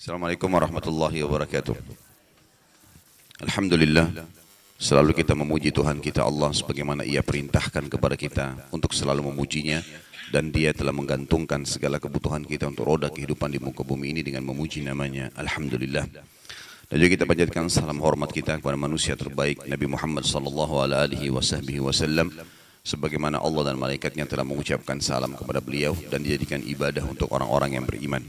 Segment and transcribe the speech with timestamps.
[0.00, 1.76] Assalamualaikum warahmatullahi wabarakatuh.
[3.44, 4.08] Alhamdulillah,
[4.80, 9.84] selalu kita memuji Tuhan kita Allah sebagaimana Ia perintahkan kepada kita untuk selalu memujinya
[10.32, 14.40] dan Dia telah menggantungkan segala kebutuhan kita untuk roda kehidupan di muka bumi ini dengan
[14.48, 15.28] memuji namanya.
[15.36, 16.08] Alhamdulillah.
[16.88, 22.32] Dan juga kita panjatkan salam hormat kita kepada manusia terbaik Nabi Muhammad sallallahu alaihi wasallam
[22.80, 27.84] sebagaimana Allah dan malaikatnya telah mengucapkan salam kepada beliau dan dijadikan ibadah untuk orang-orang yang
[27.84, 28.24] beriman.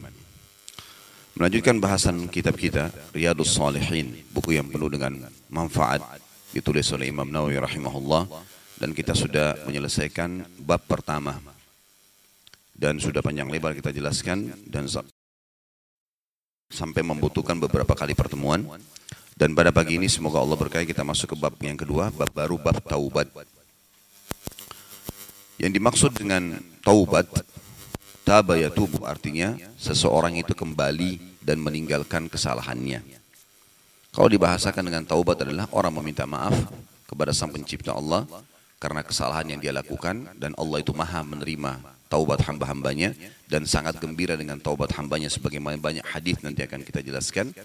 [1.32, 5.16] Melanjutkan bahasan kitab kita Riyadus Salihin, buku yang penuh dengan
[5.48, 6.04] manfaat
[6.52, 8.28] ditulis oleh Imam Nawawi rahimahullah
[8.76, 11.40] dan kita sudah menyelesaikan bab pertama.
[12.76, 14.92] Dan sudah panjang lebar kita jelaskan dan
[16.68, 18.68] sampai membutuhkan beberapa kali pertemuan.
[19.32, 22.60] Dan pada pagi ini semoga Allah berkahi kita masuk ke bab yang kedua bab baru
[22.60, 23.32] bab taubat.
[25.56, 27.32] Yang dimaksud dengan taubat
[28.22, 33.02] Taba tubuh artinya seseorang itu kembali dan meninggalkan kesalahannya.
[34.12, 36.54] Kalau dibahasakan dengan taubat adalah orang meminta maaf
[37.08, 38.28] kepada sang pencipta Allah
[38.82, 41.80] karena kesalahan yang dia lakukan dan Allah itu maha menerima
[42.12, 43.16] taubat hamba-hambanya
[43.48, 47.56] dan sangat gembira dengan taubat hambanya sebagaimana banyak hadis nanti akan kita jelaskan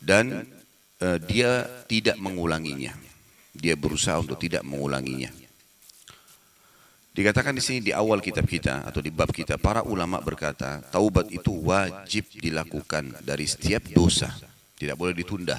[0.00, 0.48] dan
[1.02, 2.94] uh, dia tidak mengulanginya.
[3.52, 5.34] Dia berusaha untuk tidak mengulanginya.
[7.18, 11.26] Dikatakan di sini di awal kitab kita atau di bab kita para ulama berkata taubat
[11.34, 14.30] itu wajib dilakukan dari setiap dosa,
[14.78, 15.58] tidak boleh ditunda.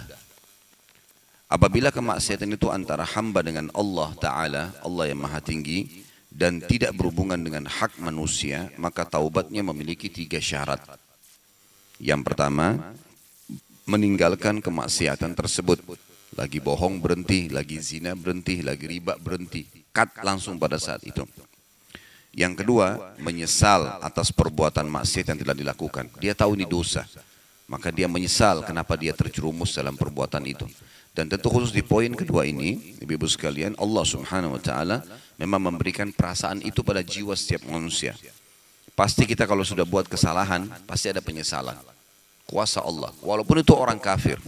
[1.52, 7.36] Apabila kemaksiatan itu antara hamba dengan Allah Ta'ala, Allah yang maha tinggi, dan tidak berhubungan
[7.36, 10.80] dengan hak manusia, maka taubatnya memiliki tiga syarat.
[12.00, 12.96] Yang pertama,
[13.84, 15.84] meninggalkan kemaksiatan tersebut.
[16.40, 19.68] Lagi bohong berhenti, lagi zina berhenti, lagi riba berhenti.
[19.92, 21.28] Cut langsung pada saat itu.
[22.30, 26.14] Yang kedua, menyesal atas perbuatan maksiat yang telah dilakukan.
[26.22, 27.06] Dia tahu ini dosa.
[27.70, 30.66] Maka dia menyesal kenapa dia terjerumus dalam perbuatan itu.
[31.14, 35.06] Dan tentu khusus di poin kedua ini, ibu-ibu sekalian, Allah subhanahu wa ta'ala
[35.38, 38.14] memang memberikan perasaan itu pada jiwa setiap manusia.
[38.94, 41.78] Pasti kita kalau sudah buat kesalahan, pasti ada penyesalan.
[42.50, 43.14] Kuasa Allah.
[43.22, 44.42] Walaupun itu orang kafir.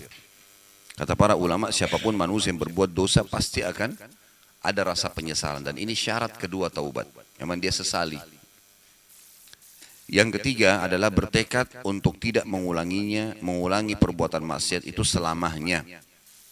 [0.97, 3.97] Kata para ulama, siapa pun manusia yang berbuat dosa pasti akan
[4.61, 5.66] ada rasa penyesalan.
[5.66, 7.09] Dan ini syarat kedua taubat.
[7.41, 8.22] Memang dia sesali.
[10.12, 15.81] Yang ketiga adalah bertekad untuk tidak mengulanginya, mengulangi perbuatan maksiat itu selamanya.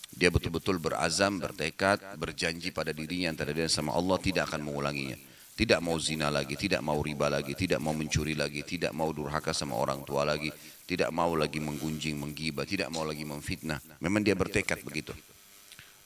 [0.10, 5.20] Dia betul-betul berazam, bertekad, berjanji pada dirinya antara dia sama Allah tidak akan mengulanginya.
[5.60, 9.52] Tidak mau zina lagi, tidak mau riba lagi, tidak mau mencuri lagi, tidak mau durhaka
[9.52, 10.50] sama orang tua lagi,
[10.88, 13.84] tidak mau lagi menggunjing, menggibah, tidak mau lagi memfitnah.
[14.00, 15.12] Memang dia bertekad begitu.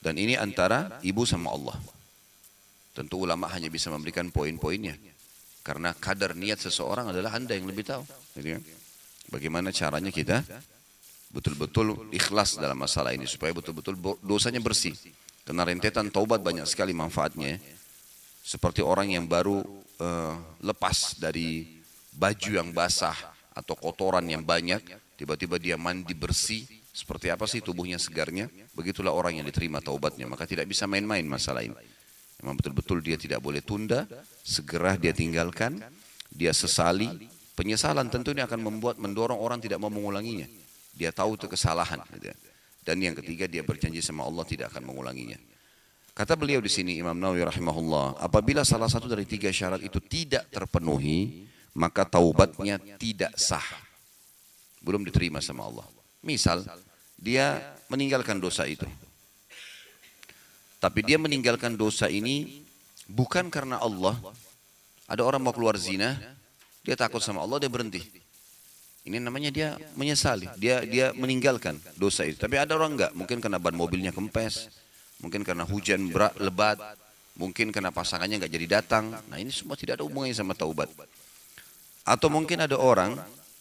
[0.02, 1.78] Dan ini antara ibu sama Allah.
[2.94, 4.94] Tentu ulama hanya bisa memberikan poin-poinnya.
[5.66, 8.06] Karena kadar niat seseorang adalah anda yang lebih tahu.
[8.38, 8.64] Gitu kan?
[9.34, 10.46] Bagaimana caranya kita
[11.34, 13.26] betul-betul ikhlas dalam masalah ini.
[13.26, 14.94] Supaya betul-betul dosanya bersih.
[15.42, 17.58] Karena rentetan taubat banyak sekali manfaatnya.
[18.46, 19.66] Seperti orang yang baru
[19.98, 21.82] uh, lepas dari
[22.14, 23.18] baju yang basah
[23.58, 24.86] atau kotoran yang banyak.
[25.18, 26.70] Tiba-tiba dia mandi bersih.
[26.94, 28.54] Seperti apa sih tubuhnya segarnya?
[28.78, 30.30] Begitulah orang yang diterima taubatnya.
[30.30, 31.74] Maka tidak bisa main-main masalah ini.
[32.44, 34.04] Memang betul-betul dia tidak boleh tunda,
[34.44, 35.80] segera dia tinggalkan,
[36.28, 37.08] dia sesali.
[37.56, 40.44] Penyesalan tentu ini akan membuat mendorong orang tidak mau mengulanginya.
[40.92, 42.04] Dia tahu itu kesalahan.
[42.12, 42.36] Gitu ya.
[42.84, 45.40] Dan yang ketiga dia berjanji sama Allah tidak akan mengulanginya.
[46.14, 50.46] Kata beliau di sini Imam Nawawi rahimahullah, apabila salah satu dari tiga syarat itu tidak
[50.52, 51.48] terpenuhi,
[51.80, 53.66] maka taubatnya tidak sah.
[54.84, 55.88] Belum diterima sama Allah.
[56.22, 56.62] Misal,
[57.18, 58.86] dia meninggalkan dosa itu.
[60.84, 62.60] Tapi dia meninggalkan dosa ini
[63.08, 64.20] bukan karena Allah.
[65.08, 66.20] Ada orang mau keluar zina,
[66.84, 68.04] dia takut sama Allah, dia berhenti.
[69.08, 72.36] Ini namanya dia menyesali, dia dia meninggalkan dosa itu.
[72.36, 74.68] Tapi ada orang enggak, mungkin karena ban mobilnya kempes,
[75.24, 76.80] mungkin karena hujan berat, lebat,
[77.40, 79.16] mungkin karena pasangannya enggak jadi datang.
[79.32, 80.92] Nah ini semua tidak ada hubungannya sama taubat.
[82.04, 83.16] Atau mungkin ada orang,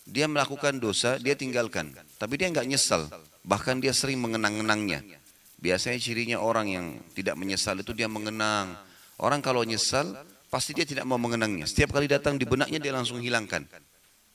[0.06, 1.94] dia melakukan dosa, dia tinggalkan.
[2.18, 3.06] Tapi dia enggak nyesal,
[3.46, 5.21] bahkan dia sering mengenang-enangnya.
[5.62, 8.74] Biasanya cirinya orang yang tidak menyesal itu dia mengenang.
[9.14, 10.18] Orang kalau nyesal,
[10.50, 11.70] pasti dia tidak mau mengenangnya.
[11.70, 13.62] Setiap kali datang di benaknya dia langsung hilangkan.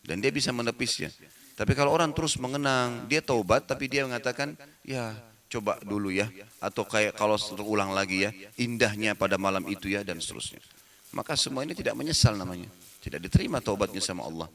[0.07, 1.11] Dan dia bisa menepisnya.
[1.59, 4.55] Tapi kalau orang terus mengenang, dia taubat tapi dia mengatakan,
[4.87, 5.19] ya
[5.51, 6.31] coba dulu ya.
[6.63, 10.63] Atau kayak kalau terulang lagi ya, indahnya pada malam itu ya dan seterusnya.
[11.11, 12.71] Maka semua ini tidak menyesal namanya.
[13.03, 14.47] Tidak diterima taubatnya sama Allah.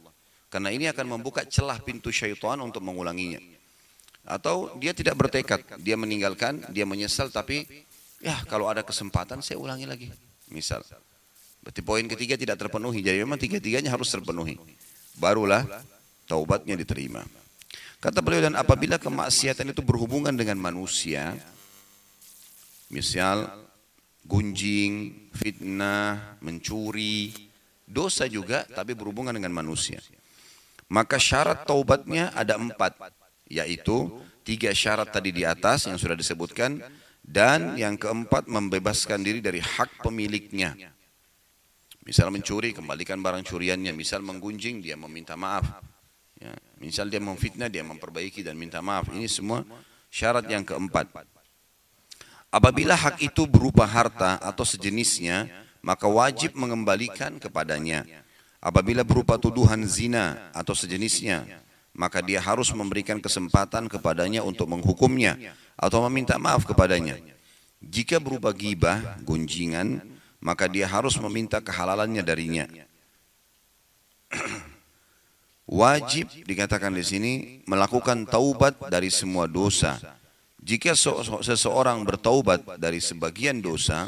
[0.49, 3.41] Karena ini akan membuka celah pintu syaitan untuk mengulanginya.
[4.23, 7.67] Atau dia tidak bertekad, dia meninggalkan, dia menyesal tapi
[8.23, 10.09] ya kalau ada kesempatan saya ulangi lagi.
[10.47, 10.87] Misal.
[11.63, 13.03] Berarti poin ketiga tidak terpenuhi.
[13.03, 14.59] Jadi memang tiga-tiganya harus terpenuhi.
[15.19, 15.67] Barulah
[16.27, 17.23] taubatnya diterima.
[18.03, 21.39] Kata beliau dan apabila kemaksiatan itu berhubungan dengan manusia,
[22.91, 23.47] misal
[24.27, 27.31] gunjing, fitnah, mencuri,
[27.87, 30.03] dosa juga tapi berhubungan dengan manusia.
[30.91, 32.99] Maka syarat taubatnya ada empat,
[33.53, 34.09] yaitu
[34.41, 36.81] tiga syarat tadi di atas yang sudah disebutkan,
[37.21, 40.75] dan yang keempat membebaskan diri dari hak pemiliknya.
[42.03, 43.95] Misal mencuri, kembalikan barang curiannya.
[43.95, 45.63] Misal menggunjing, dia meminta maaf.
[46.43, 46.51] Ya,
[46.83, 49.07] misal dia memfitnah, dia memperbaiki dan minta maaf.
[49.15, 49.63] Ini semua
[50.11, 51.15] syarat yang keempat.
[52.51, 55.47] Apabila hak itu berupa harta atau sejenisnya,
[55.79, 58.03] maka wajib mengembalikan kepadanya.
[58.59, 61.62] Apabila berupa tuduhan zina atau sejenisnya,
[61.93, 65.37] maka dia harus memberikan kesempatan kepadanya untuk menghukumnya
[65.77, 67.21] atau meminta maaf kepadanya.
[67.83, 70.01] Jika berupa gibah, gunjingan,
[70.41, 72.65] maka dia harus meminta kehalalannya darinya.
[75.69, 77.33] Wajib dikatakan di sini
[77.69, 79.99] melakukan taubat dari semua dosa.
[80.63, 80.95] Jika
[81.43, 84.07] seseorang bertaubat dari sebagian dosa,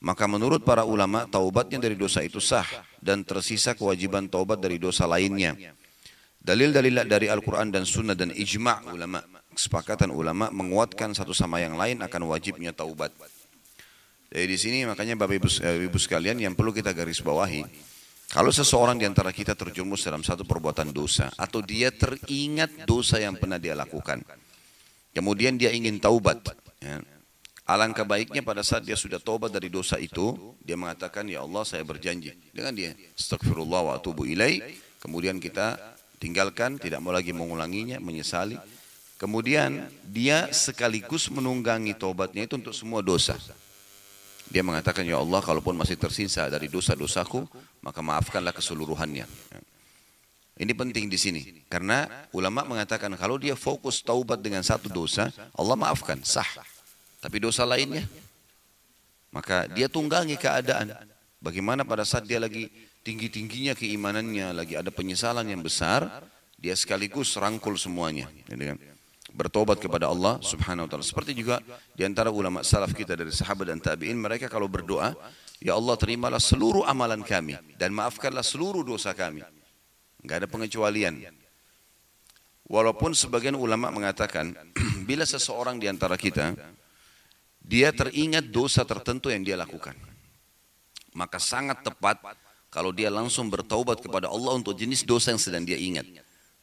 [0.00, 2.64] maka menurut para ulama taubatnya dari dosa itu sah
[3.00, 5.56] dan tersisa kewajiban taubat dari dosa lainnya.
[6.44, 9.24] Dalil-dalil dari Al-Quran dan Sunnah dan ijma' ulama,
[9.56, 13.16] kesepakatan ulama menguatkan satu sama yang lain akan wajibnya taubat.
[14.28, 17.64] Jadi di sini makanya Bapak Ibu, eh, Ibu sekalian yang perlu kita garis bawahi,
[18.28, 23.40] kalau seseorang di antara kita terjumus dalam satu perbuatan dosa atau dia teringat dosa yang
[23.40, 24.20] pernah dia lakukan,
[25.16, 26.44] kemudian dia ingin taubat,
[26.76, 27.00] ya,
[27.64, 31.86] alangkah baiknya pada saat dia sudah taubat dari dosa itu, dia mengatakan ya Allah saya
[31.88, 34.60] berjanji dengan dia, astagfirullah wa atubu ilai,
[35.00, 38.58] kemudian kita tinggalkan, tidak mau lagi mengulanginya, menyesali.
[39.14, 43.38] Kemudian dia sekaligus menunggangi taubatnya itu untuk semua dosa.
[44.50, 47.48] Dia mengatakan, Ya Allah, kalaupun masih tersisa dari dosa-dosaku,
[47.80, 49.24] maka maafkanlah keseluruhannya.
[50.54, 51.42] Ini penting di sini.
[51.66, 56.46] Karena ulama mengatakan, kalau dia fokus taubat dengan satu dosa, Allah maafkan, sah.
[57.18, 58.04] Tapi dosa lainnya,
[59.34, 60.94] maka dia tunggangi keadaan.
[61.42, 62.70] Bagaimana pada saat dia lagi
[63.04, 66.24] tinggi-tingginya keimanannya, lagi ada penyesalan yang besar,
[66.56, 68.26] dia sekaligus rangkul semuanya.
[68.48, 68.78] Gitu kan?
[69.34, 71.04] bertobat kepada Allah Subhanahu wa taala.
[71.04, 71.58] Seperti juga
[71.92, 75.10] di antara ulama salaf kita dari sahabat dan tabi'in mereka kalau berdoa,
[75.58, 79.42] ya Allah terimalah seluruh amalan kami dan maafkanlah seluruh dosa kami.
[80.22, 81.18] Enggak ada pengecualian.
[82.64, 84.54] Walaupun sebagian ulama mengatakan
[85.08, 86.56] bila seseorang di antara kita
[87.60, 89.98] dia teringat dosa tertentu yang dia lakukan,
[91.12, 92.22] maka sangat tepat
[92.74, 96.10] kalau dia langsung bertaubat kepada Allah untuk jenis dosa yang sedang dia ingat.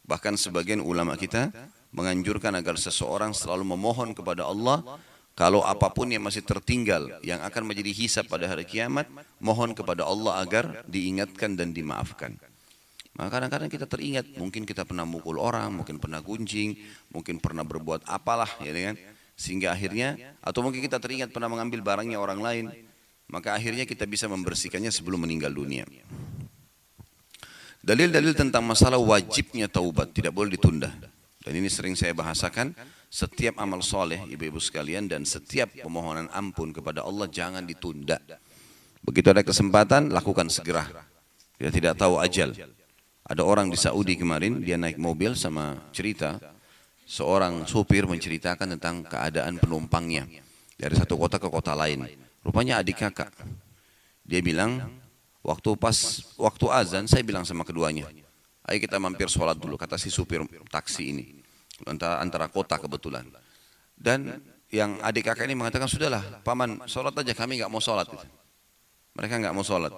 [0.04, 1.56] Bahkan sebagian ulama kita
[1.96, 4.84] menganjurkan agar seseorang selalu memohon kepada Allah
[5.32, 9.08] kalau apa pun yang masih tertinggal yang akan menjadi hisap pada hari kiamat
[9.40, 12.36] mohon kepada Allah agar diingatkan dan dimaafkan.
[13.16, 16.76] Maka kadang-kadang kita teringat mungkin kita pernah mukul orang mungkin pernah gunjing
[17.12, 19.00] mungkin pernah berbuat apalah ya kan?
[19.40, 22.91] Sehingga akhirnya atau mungkin kita teringat pernah mengambil barangnya orang lain
[23.32, 25.88] maka akhirnya kita bisa membersihkannya sebelum meninggal dunia
[27.82, 30.92] dalil-dalil tentang masalah wajibnya taubat tidak boleh ditunda
[31.42, 32.78] dan ini sering saya bahasakan,
[33.10, 38.22] setiap amal soleh ibu-ibu sekalian dan setiap pemohonan ampun kepada Allah jangan ditunda.
[39.02, 40.86] Begitu ada kesempatan, lakukan segera.
[41.58, 42.54] Kita tidak tahu ajal.
[43.26, 46.38] Ada orang di Saudi kemarin, dia naik mobil sama cerita,
[47.10, 50.30] seorang supir menceritakan tentang keadaan penumpangnya
[50.78, 52.06] dari satu kota ke kota lain.
[52.42, 53.34] Rupanya adik kakak.
[54.26, 54.82] Dia bilang,
[55.46, 58.10] waktu pas waktu azan saya bilang sama keduanya,
[58.70, 61.26] Ayo kita mampir sholat dulu, kata si supir taksi ini.
[61.90, 63.26] Antara, antara kota kebetulan.
[63.98, 64.38] Dan
[64.70, 68.06] yang adik kakak ini mengatakan, sudahlah, paman, sholat aja, kami nggak mau sholat.
[69.18, 69.92] Mereka nggak mau sholat.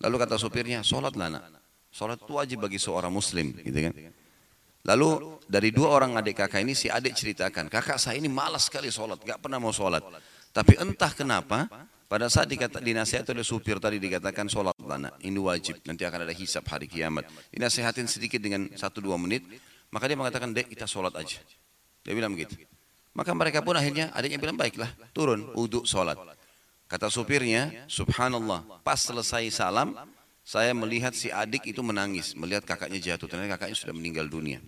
[0.00, 1.36] Lalu kata supirnya, sholatlah.
[1.92, 3.52] Sholat itu wajib bagi seorang muslim.
[3.60, 3.92] Gitu kan.
[4.88, 8.88] Lalu dari dua orang adik kakak ini, si adik ceritakan, kakak saya ini malas sekali
[8.88, 10.00] sholat, nggak pernah mau sholat.
[10.52, 11.68] Tapi entah kenapa,
[12.08, 16.34] pada saat dikata, dinasihat oleh supir tadi dikatakan sholat lana, ini wajib, nanti akan ada
[16.34, 17.28] hisap hari kiamat.
[17.52, 19.44] Dinasihatin sedikit dengan satu dua menit,
[19.92, 21.36] maka dia mengatakan, dek kita sholat aja.
[22.02, 22.56] Dia bilang begitu.
[23.12, 26.16] Maka mereka pun akhirnya adiknya bilang, baiklah, turun, uduk sholat.
[26.88, 29.92] Kata supirnya, subhanallah, pas selesai salam,
[30.40, 34.64] saya melihat si adik itu menangis, melihat kakaknya jatuh, ternyata kakaknya sudah meninggal dunia.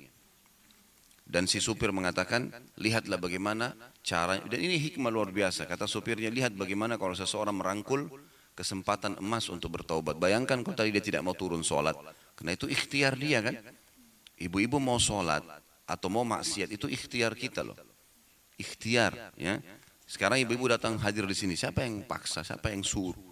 [1.31, 3.71] Dan si supir mengatakan, lihatlah bagaimana
[4.03, 5.63] cara dan ini hikmah luar biasa.
[5.63, 8.11] Kata supirnya lihat bagaimana kalau seseorang merangkul
[8.59, 10.19] kesempatan emas untuk bertaubat.
[10.19, 11.95] Bayangkan kalau tadi dia tidak mau turun sholat.
[12.35, 13.55] Karena itu ikhtiar dia kan?
[14.43, 15.47] Ibu-ibu mau sholat
[15.87, 17.79] atau mau maksiat itu ikhtiar kita loh.
[18.59, 19.63] Ikhtiar ya.
[20.11, 22.43] Sekarang ibu-ibu datang hadir di sini siapa yang paksa?
[22.43, 23.31] Siapa yang suruh?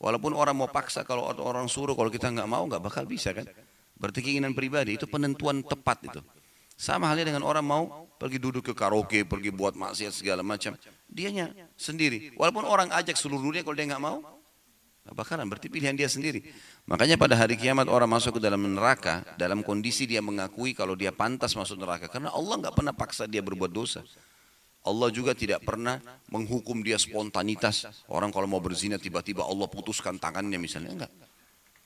[0.00, 3.44] Walaupun orang mau paksa kalau orang suruh kalau kita nggak mau nggak bakal bisa kan?
[3.92, 6.20] Berarti keinginan pribadi itu penentuan tepat itu
[6.76, 7.84] Sama halnya dengan orang mau
[8.20, 10.76] pergi duduk ke karaoke, pergi buat maksiat segala macam.
[11.08, 12.36] Dianya sendiri.
[12.36, 14.20] Walaupun orang ajak seluruh dunia kalau dia nggak mau,
[15.08, 15.48] nggak bakalan.
[15.48, 16.44] Berarti pilihan dia sendiri.
[16.84, 21.16] Makanya pada hari kiamat orang masuk ke dalam neraka dalam kondisi dia mengakui kalau dia
[21.16, 22.12] pantas masuk neraka.
[22.12, 24.04] Karena Allah nggak pernah paksa dia berbuat dosa.
[24.86, 25.98] Allah juga tidak pernah
[26.30, 27.88] menghukum dia spontanitas.
[28.06, 30.94] Orang kalau mau berzina tiba-tiba Allah putuskan tangannya misalnya.
[30.94, 31.12] Enggak.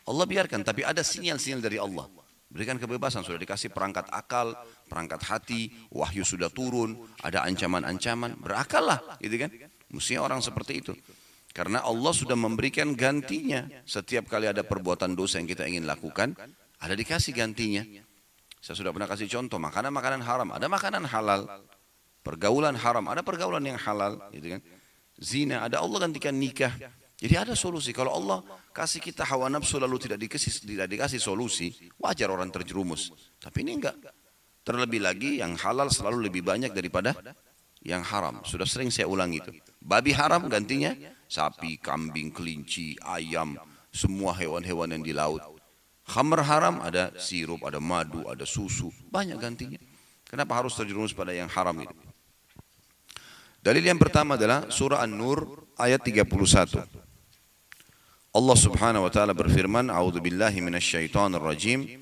[0.05, 2.11] Allah biarkan, tapi ada sinyal-sinyal dari Allah.
[2.51, 4.59] Berikan kebebasan, sudah dikasih perangkat akal,
[4.91, 9.51] perangkat hati, wahyu sudah turun, ada ancaman-ancaman, berakallah, gitu kan?
[9.95, 10.93] Mestinya orang seperti itu.
[11.55, 13.67] Karena Allah sudah memberikan gantinya.
[13.87, 16.35] Setiap kali ada perbuatan dosa yang kita ingin lakukan,
[16.83, 17.87] ada dikasih gantinya.
[18.59, 21.47] Saya sudah pernah kasih contoh, makanan-makanan haram, ada makanan halal,
[22.21, 24.61] pergaulan haram, ada pergaulan yang halal, gitu kan?
[25.21, 26.73] Zina, ada Allah gantikan nikah.
[27.21, 27.93] Jadi ada solusi.
[27.93, 28.41] Kalau Allah
[28.73, 31.69] kasih kita hawa nafsu lalu tidak dikasih, tidak dikasih solusi,
[32.01, 33.13] wajar orang terjerumus.
[33.37, 33.97] Tapi ini enggak.
[34.61, 37.17] Terlebih lagi yang halal selalu lebih banyak daripada
[37.81, 38.45] yang haram.
[38.45, 39.49] Sudah sering saya ulang itu.
[39.81, 40.93] Babi haram gantinya
[41.31, 43.57] sapi, kambing, kelinci, ayam,
[43.89, 45.41] semua hewan-hewan yang di laut.
[46.11, 49.79] Khamr haram ada sirup, ada madu, ada susu, banyak gantinya.
[50.27, 51.95] Kenapa harus terjerumus pada yang haram itu?
[53.61, 56.87] Dalil yang pertama adalah surah An-Nur ayat 31.
[58.31, 61.99] Allah Subhanahu wa taala berfirman, "A'udzu billahi minasyaitonir rajim."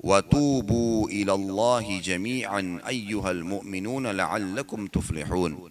[0.00, 5.68] Tubu ila Allah jami'an ayyuhal mu'minuna la'allakum tuflihun.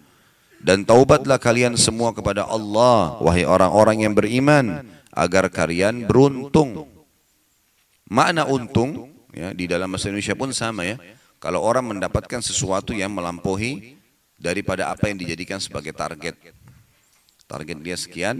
[0.60, 6.86] Dan taubatlah kalian semua kepada Allah wahai orang-orang yang beriman agar kalian beruntung.
[8.06, 10.96] Makna untung ya di dalam bahasa Indonesia pun sama ya.
[11.40, 13.96] Kalau orang mendapatkan sesuatu yang melampaui
[14.36, 16.36] daripada apa yang dijadikan sebagai target.
[17.48, 18.36] Target dia sekian,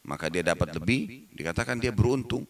[0.00, 2.48] maka dia dapat lebih, dikatakan dia beruntung.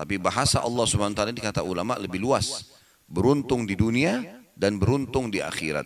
[0.00, 2.72] Tapi bahasa Allah wa taala dikata ulama lebih luas.
[3.04, 4.24] Beruntung di dunia
[4.56, 5.84] dan beruntung di akhirat.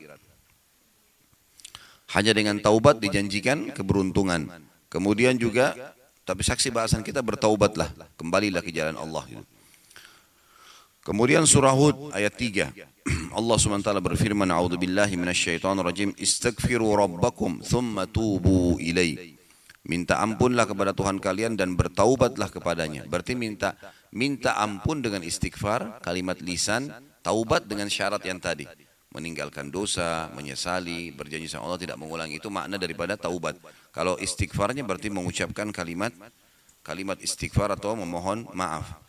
[2.15, 4.47] Hanya dengan taubat dijanjikan keberuntungan.
[4.87, 5.75] Kemudian juga
[6.23, 9.27] tapi saksi bahasan kita bertaubatlah, kembalilah ke jalan Allah.
[11.03, 12.73] Kemudian surah Hud ayat 3.
[13.37, 16.17] Allah SWT berfirman, "A'udzu billahi minasyaitonir rajim.
[16.17, 19.37] Istaghfiru rabbakum thumma tubu ilaihi."
[19.85, 23.05] Minta ampunlah kepada Tuhan kalian dan bertaubatlah kepadanya.
[23.05, 23.77] Berarti minta
[24.15, 26.89] minta ampun dengan istighfar, kalimat lisan,
[27.21, 28.65] taubat dengan syarat yang tadi.
[29.11, 33.59] Meninggalkan dosa, menyesali, berjanji sama Allah tidak mengulangi itu makna daripada taubat.
[33.95, 36.11] Kalau istighfarnya berarti mengucapkan kalimat
[36.85, 39.01] kalimat istighfar atau memohon maaf.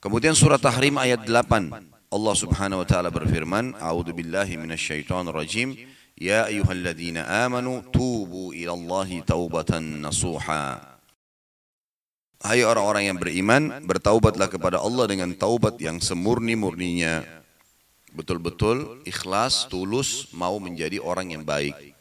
[0.00, 1.92] Kemudian surah Tahrim ayat 8.
[2.08, 5.76] Allah Subhanahu wa taala berfirman, "A'udzu billahi minasyaitonir rajim.
[6.16, 10.95] Ya ayyuhalladzina amanu tubu ila Allahi taubatan nasuha."
[12.40, 17.24] Hai orang-orang yang beriman, bertaubatlah kepada Allah dengan taubat yang semurni-murninya.
[18.12, 21.96] Betul-betul ikhlas, tulus, mau menjadi orang yang baik.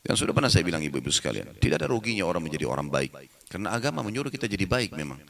[0.00, 3.12] Dan sudah pernah saya bilang ibu-ibu sekalian, tidak ada ruginya orang menjadi orang baik.
[3.50, 5.20] Karena agama menyuruh kita jadi baik memang.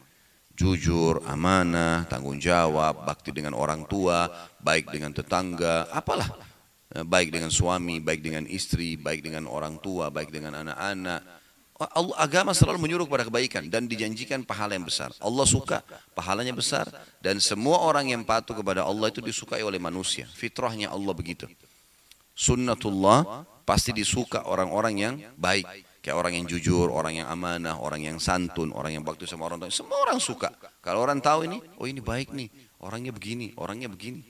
[0.55, 4.29] Jujur, amanah, tanggung jawab, bakti dengan orang tua,
[4.61, 6.29] baik dengan tetangga, apalah
[6.91, 11.40] baik dengan suami, baik dengan istri, baik dengan orang tua, baik dengan anak-anak.
[11.81, 15.09] Allah, agama selalu menyuruh kepada kebaikan dan dijanjikan pahala yang besar.
[15.17, 15.81] Allah suka,
[16.13, 16.85] pahalanya besar
[17.25, 20.29] dan semua orang yang patuh kepada Allah itu disukai oleh manusia.
[20.29, 21.49] Fitrahnya Allah begitu.
[22.37, 25.89] Sunnatullah pasti disuka orang-orang yang baik.
[26.01, 29.61] Kayak orang yang jujur, orang yang amanah, orang yang santun, orang yang bakti sama orang
[29.61, 29.69] tua.
[29.69, 30.49] Semua orang suka.
[30.81, 32.49] Kalau orang tahu ini, oh ini baik nih,
[32.81, 34.25] orangnya begini, orangnya begini.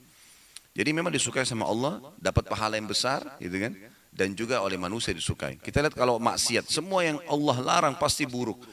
[0.74, 3.74] Jadi memang disukai sama Allah, dapat pahala yang besar, gitu kan?
[4.10, 5.56] Dan juga oleh manusia disukai.
[5.62, 8.66] Kita lihat kalau maksiat, semua yang Allah larang pasti buruk.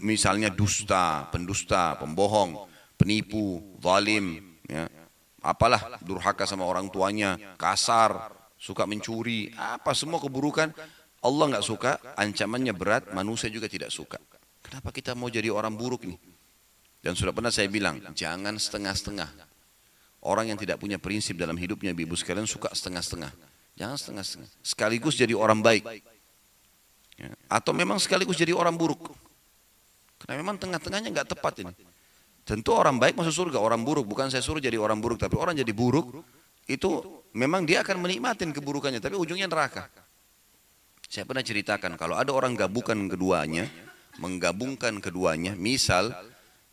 [0.00, 4.86] Misalnya dusta, pendusta, pembohong, penipu, zalim, ya.
[5.42, 10.70] apalah durhaka sama orang tuanya, kasar, suka mencuri, apa semua keburukan
[11.20, 14.16] Allah nggak suka, ancamannya berat, manusia juga tidak suka.
[14.64, 16.16] Kenapa kita mau jadi orang buruk nih?
[17.00, 19.28] Dan sudah pernah saya bilang, jangan setengah-setengah.
[20.24, 23.32] Orang yang tidak punya prinsip dalam hidupnya, ibu sekalian suka setengah-setengah.
[23.78, 24.50] Jangan setengah-setengah.
[24.64, 25.84] Sekaligus jadi orang baik.
[27.20, 27.30] Ya.
[27.52, 29.12] Atau memang sekaligus jadi orang buruk.
[30.20, 31.72] Karena memang tengah-tengahnya nggak tepat ini.
[32.44, 34.08] Tentu orang baik masuk surga, orang buruk.
[34.08, 36.24] Bukan saya suruh jadi orang buruk, tapi orang jadi buruk,
[36.66, 39.86] itu memang dia akan menikmatin keburukannya, tapi ujungnya neraka.
[41.10, 43.66] Saya pernah ceritakan, kalau ada orang gabungkan keduanya,
[44.18, 46.14] menggabungkan keduanya, misal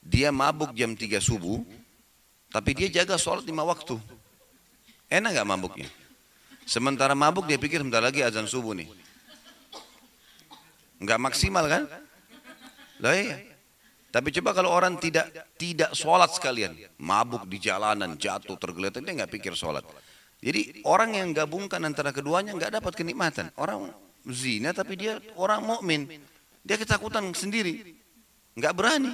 [0.01, 1.61] dia mabuk jam 3 subuh,
[2.53, 3.97] tapi dia jaga sholat lima waktu.
[5.09, 5.89] Enak gak mabuknya?
[6.67, 8.91] Sementara mabuk dia pikir sebentar lagi azan subuh nih.
[10.99, 11.87] Enggak maksimal kan?
[12.99, 13.39] Lah iya.
[14.11, 19.31] Tapi coba kalau orang tidak tidak sholat sekalian, mabuk di jalanan, jatuh, tergeletak, dia nggak
[19.31, 19.85] pikir sholat.
[20.43, 23.47] Jadi orang yang gabungkan antara keduanya nggak dapat kenikmatan.
[23.55, 23.93] Orang
[24.27, 26.19] zina tapi dia orang mukmin,
[26.65, 27.95] dia ketakutan sendiri,
[28.59, 29.11] nggak berani.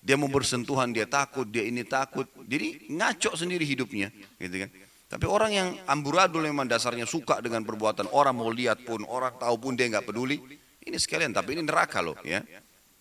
[0.00, 2.24] Dia mau bersentuhan, dia takut, dia ini takut.
[2.48, 4.08] Jadi ngaco sendiri hidupnya,
[4.40, 4.70] gitu kan.
[5.10, 9.58] Tapi orang yang amburadul memang dasarnya suka dengan perbuatan orang mau lihat pun, orang tahu
[9.58, 10.38] pun dia nggak peduli.
[10.86, 12.38] Ini sekalian, tapi ini neraka loh, ya.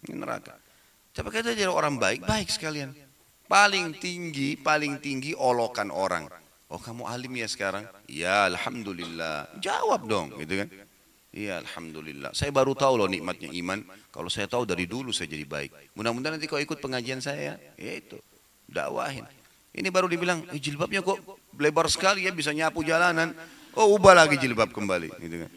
[0.09, 0.57] Ini neraka.
[1.13, 2.97] Tapi kita jadi orang baik, baik sekalian.
[3.45, 6.25] Paling tinggi, paling tinggi olokan orang.
[6.69, 7.81] Oh kamu alim ya sekarang?
[8.05, 9.57] Ya Alhamdulillah.
[9.57, 10.69] Jawab dong gitu kan.
[11.33, 12.37] Iya Alhamdulillah.
[12.37, 13.81] Saya baru tahu loh nikmatnya iman.
[14.13, 15.97] Kalau saya tahu dari dulu saya jadi baik.
[15.97, 17.57] Mudah-mudahan nanti kau ikut pengajian saya.
[17.73, 18.21] Ya itu.
[18.69, 19.25] Dakwahin.
[19.73, 21.17] Ini baru dibilang, eh, jilbabnya kok
[21.57, 23.33] lebar sekali ya bisa nyapu jalanan.
[23.73, 25.09] Oh ubah lagi jilbab kembali.
[25.17, 25.51] Gitu kan.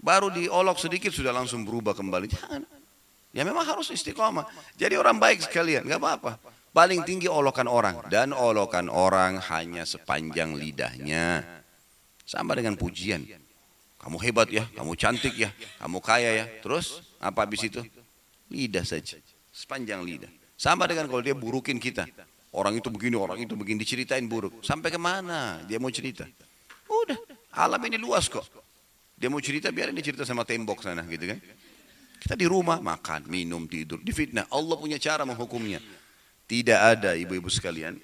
[0.00, 2.26] Baru diolok sedikit sudah langsung berubah kembali.
[2.32, 2.62] Jangan.
[3.30, 4.48] Ya memang harus istiqomah.
[4.74, 6.32] Jadi orang baik sekalian, nggak apa-apa.
[6.70, 8.06] Paling tinggi olokan orang.
[8.10, 11.42] Dan olokan orang hanya sepanjang lidahnya.
[12.26, 13.22] Sama dengan pujian.
[14.00, 16.44] Kamu hebat ya, kamu cantik ya, kamu kaya ya.
[16.64, 17.84] Terus apa habis itu?
[18.48, 19.20] Lidah saja.
[19.52, 20.32] Sepanjang lidah.
[20.56, 22.08] Sama dengan kalau dia burukin kita.
[22.50, 24.62] Orang itu begini, orang itu begini, diceritain buruk.
[24.66, 26.26] Sampai ke mana dia mau cerita?
[26.90, 27.18] Udah,
[27.54, 28.42] alam ini luas kok.
[29.14, 31.38] Dia mau cerita, biar ini cerita sama tembok sana gitu kan.
[32.20, 34.50] Kita di rumah, makan, minum, tidur, difitnah.
[34.50, 35.78] Allah punya cara menghukumnya.
[36.50, 37.96] Tidak ada ibu-ibu sekalian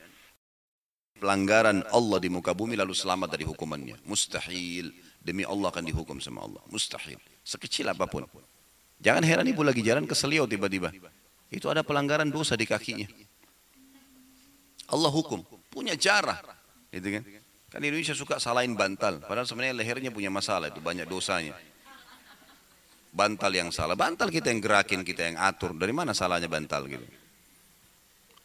[1.17, 4.05] pelanggaran Allah di muka bumi lalu selamat dari hukumannya.
[4.05, 4.93] Mustahil.
[5.27, 6.63] Demi Allah akan dihukum sama Allah.
[6.71, 7.19] Mustahil.
[7.43, 8.23] Sekecil apa pun.
[9.03, 10.95] Jangan heran ibu lagi jalan ke seliau tiba-tiba.
[11.51, 13.11] Itu ada pelanggaran dosa di kakinya.
[14.91, 15.43] Allah hukum.
[15.71, 16.39] Punya cara.
[16.95, 17.23] Gitu kan?
[17.73, 19.21] Kan Indonesia suka salahin bantal.
[19.21, 20.71] Padahal sebenarnya lehernya punya masalah.
[20.71, 21.59] Itu banyak dosanya.
[23.11, 23.99] Bantal yang salah.
[23.99, 25.75] Bantal kita yang gerakin, kita yang atur.
[25.75, 27.07] Dari mana salahnya bantal gitu.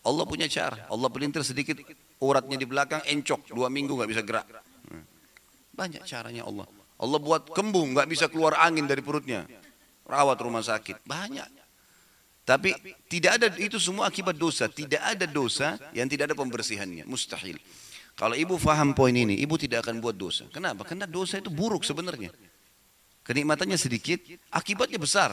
[0.02, 0.90] Allah punya cara.
[0.90, 1.78] Allah pelintir sedikit
[2.18, 4.50] uratnya di belakang encok dua minggu nggak bisa gerak.
[5.78, 6.66] Banyak caranya Allah.
[7.02, 9.46] Allah buat kembung nggak bisa keluar angin dari perutnya.
[10.10, 11.61] Rawat rumah sakit banyak.
[12.52, 12.76] Tapi
[13.08, 14.68] tidak ada itu semua akibat dosa.
[14.68, 17.08] Tidak ada dosa yang tidak ada pembersihannya.
[17.08, 17.56] Mustahil.
[18.20, 20.44] Kalau ibu faham poin ini, ibu tidak akan buat dosa.
[20.52, 20.84] Kenapa?
[20.84, 22.28] Karena dosa itu buruk sebenarnya.
[23.24, 24.20] Kenikmatannya sedikit,
[24.52, 25.32] akibatnya besar.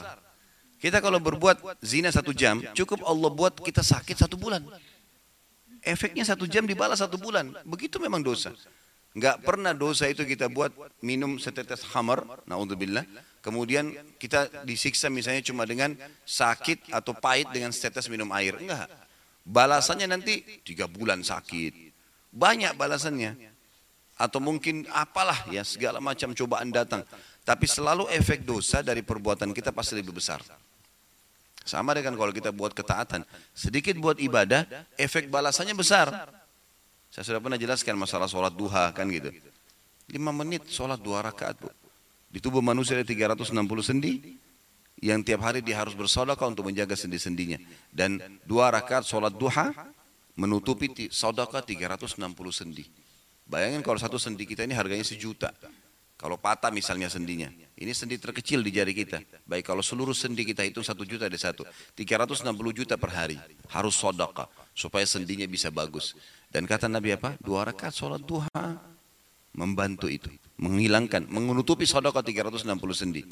[0.78, 4.62] Kita kalau berbuat zina satu jam, cukup Allah buat kita sakit satu bulan.
[5.83, 7.50] Efeknya satu jam dibalas satu bulan.
[7.66, 8.54] Begitu memang dosa.
[9.18, 10.70] Enggak pernah dosa itu kita buat
[11.02, 13.02] minum setetes hammer, naudzubillah.
[13.42, 18.54] Kemudian kita disiksa misalnya cuma dengan sakit atau pahit dengan setetes minum air.
[18.62, 18.87] Enggak.
[19.42, 21.90] Balasannya nanti tiga bulan sakit.
[22.31, 23.35] Banyak balasannya.
[24.14, 27.02] Atau mungkin apalah ya segala macam cobaan datang.
[27.42, 30.38] Tapi selalu efek dosa dari perbuatan kita pasti lebih besar.
[31.66, 33.26] Sama dengan kalau kita buat ketaatan.
[33.50, 34.62] Sedikit buat ibadah,
[34.94, 36.38] efek balasannya besar.
[37.09, 39.33] Saya sudah pernah jelaskan masalah sholat duha kan gitu.
[40.09, 41.68] Lima menit sholat dua rakaat bu.
[42.29, 44.37] Di tubuh manusia ada 360 sendi.
[44.99, 47.57] Yang tiap hari dia harus bersodakah untuk menjaga sendi-sendinya.
[47.88, 49.73] Dan dua rakaat sholat duha
[50.38, 52.21] menutupi sodakah 360
[52.53, 52.85] sendi.
[53.49, 55.51] Bayangin kalau satu sendi kita ini harganya sejuta.
[56.18, 57.47] Kalau patah misalnya sendinya,
[57.79, 59.23] ini sendi terkecil di jari kita.
[59.47, 61.62] Baik kalau seluruh sendi kita itu satu juta ada satu.
[61.94, 62.42] 360
[62.75, 63.38] juta per hari.
[63.71, 64.51] Harus sodaka.
[64.75, 66.18] Supaya sendinya bisa bagus.
[66.48, 67.37] Dan kata Nabi apa?
[67.40, 68.66] Dua rakaat sholat duha.
[69.52, 70.32] Membantu itu.
[70.56, 71.28] Menghilangkan.
[71.28, 72.64] Menutupi sodaka 360
[72.96, 73.22] sendi.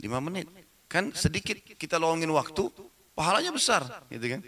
[0.00, 0.48] Lima menit.
[0.88, 2.72] Kan sedikit kita lowongin waktu.
[3.12, 3.84] Pahalanya besar.
[4.08, 4.40] Gitu kan?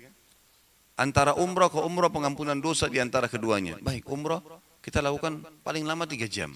[1.01, 3.77] Antara umrah ke umrah pengampunan dosa di antara keduanya.
[3.81, 4.41] Baik umrah
[4.81, 6.53] kita lakukan paling lama tiga jam.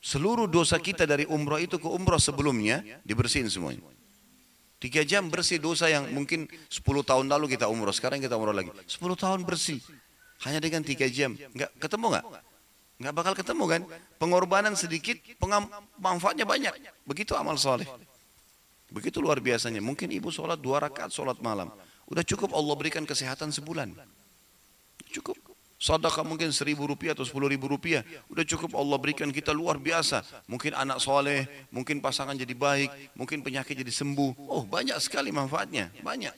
[0.00, 3.82] Seluruh dosa kita dari umrah itu ke umrah sebelumnya dibersihin semuanya.
[4.76, 8.68] Tiga jam bersih dosa yang mungkin 10 tahun lalu kita umrah, sekarang kita umrah lagi.
[8.84, 9.80] 10 tahun bersih.
[10.44, 11.32] Hanya dengan tiga jam.
[11.54, 12.24] Enggak ketemu enggak?
[12.96, 13.82] Enggak bakal ketemu kan?
[14.20, 15.16] Pengorbanan sedikit,
[15.96, 16.72] manfaatnya banyak.
[17.08, 17.88] Begitu amal soleh.
[18.92, 19.80] Begitu luar biasanya.
[19.80, 21.72] Mungkin ibu sholat dua rakaat sholat malam.
[22.06, 23.92] Udah cukup Allah berikan kesehatan sebulan.
[25.10, 25.36] Cukup.
[25.76, 28.00] Sadaqah mungkin seribu rupiah atau sepuluh ribu rupiah.
[28.32, 30.24] Udah cukup Allah berikan kita luar biasa.
[30.48, 34.48] Mungkin anak soleh, mungkin pasangan jadi baik, mungkin penyakit jadi sembuh.
[34.48, 36.32] Oh banyak sekali manfaatnya, banyak.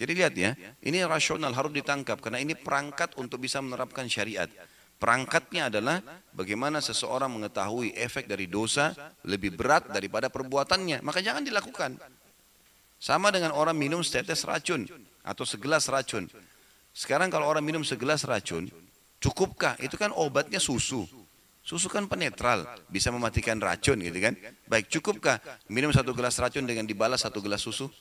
[0.00, 4.48] Jadi lihat ya, ini rasional harus ditangkap karena ini perangkat untuk bisa menerapkan syariat.
[4.96, 6.00] Perangkatnya adalah
[6.32, 8.96] bagaimana seseorang mengetahui efek dari dosa
[9.28, 11.04] lebih berat daripada perbuatannya.
[11.04, 12.00] Maka jangan dilakukan.
[12.96, 14.88] Sama dengan orang minum setetes racun
[15.20, 16.28] atau segelas racun.
[16.96, 18.72] Sekarang kalau orang minum segelas racun,
[19.20, 19.76] cukupkah?
[19.84, 21.04] Itu kan obatnya susu.
[21.60, 24.32] Susu kan penetral, bisa mematikan racun gitu kan.
[24.64, 27.92] Baik, cukupkah minum satu gelas racun dengan dibalas satu gelas susu?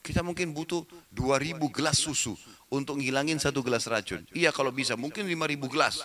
[0.00, 2.32] Kita mungkin butuh 2000 gelas susu
[2.72, 4.24] untuk ngilangin satu gelas racun.
[4.32, 6.00] Iya kalau bisa, mungkin 5000 gelas.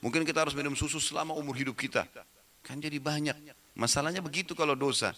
[0.00, 2.08] Mungkin kita harus minum susu selama umur hidup kita.
[2.64, 3.36] Kan jadi banyak.
[3.76, 5.12] Masalahnya begitu kalau dosa.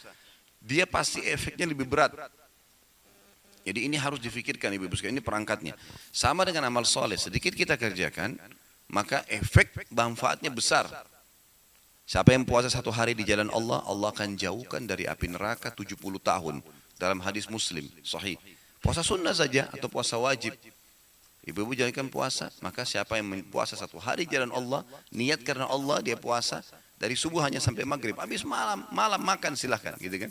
[0.59, 2.15] Dia pasti efeknya lebih berat.
[3.67, 5.75] Jadi ini harus difikirkan ibu-ibu ini perangkatnya.
[6.15, 8.39] Sama dengan amal soleh, sedikit kita kerjakan,
[8.87, 10.87] maka efek manfaatnya besar.
[12.07, 15.99] Siapa yang puasa satu hari di jalan Allah, Allah akan jauhkan dari api neraka 70
[16.23, 16.63] tahun.
[16.97, 18.41] Dalam hadis muslim, sahih.
[18.81, 20.57] Puasa sunnah saja atau puasa wajib.
[21.47, 24.83] Ibu-ibu jalankan puasa, maka siapa yang puasa satu hari jalan Allah,
[25.15, 26.59] niat karena Allah dia puasa,
[26.97, 28.17] dari subuh hanya sampai maghrib.
[28.19, 30.31] Habis malam, malam makan silahkan gitu kan.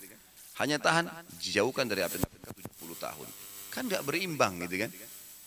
[0.60, 1.08] Hanya tahan,
[1.40, 3.28] dijauhkan dari api neraka 70 tahun.
[3.72, 4.92] Kan nggak berimbang gitu kan.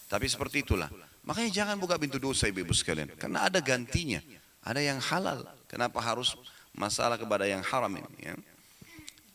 [0.09, 0.89] Tapi seperti itulah.
[1.29, 3.13] Makanya jangan buka pintu dosa ibu-ibu sekalian.
[3.21, 4.25] Karena ada gantinya.
[4.65, 5.45] Ada yang halal.
[5.69, 6.33] Kenapa harus
[6.73, 8.09] masalah kepada yang haram ini?
[8.21, 8.33] Ya?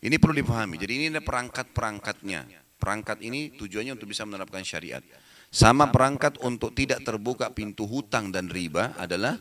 [0.04, 0.76] Ini perlu dipahami.
[0.76, 2.44] Jadi ini ada perangkat-perangkatnya.
[2.76, 5.00] Perangkat ini tujuannya untuk bisa menerapkan syariat.
[5.48, 9.40] Sama perangkat untuk tidak terbuka pintu hutang dan riba adalah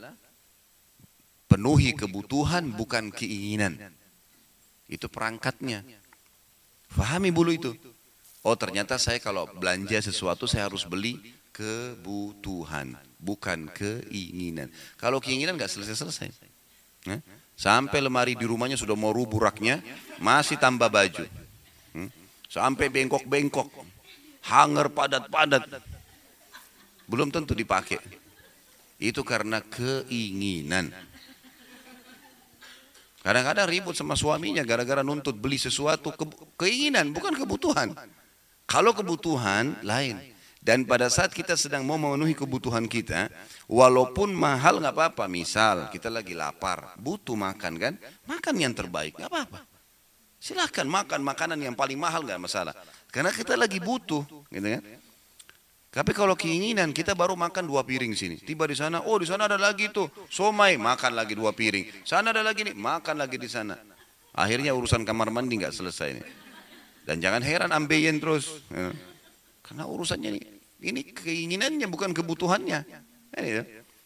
[1.50, 3.74] penuhi kebutuhan bukan keinginan.
[4.86, 5.82] Itu perangkatnya.
[6.86, 7.72] Fahami dulu itu.
[8.46, 11.18] Oh ternyata saya kalau belanja sesuatu saya harus beli
[11.50, 14.70] kebutuhan, bukan keinginan.
[14.98, 16.30] Kalau keinginan nggak selesai-selesai.
[17.06, 17.18] Nah,
[17.56, 19.84] sampai lemari di rumahnya sudah mau rubuh raknya,
[20.18, 21.24] masih tambah baju.
[21.94, 22.10] Hmm?
[22.48, 23.68] Sampai bengkok-bengkok,
[24.46, 25.68] hanger padat-padat.
[27.06, 28.00] Belum tentu dipakai.
[29.02, 30.94] Itu karena keinginan.
[33.22, 36.26] Kadang-kadang ribut sama suaminya gara-gara nuntut beli sesuatu ke,
[36.58, 37.94] keinginan bukan kebutuhan.
[38.66, 40.31] Kalau kebutuhan lain.
[40.62, 43.26] Dan pada saat kita sedang mau memenuhi kebutuhan kita,
[43.66, 45.26] walaupun mahal nggak apa-apa.
[45.26, 47.94] Misal kita lagi lapar, butuh makan kan,
[48.30, 49.66] makan yang terbaik nggak apa-apa.
[50.38, 52.70] Silahkan makan makanan yang paling mahal nggak masalah.
[53.10, 54.22] Karena kita lagi butuh,
[54.54, 54.82] gitu kan.
[55.92, 58.38] Tapi kalau keinginan kita baru makan dua piring sini.
[58.40, 62.06] Tiba di sana, oh di sana ada lagi tuh somai, makan lagi dua piring.
[62.06, 63.76] Sana ada lagi nih, makan lagi di sana.
[64.32, 66.26] Akhirnya urusan kamar mandi nggak selesai nih.
[67.02, 68.62] Dan jangan heran ambeien terus.
[68.72, 68.94] Ya.
[69.60, 70.40] Karena urusannya ini,
[70.82, 72.82] ini keinginannya bukan kebutuhannya.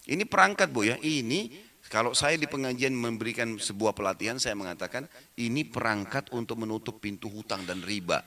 [0.07, 0.95] Ini perangkat bu ya.
[1.01, 7.27] Ini kalau saya di pengajian memberikan sebuah pelatihan, saya mengatakan ini perangkat untuk menutup pintu
[7.27, 8.23] hutang dan riba.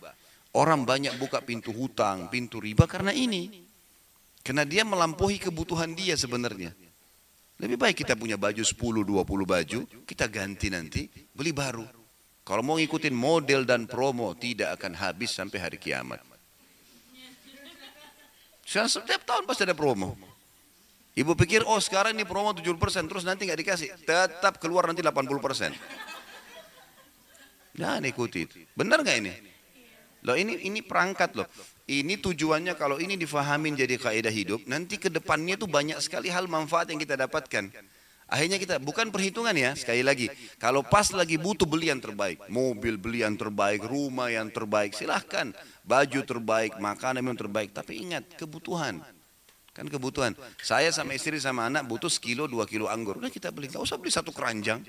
[0.51, 3.65] Orang banyak buka pintu hutang, pintu riba karena ini.
[4.41, 6.73] Karena dia melampaui kebutuhan dia sebenarnya.
[7.61, 11.05] Lebih baik kita punya baju 10, 20 baju, kita ganti nanti,
[11.37, 11.85] beli baru.
[12.41, 16.25] Kalau mau ngikutin model dan promo, tidak akan habis sampai hari kiamat.
[18.71, 20.15] Setiap tahun pasti ada promo.
[21.19, 23.89] Ibu pikir, oh sekarang ini promo 70%, terus nanti nggak dikasih.
[24.07, 25.75] Tetap keluar nanti 80%.
[27.75, 28.47] Jangan ikuti.
[28.79, 29.35] Benar nggak ini?
[30.23, 31.51] Loh ini ini perangkat loh.
[31.91, 36.47] Ini tujuannya kalau ini difahamin jadi kaidah hidup, nanti ke depannya tuh banyak sekali hal
[36.47, 37.75] manfaat yang kita dapatkan.
[38.31, 40.31] Akhirnya kita bukan perhitungan ya, sekali lagi.
[40.63, 45.51] Kalau pas lagi butuh beli yang terbaik, mobil beli yang terbaik, rumah yang terbaik, silahkan.
[45.85, 47.71] Baju terbaik, makanan yang terbaik.
[47.75, 49.01] Tapi ingat, kebutuhan.
[49.71, 50.35] Kan kebutuhan.
[50.61, 53.17] Saya sama istri sama anak butuh sekilo, dua kilo anggur.
[53.17, 54.83] Udah kita beli, gak usah beli satu keranjang.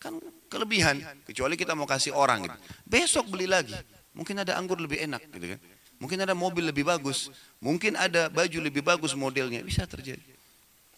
[0.00, 0.98] Kan kelebihan.
[1.28, 2.58] Kecuali kita mau kasih orang gitu.
[2.88, 3.76] Besok beli lagi.
[4.12, 5.60] Mungkin ada anggur lebih enak gitu kan.
[6.02, 7.30] Mungkin ada mobil lebih bagus.
[7.62, 9.62] Mungkin ada baju lebih bagus modelnya.
[9.62, 10.24] Bisa terjadi.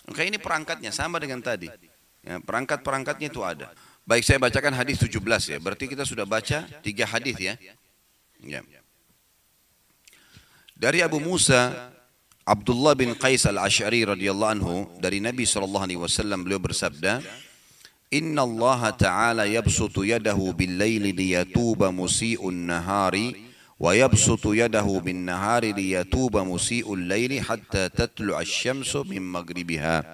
[0.08, 1.68] Maka ini perangkatnya sama dengan tadi.
[2.24, 3.68] Ya, perangkat-perangkatnya itu ada.
[4.08, 5.20] Baik saya bacakan hadis 17
[5.52, 5.58] ya.
[5.60, 7.56] Berarti kita sudah baca tiga hadis ya.
[8.40, 8.60] ya.
[10.84, 11.72] Dari Abu Musa
[12.44, 17.24] Abdullah bin Qais al-Ash'ari radhiyallahu anhu dari Nabi sallallahu alaihi wasallam beliau bersabda
[18.12, 23.32] Inna Allah Ta'ala yabsutu yadahu bil laili liyatuba musi'un nahari
[23.80, 30.04] wa yabsutu yadahu bin nahari liyatuba musi'ul laili hatta tatlu asy-syamsu min maghribiha.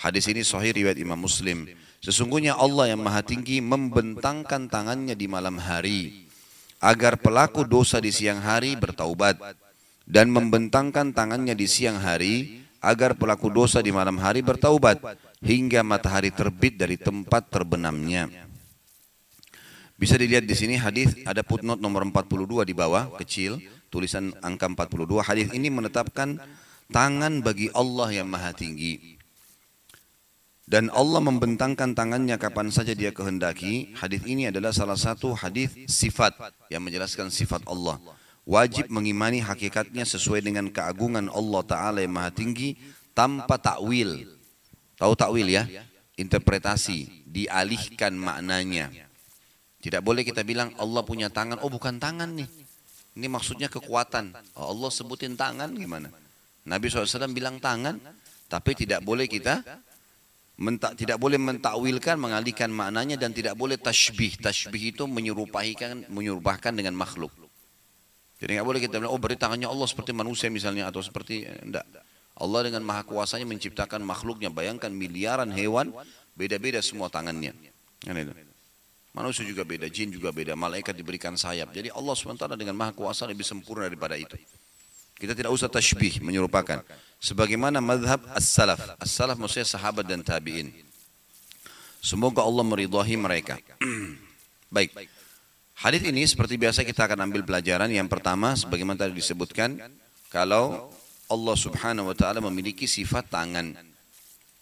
[0.00, 1.68] Hadis ini sahih riwayat Imam Muslim.
[2.00, 6.29] Sesungguhnya Allah yang Maha Tinggi membentangkan tangannya di malam hari
[6.80, 9.36] agar pelaku dosa di siang hari bertaubat
[10.08, 14.96] dan membentangkan tangannya di siang hari agar pelaku dosa di malam hari bertaubat
[15.44, 18.48] hingga matahari terbit dari tempat terbenamnya.
[20.00, 23.60] Bisa dilihat di sini hadis ada footnote nomor 42 di bawah kecil
[23.92, 26.40] tulisan angka 42 hadis ini menetapkan
[26.88, 29.19] tangan bagi Allah yang maha tinggi
[30.70, 36.30] dan Allah membentangkan tangannya kapan saja dia kehendaki hadis ini adalah salah satu hadis sifat
[36.70, 37.98] yang menjelaskan sifat Allah
[38.46, 42.78] wajib mengimani hakikatnya sesuai dengan keagungan Allah taala yang maha tinggi
[43.10, 44.30] tanpa takwil
[44.94, 45.66] tahu takwil ya
[46.14, 49.10] interpretasi dialihkan maknanya
[49.80, 52.44] tidak boleh kita bilang Allah punya tangan, oh bukan tangan nih.
[53.16, 54.36] Ini maksudnya kekuatan.
[54.60, 56.12] Oh, Allah sebutin tangan gimana?
[56.68, 57.96] Nabi SAW bilang tangan,
[58.44, 59.64] tapi tidak boleh kita
[60.60, 64.36] menta, tidak boleh mentakwilkan, mengalihkan maknanya dan tidak boleh tashbih.
[64.36, 67.32] Tashbih itu menyerupakan menyerupahkan dengan makhluk.
[68.40, 71.84] Jadi nggak boleh kita bilang, oh beri tangannya Allah seperti manusia misalnya atau seperti enggak.
[72.40, 74.48] Allah dengan maha kuasanya menciptakan makhluknya.
[74.48, 75.92] Bayangkan miliaran hewan,
[76.32, 77.52] beda-beda semua tangannya.
[78.00, 78.16] Kan.
[79.12, 81.74] Manusia juga beda, jin juga beda, malaikat diberikan sayap.
[81.74, 84.40] Jadi Allah SWT dengan maha kuasa lebih sempurna daripada itu.
[85.20, 86.80] Kita tidak usah tashbih, menyerupakan.
[87.20, 88.96] Sebagaimana madhab as-salaf.
[88.96, 90.72] As-salaf maksudnya sahabat dan tabi'in.
[92.00, 93.60] Semoga Allah meridahi mereka.
[94.74, 94.96] Baik.
[95.76, 97.92] Hadis ini seperti biasa kita akan ambil pelajaran.
[97.92, 99.76] Yang pertama, sebagaimana tadi disebutkan,
[100.32, 100.88] kalau
[101.28, 103.76] Allah subhanahu wa ta'ala memiliki sifat tangan.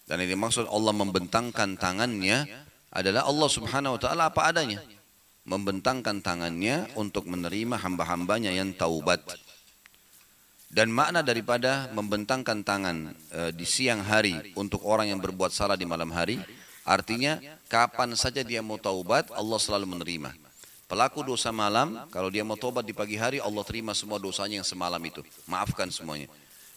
[0.03, 2.43] Dan ini maksud Allah membentangkan tangannya
[2.91, 4.83] adalah Allah subhanahu wa ta'ala apa adanya.
[5.47, 9.23] Membentangkan tangannya untuk menerima hamba-hambanya yang taubat.
[10.69, 15.81] Dan makna daripada membentangkan tangan e, di siang hari untuk orang yang berbuat salah di
[15.89, 16.37] malam hari,
[16.85, 20.29] artinya kapan saja dia mau taubat, Allah selalu menerima.
[20.85, 24.65] Pelaku dosa malam, kalau dia mau taubat di pagi hari, Allah terima semua dosanya yang
[24.65, 25.25] semalam itu.
[25.49, 26.29] Maafkan semuanya.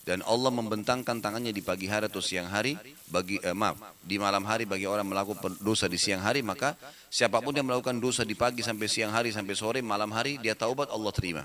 [0.02, 2.74] Dan Allah membentangkan tangannya di pagi hari atau siang hari,
[3.12, 6.74] bagi eh, maaf, di malam hari bagi orang melakukan dosa di siang hari, maka
[7.12, 10.56] siapa pun yang melakukan dosa di pagi sampai siang hari sampai sore, malam hari, dia
[10.56, 11.44] taubat Allah terima.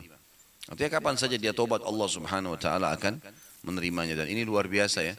[0.68, 3.24] Artinya kapan saja dia tobat Allah subhanahu wa ta'ala akan
[3.64, 4.20] menerimanya.
[4.20, 5.16] Dan ini luar biasa ya.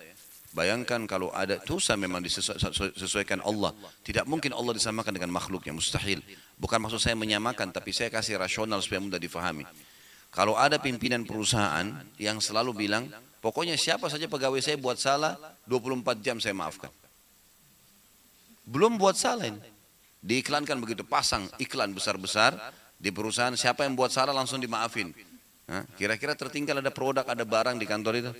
[0.48, 3.72] Bayangkan kalau ada dosa memang disesuaikan Allah.
[4.04, 6.24] Tidak mungkin Allah disamakan dengan makhluknya, mustahil.
[6.56, 9.68] Bukan maksud saya menyamakan, tapi saya kasih rasional supaya mudah difahami.
[10.32, 11.84] Kalau ada pimpinan perusahaan
[12.20, 13.08] yang selalu bilang,
[13.40, 15.36] pokoknya siapa saja pegawai saya buat salah,
[15.68, 16.92] 24 jam saya maafkan.
[18.68, 19.60] Belum buat salah ini.
[20.20, 22.56] Diiklankan begitu, pasang iklan besar-besar
[23.00, 25.12] di perusahaan, siapa yang buat salah langsung dimaafin.
[26.00, 28.32] Kira-kira tertinggal ada produk, ada barang di kantor itu?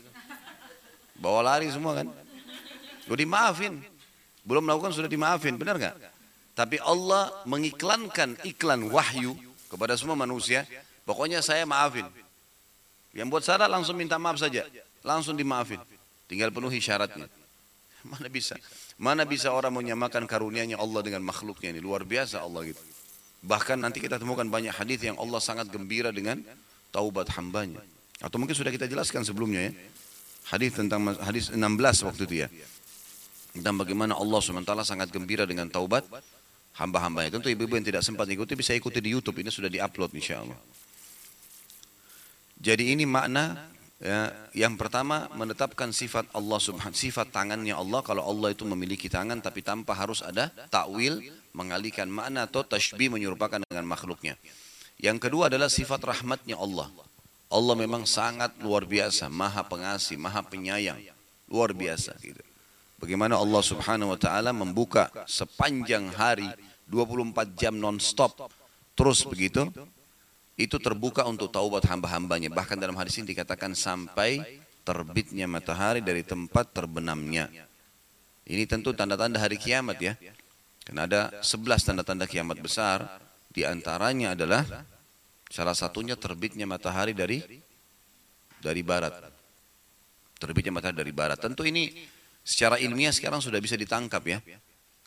[1.20, 2.08] Bawa lari semua kan?
[3.04, 3.84] Udah dimaafin.
[4.48, 5.96] Belum melakukan sudah dimaafin, benar nggak?
[6.56, 9.36] Tapi Allah mengiklankan iklan wahyu
[9.68, 10.64] kepada semua manusia.
[11.04, 12.08] Pokoknya saya maafin.
[13.12, 14.64] Yang buat salah langsung minta maaf saja.
[15.04, 15.80] Langsung dimaafin.
[16.28, 17.28] Tinggal penuhi syaratnya.
[18.10, 18.56] Mana bisa?
[18.96, 21.80] Mana bisa orang menyamakan karunia-Nya Allah dengan makhluknya ini?
[21.84, 22.80] Luar biasa Allah gitu.
[23.44, 26.42] Bahkan nanti kita temukan banyak hadis yang Allah sangat gembira dengan
[26.90, 27.80] taubat hambanya.
[28.18, 29.72] Atau mungkin sudah kita jelaskan sebelumnya ya.
[30.48, 31.60] Hadis tentang hadis 16
[32.08, 32.48] waktu itu ya.
[33.52, 36.04] Tentang bagaimana Allah SWT sangat gembira dengan taubat
[36.78, 37.34] hamba-hambanya.
[37.34, 39.36] Tentu ibu-ibu yang tidak sempat ikuti bisa ikuti di Youtube.
[39.38, 40.58] Ini sudah diupload insya Allah.
[42.58, 43.70] Jadi ini makna
[44.02, 44.34] ya,
[44.66, 49.62] yang pertama menetapkan sifat Allah subhanahu sifat tangannya Allah kalau Allah itu memiliki tangan tapi
[49.62, 51.22] tanpa harus ada takwil
[51.54, 54.34] mengalihkan makna atau tashbih menyerupakan dengan makhluknya.
[54.98, 56.90] Yang kedua adalah sifat rahmatnya Allah.
[57.48, 61.00] Allah memang sangat luar biasa, maha pengasih, maha penyayang,
[61.48, 62.42] luar biasa gitu.
[62.98, 66.50] Bagaimana Allah subhanahu wa ta'ala membuka sepanjang hari
[66.90, 68.50] 24 jam non-stop.
[68.98, 69.70] Terus begitu
[70.58, 72.50] itu terbuka untuk taubat hamba-hambanya.
[72.50, 77.46] Bahkan dalam hadis ini dikatakan sampai terbitnya matahari dari tempat terbenamnya.
[78.42, 80.18] Ini tentu tanda-tanda hari kiamat ya.
[80.82, 83.27] Karena ada 11 tanda-tanda kiamat besar
[83.58, 84.62] di antaranya adalah
[85.50, 87.42] salah satunya terbitnya matahari dari
[88.62, 89.34] dari barat.
[90.38, 91.42] Terbitnya matahari dari barat.
[91.42, 91.90] Tentu ini
[92.46, 94.38] secara ilmiah sekarang sudah bisa ditangkap ya.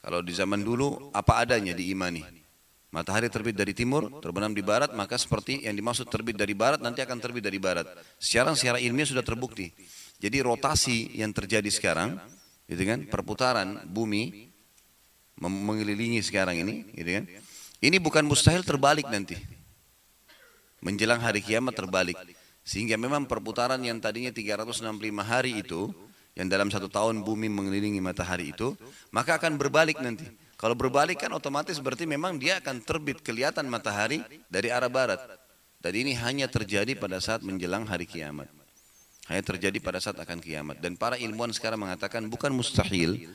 [0.04, 2.44] Kalau di zaman dulu apa adanya diimani.
[2.92, 7.00] Matahari terbit dari timur, terbenam di barat, maka seperti yang dimaksud terbit dari barat nanti
[7.00, 7.88] akan terbit dari barat.
[8.20, 9.72] Sekarang secara ilmiah sudah terbukti.
[10.20, 12.20] Jadi rotasi yang terjadi sekarang,
[12.68, 14.52] gitu kan, perputaran bumi
[15.40, 17.26] mengelilingi sekarang ini, gitu kan.
[17.82, 19.34] Ini bukan mustahil terbalik nanti.
[20.86, 22.18] Menjelang hari kiamat terbalik.
[22.62, 24.86] Sehingga memang perputaran yang tadinya 365
[25.26, 25.90] hari itu,
[26.38, 28.78] yang dalam satu tahun bumi mengelilingi matahari itu,
[29.10, 30.30] maka akan berbalik nanti.
[30.62, 35.18] Kalau berbalik kan otomatis berarti memang dia akan terbit kelihatan matahari dari arah barat.
[35.82, 38.46] Dan ini hanya terjadi pada saat menjelang hari kiamat.
[39.26, 40.78] Hanya terjadi pada saat akan kiamat.
[40.78, 43.26] Dan para ilmuwan sekarang mengatakan bukan mustahil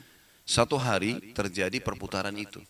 [0.47, 2.63] satu hari terjadi perputaran itu.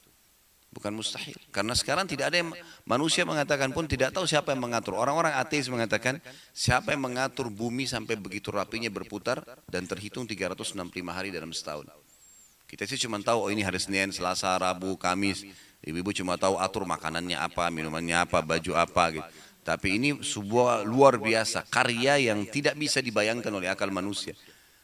[0.76, 1.32] Bukan mustahil.
[1.48, 2.52] Karena sekarang tidak ada yang
[2.84, 5.00] manusia mengatakan pun tidak tahu siapa yang mengatur.
[5.00, 6.20] Orang-orang ateis mengatakan
[6.52, 9.40] siapa yang mengatur bumi sampai begitu rapinya berputar
[9.72, 10.76] dan terhitung 365
[11.08, 11.88] hari dalam setahun.
[12.68, 15.48] Kita sih cuma tahu oh ini hari Senin, Selasa, Rabu, Kamis.
[15.80, 19.28] Ibu-ibu cuma tahu atur makanannya apa, minumannya apa, baju apa gitu.
[19.64, 24.36] Tapi ini sebuah luar biasa karya yang tidak bisa dibayangkan oleh akal manusia.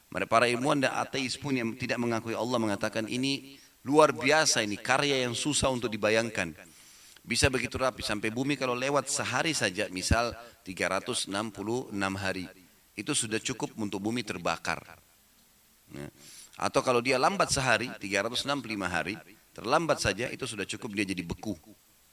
[0.08, 5.26] Para ilmuwan dan ateis pun yang tidak mengakui Allah mengatakan ini Luar biasa ini karya
[5.26, 6.54] yang susah untuk dibayangkan.
[7.22, 10.34] Bisa begitu rapi sampai bumi kalau lewat sehari saja misal
[10.66, 11.30] 366
[12.18, 12.46] hari
[12.98, 14.82] itu sudah cukup untuk bumi terbakar.
[15.90, 16.08] Ya.
[16.58, 18.46] Atau kalau dia lambat sehari 365
[18.86, 19.14] hari
[19.54, 21.54] terlambat saja itu sudah cukup dia jadi beku.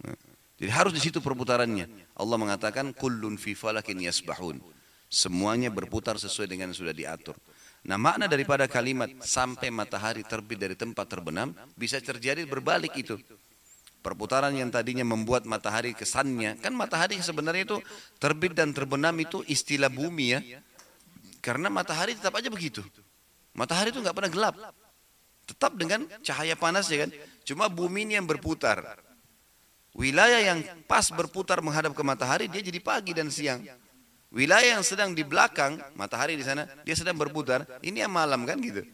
[0.05, 0.13] Ya.
[0.59, 1.87] Jadi harus di situ perputarannya.
[2.17, 4.59] Allah mengatakan kullun fi falakin yasbahun.
[5.09, 7.33] Semuanya berputar sesuai dengan yang sudah diatur.
[7.89, 13.17] Nah makna daripada kalimat sampai matahari terbit dari tempat terbenam bisa terjadi berbalik itu.
[14.05, 17.77] Perputaran yang tadinya membuat matahari kesannya, kan matahari sebenarnya itu
[18.21, 20.39] terbit dan terbenam itu istilah bumi ya.
[21.41, 22.85] Karena matahari tetap aja begitu.
[23.57, 24.55] Matahari itu nggak pernah gelap.
[25.49, 27.11] Tetap dengan cahaya panas ya kan.
[27.41, 29.01] Cuma bumi ini yang berputar.
[29.97, 33.65] Wilayah yang pas berputar menghadap ke matahari dia jadi pagi dan siang.
[34.29, 37.65] Wilayah yang sedang di belakang matahari di sana dia sedang berputar.
[37.81, 38.85] Ini yang malam kan gitu.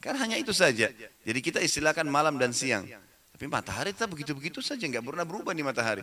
[0.00, 0.88] Kan hanya itu saja.
[1.22, 2.88] Jadi kita istilahkan malam dan siang.
[3.36, 6.00] Tapi matahari tetap begitu-begitu saja nggak pernah berubah di matahari.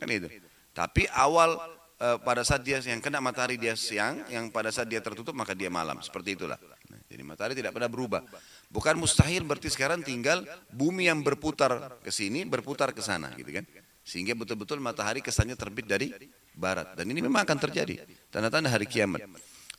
[0.00, 0.32] Kan itu.
[0.72, 1.60] Tapi awal
[2.00, 5.52] eh, pada saat dia yang kena matahari dia siang, yang pada saat dia tertutup maka
[5.52, 6.00] dia malam.
[6.00, 6.56] Seperti itulah.
[7.04, 8.24] Jadi matahari tidak pernah berubah.
[8.72, 10.40] Bukan mustahil berarti sekarang tinggal
[10.72, 13.64] bumi yang berputar ke sini, berputar ke sana gitu kan.
[14.04, 16.12] Sehingga betul-betul matahari kesannya terbit dari
[16.52, 16.92] barat.
[16.92, 18.04] Dan ini memang akan terjadi.
[18.28, 19.24] Tanda-tanda hari kiamat.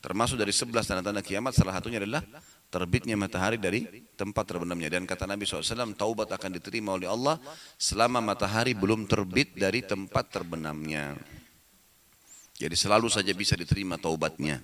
[0.01, 2.25] Termasuk dari sebelas tanda-tanda kiamat, salah satunya adalah
[2.73, 4.89] terbitnya matahari dari tempat terbenamnya.
[4.97, 7.37] Dan kata Nabi SAW, taubat akan diterima oleh Allah
[7.77, 11.13] selama matahari belum terbit dari tempat terbenamnya.
[12.55, 14.61] Jadi selalu saja bisa diterima taubatnya.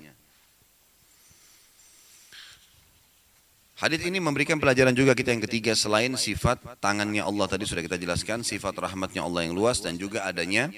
[3.82, 7.98] Hadis ini memberikan pelajaran juga kita yang ketiga selain sifat tangannya Allah tadi sudah kita
[7.98, 10.70] jelaskan, sifat rahmatnya Allah yang luas dan juga adanya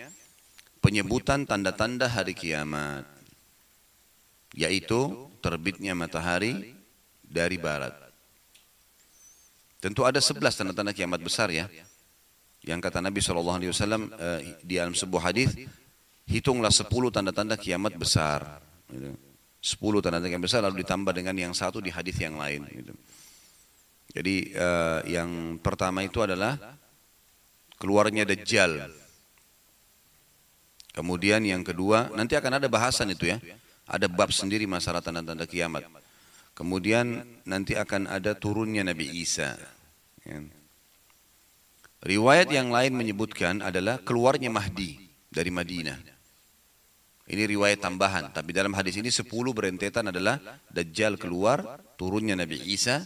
[0.80, 3.04] penyebutan tanda-tanda hari kiamat.
[4.56, 6.80] Yaitu terbitnya matahari
[7.20, 7.92] dari barat.
[9.84, 11.68] Tentu ada sebelas tanda-tanda kiamat besar ya.
[12.63, 13.60] Yang kata Nabi SAW
[14.16, 15.52] eh, di dalam sebuah hadis,
[16.24, 18.63] hitunglah sepuluh tanda-tanda kiamat besar.
[18.88, 19.33] Gitu.
[19.63, 22.67] Sepuluh tanda tanda yang besar lalu ditambah dengan yang satu di hadis yang lain.
[22.67, 22.91] Gitu.
[24.12, 26.60] Jadi uh, yang pertama itu adalah
[27.80, 28.91] keluarnya Dajjal.
[30.93, 33.39] Kemudian yang kedua, nanti akan ada bahasan itu ya.
[33.88, 35.88] Ada bab sendiri masalah tanda-tanda kiamat.
[36.54, 39.58] Kemudian nanti akan ada turunnya Nabi Isa.
[40.28, 40.43] Ya.
[42.04, 44.99] Riwayat yang lain menyebutkan adalah keluarnya Mahdi
[45.32, 46.12] dari Madinah.
[47.24, 53.00] Ini riwayat tambahan, tapi dalam hadis ini sepuluh berentetan adalah Dajjal keluar, turunnya Nabi Isa,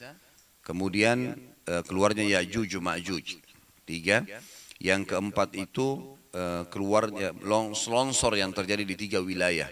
[0.65, 1.37] kemudian
[1.69, 3.37] uh, keluarnya Ya'juj Ma'juj.
[3.85, 4.25] Tiga.
[4.77, 9.69] Yang keempat itu uh, keluarnya longsor yang terjadi di tiga wilayah.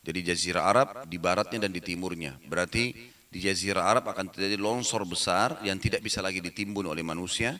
[0.00, 2.38] Jadi Jazirah Arab di baratnya dan di timurnya.
[2.42, 2.90] Berarti
[3.30, 7.54] di Jazirah Arab akan terjadi longsor besar yang tidak bisa lagi ditimbun oleh manusia.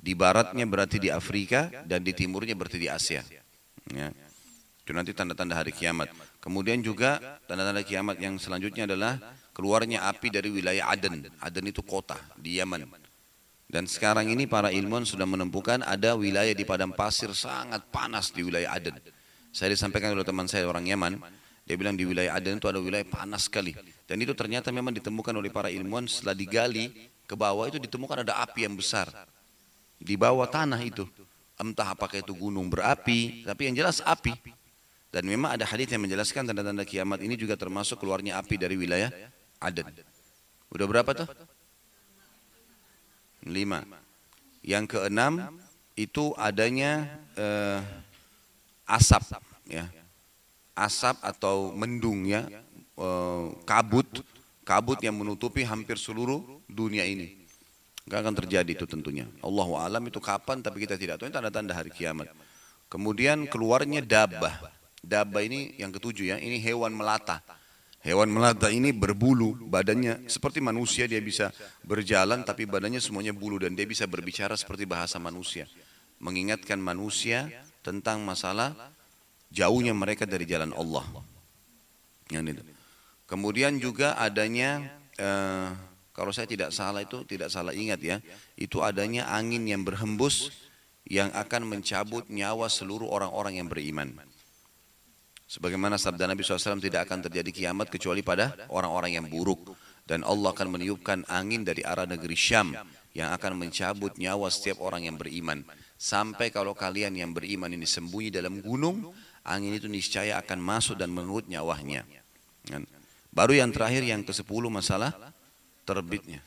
[0.00, 3.20] Di baratnya berarti di Afrika dan di timurnya berarti di Asia.
[3.92, 4.08] Ya.
[4.90, 6.10] Itu nanti tanda-tanda hari kiamat.
[6.42, 9.22] Kemudian juga tanda-tanda kiamat yang selanjutnya adalah
[9.54, 11.30] keluarnya api dari wilayah Aden.
[11.38, 12.90] Aden itu kota di Yaman.
[13.70, 18.42] Dan sekarang ini para ilmuwan sudah menemukan ada wilayah di padang pasir sangat panas di
[18.42, 18.98] wilayah Aden.
[19.54, 21.22] Saya disampaikan oleh teman saya orang Yaman,
[21.62, 23.78] dia bilang di wilayah Aden itu ada wilayah panas sekali.
[24.10, 26.90] Dan itu ternyata memang ditemukan oleh para ilmuwan setelah digali
[27.30, 29.06] ke bawah itu ditemukan ada api yang besar.
[30.02, 31.06] Di bawah tanah itu.
[31.54, 34.34] Entah apakah itu gunung berapi, tapi yang jelas api.
[35.10, 39.10] Dan memang ada hadis yang menjelaskan tanda-tanda kiamat ini juga termasuk keluarnya api dari wilayah
[39.58, 39.90] Aden.
[40.70, 41.26] Udah berapa tuh?
[43.42, 43.82] Lima.
[44.62, 45.58] Yang keenam
[45.98, 47.82] itu adanya eh,
[48.86, 49.34] asap,
[49.66, 49.90] ya,
[50.78, 52.46] asap atau mendung ya,
[52.94, 54.06] eh, kabut,
[54.62, 57.42] kabut yang menutupi hampir seluruh dunia ini.
[58.06, 59.26] Gak akan terjadi itu tentunya.
[59.42, 61.26] Allah alam itu kapan tapi kita tidak tahu.
[61.26, 62.30] Ini tanda-tanda hari kiamat.
[62.90, 67.40] Kemudian keluarnya dabah Dabba ini yang ketujuh ya, ini hewan melata.
[68.00, 71.52] Hewan melata ini berbulu, badannya seperti manusia, dia bisa
[71.84, 75.68] berjalan tapi badannya semuanya bulu dan dia bisa berbicara seperti bahasa manusia.
[76.16, 77.48] Mengingatkan manusia
[77.84, 78.72] tentang masalah
[79.52, 81.04] jauhnya mereka dari jalan Allah.
[83.28, 84.80] Kemudian juga adanya,
[85.20, 85.68] eh,
[86.16, 88.16] kalau saya tidak salah itu, tidak salah ingat ya,
[88.56, 90.48] itu adanya angin yang berhembus
[91.04, 94.14] yang akan mencabut nyawa seluruh orang-orang yang beriman.
[95.50, 99.74] Sebagaimana sabda Nabi SAW tidak akan terjadi kiamat kecuali pada orang-orang yang buruk.
[100.06, 102.70] Dan Allah akan meniupkan angin dari arah negeri Syam
[103.18, 105.66] yang akan mencabut nyawa setiap orang yang beriman.
[105.98, 109.10] Sampai kalau kalian yang beriman ini sembunyi dalam gunung,
[109.42, 112.06] angin itu niscaya akan masuk dan menurut nyawanya.
[112.70, 112.86] Kan?
[113.34, 115.10] Baru yang terakhir yang ke sepuluh masalah
[115.82, 116.38] terbitnya.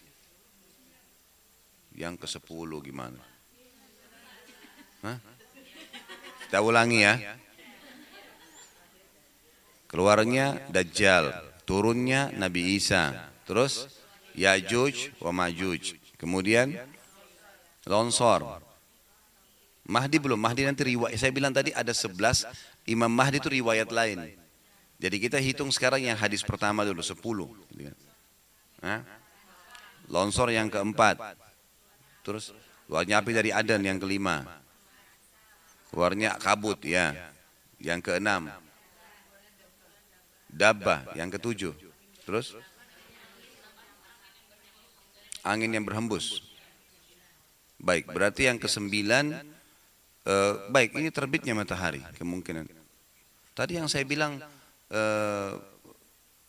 [1.91, 3.19] Yang ke sepuluh gimana?
[5.03, 5.19] Hah?
[6.47, 7.42] Kita ulangi ya.
[9.93, 11.29] Keluarnya Dajjal,
[11.69, 13.13] turunnya Nabi Isa,
[13.45, 13.85] terus
[14.33, 16.01] Yajuj wa Majuj.
[16.17, 16.73] Kemudian
[17.85, 18.41] longsor.
[19.85, 21.13] Mahdi belum, Mahdi nanti riwayat.
[21.21, 22.49] Saya bilang tadi ada 11,
[22.89, 24.33] Imam Mahdi itu riwayat lain.
[24.97, 27.19] Jadi kita hitung sekarang yang hadis pertama dulu, 10.
[28.81, 29.03] Hah?
[30.09, 31.19] Longsor yang keempat.
[32.23, 32.55] Terus
[32.87, 34.41] keluarnya api dari Adan yang kelima.
[35.91, 37.11] Keluarnya kabut ya.
[37.83, 38.62] Yang keenam.
[40.53, 41.73] Dabah yang ketujuh.
[42.23, 42.53] Terus
[45.43, 46.45] angin yang berhembus.
[47.83, 49.43] Baik, berarti yang kesembilan
[50.23, 52.69] uh, baik ini terbitnya matahari kemungkinan.
[53.51, 55.51] Tadi yang saya bilang uh,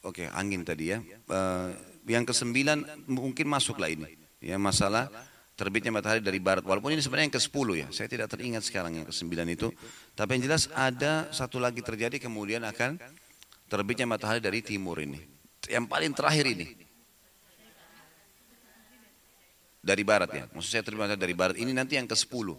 [0.07, 1.03] oke okay, angin tadi ya.
[1.27, 1.75] Uh,
[2.07, 4.07] yang kesembilan mungkin masuklah ini.
[4.39, 5.09] Ya masalah
[5.57, 6.63] terbitnya matahari dari barat.
[6.63, 7.89] Walaupun ini sebenarnya yang ke sepuluh ya.
[7.91, 9.73] Saya tidak teringat sekarang yang ke sembilan itu.
[10.15, 13.01] Tapi yang jelas ada satu lagi terjadi kemudian akan
[13.75, 15.19] terbitnya matahari dari timur ini.
[15.67, 16.67] Yang paling terakhir ini.
[19.83, 20.45] Dari barat ya.
[20.55, 21.59] Maksud saya terima dari barat.
[21.59, 22.55] Ini nanti yang ke sepuluh.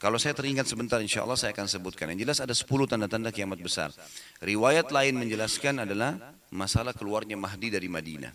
[0.00, 2.10] Kalau saya teringat sebentar insya Allah saya akan sebutkan.
[2.10, 3.94] Yang jelas ada sepuluh tanda-tanda kiamat besar.
[4.42, 6.18] Riwayat lain menjelaskan adalah
[6.50, 8.34] masalah keluarnya Mahdi dari Madinah.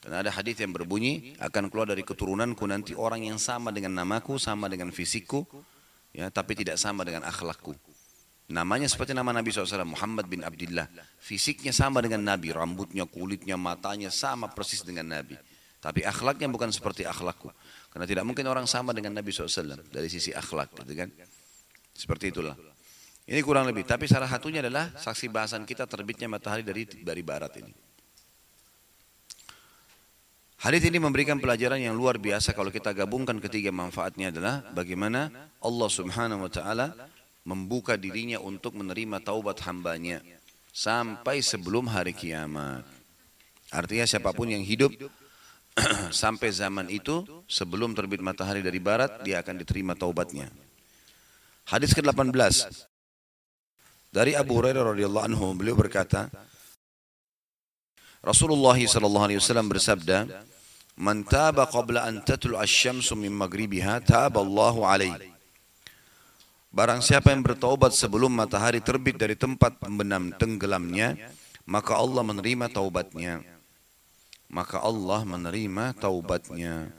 [0.00, 4.40] Karena ada hadis yang berbunyi akan keluar dari keturunanku nanti orang yang sama dengan namaku,
[4.40, 5.44] sama dengan fisikku,
[6.16, 7.76] ya, tapi tidak sama dengan akhlakku.
[8.50, 10.90] Namanya seperti nama Nabi SAW, Muhammad bin Abdullah.
[11.22, 15.38] Fisiknya sama dengan Nabi, rambutnya, kulitnya, matanya sama persis dengan Nabi.
[15.78, 17.46] Tapi akhlaknya bukan seperti akhlakku.
[17.94, 20.82] Karena tidak mungkin orang sama dengan Nabi SAW dari sisi akhlak.
[20.82, 21.08] Gitu kan?
[21.94, 22.58] Seperti itulah.
[23.30, 23.86] Ini kurang lebih.
[23.86, 27.72] Tapi salah satunya adalah saksi bahasan kita terbitnya matahari dari dari barat ini.
[30.60, 35.32] Hadis ini memberikan pelajaran yang luar biasa kalau kita gabungkan ketiga manfaatnya adalah bagaimana
[35.62, 36.92] Allah Subhanahu wa taala
[37.50, 40.22] membuka dirinya untuk menerima taubat hambanya
[40.70, 42.86] sampai sebelum hari kiamat.
[43.74, 44.94] Artinya siapa pun yang hidup
[46.22, 50.46] sampai zaman itu sebelum terbit matahari dari barat dia akan diterima taubatnya.
[51.66, 52.34] Hadis ke-18
[54.10, 56.30] dari Abu Hurairah radhiyallahu anhu beliau berkata
[58.22, 60.26] Rasulullah sallallahu alaihi wasallam bersabda
[61.00, 65.32] Man taba qabla an tatlu asy-syamsu min maghribiha taba Allahu alaihi.
[66.70, 71.18] Barang siapa yang bertaubat sebelum matahari terbit dari tempat pembenam tenggelamnya,
[71.66, 73.42] maka Allah menerima taubatnya.
[74.46, 76.94] Maka Allah menerima taubatnya.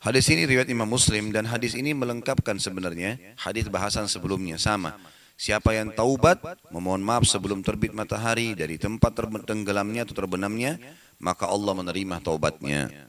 [0.00, 4.96] Hadis ini riwayat Imam Muslim dan hadis ini melengkapkan sebenarnya hadis bahasan sebelumnya sama.
[5.36, 6.40] Siapa yang taubat,
[6.72, 9.12] memohon maaf sebelum terbit matahari dari tempat
[9.44, 10.80] tenggelamnya atau terbenamnya,
[11.20, 13.08] maka Allah menerima taubatnya.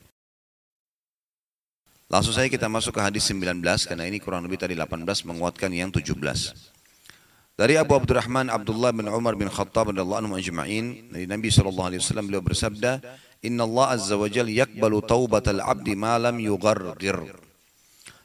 [2.10, 5.94] Langsung saja kita masuk ke hadis 19 karena ini kurang lebih tadi 18 menguatkan yang
[5.94, 6.18] 17.
[7.54, 12.02] Dari Abu Abdurrahman Abdullah bin Umar bin Khattab radhiyallahu anhu ajma'in dari Nabi sallallahu alaihi
[12.02, 12.98] wasallam beliau bersabda,
[13.46, 17.20] "Inna Allah azza wa jalla yaqbalu taubatal 'abdi ma lam yughargir."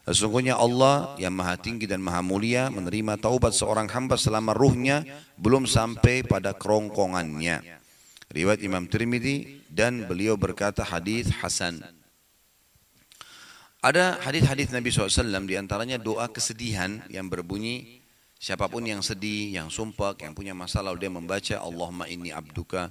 [0.08, 5.04] Sesungguhnya Allah yang maha tinggi dan maha mulia menerima taubat seorang hamba selama ruhnya
[5.36, 7.60] belum sampai pada kerongkongannya.
[8.32, 11.84] Riwayat Imam Tirmidzi dan beliau berkata hadis hasan.
[13.84, 18.00] Ada hadis-hadis Nabi SAW di antaranya doa kesedihan yang berbunyi
[18.40, 22.88] siapa pun yang sedih, yang sumpah, yang punya masalah dia membaca Allahumma inni abduka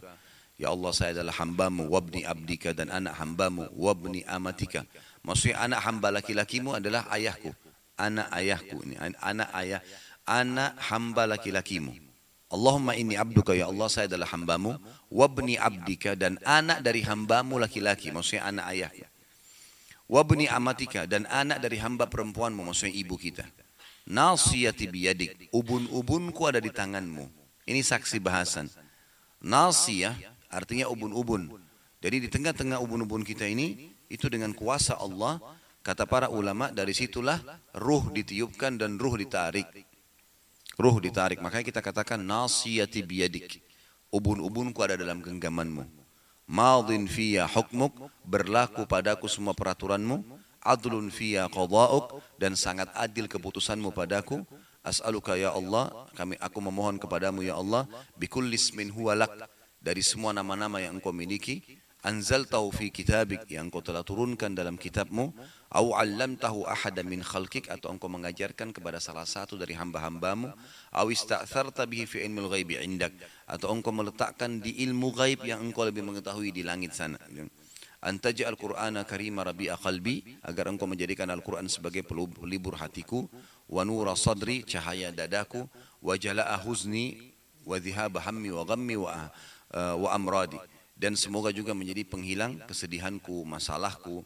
[0.53, 4.85] Ya Allah saya adalah hambamu wabni abdika dan anak hambamu wabni amatika.
[5.25, 7.49] Maksudnya anak hamba laki-lakimu adalah ayahku.
[7.97, 9.81] Anak ayahku ini anak ayah
[10.29, 11.97] anak hamba laki-lakimu.
[12.53, 14.77] Allahumma inni abduka ya Allah saya adalah hambamu
[15.09, 18.91] wabni abdika dan anak dari hambamu laki-laki maksudnya anak ayah
[20.13, 23.49] wabni amatika dan anak dari hamba perempuanmu maksudnya ibu kita
[24.05, 27.25] nasiyati biyadik ubun-ubunku ada di tanganmu
[27.65, 28.69] ini saksi bahasan
[29.41, 30.13] nasiyah
[30.53, 31.49] artinya ubun-ubun
[31.97, 35.41] jadi di tengah-tengah ubun-ubun kita ini itu dengan kuasa Allah
[35.81, 37.41] kata para ulama dari situlah
[37.73, 39.65] ruh ditiupkan dan ruh ditarik
[40.73, 41.37] Ruh ditarik.
[41.37, 43.61] Makanya kita katakan nasiyati biyadik.
[44.09, 46.02] Ubun-ubunku ada dalam genggamanmu.
[46.47, 48.11] Madin fiya hukmuk.
[48.27, 50.23] Berlaku padaku semua peraturanmu.
[50.63, 52.19] Adlun fiya qada'uk.
[52.39, 54.43] Dan sangat adil keputusanmu padaku.
[54.83, 55.91] As'aluka ya Allah.
[56.13, 57.87] Kami, aku memohon kepadamu ya Allah.
[58.19, 59.31] Bikullis min huwalak.
[59.83, 61.63] Dari semua nama-nama yang engkau miliki.
[62.03, 65.31] Anzaltahu fi kitabik yang engkau telah turunkan dalam kitabmu
[65.73, 70.53] au 'allamtahu ahada min khalqik atau engkau mengajarkan kepada salah satu dari hamba-hambamu.
[70.93, 73.11] Au ista'tharta bihi fi ilmil ghaibi indak
[73.49, 77.17] atau engkau meletakkan di ilmu gaib yang engkau lebih mengetahui di langit sana.
[78.03, 83.25] Antaja al-Qur'ana karima rabi'a qalbi agar engkau menjadikan Al-Qur'an sebagai pelibur hatiku.
[83.65, 85.65] Wa nura sadri cahaya dadaku.
[86.03, 89.31] Wa jala'a huzni wa dhihaba hammi wa ghammi wa,
[89.71, 90.59] uh, wa amradi.
[90.93, 94.21] Dan semoga juga menjadi penghilang kesedihanku, masalahku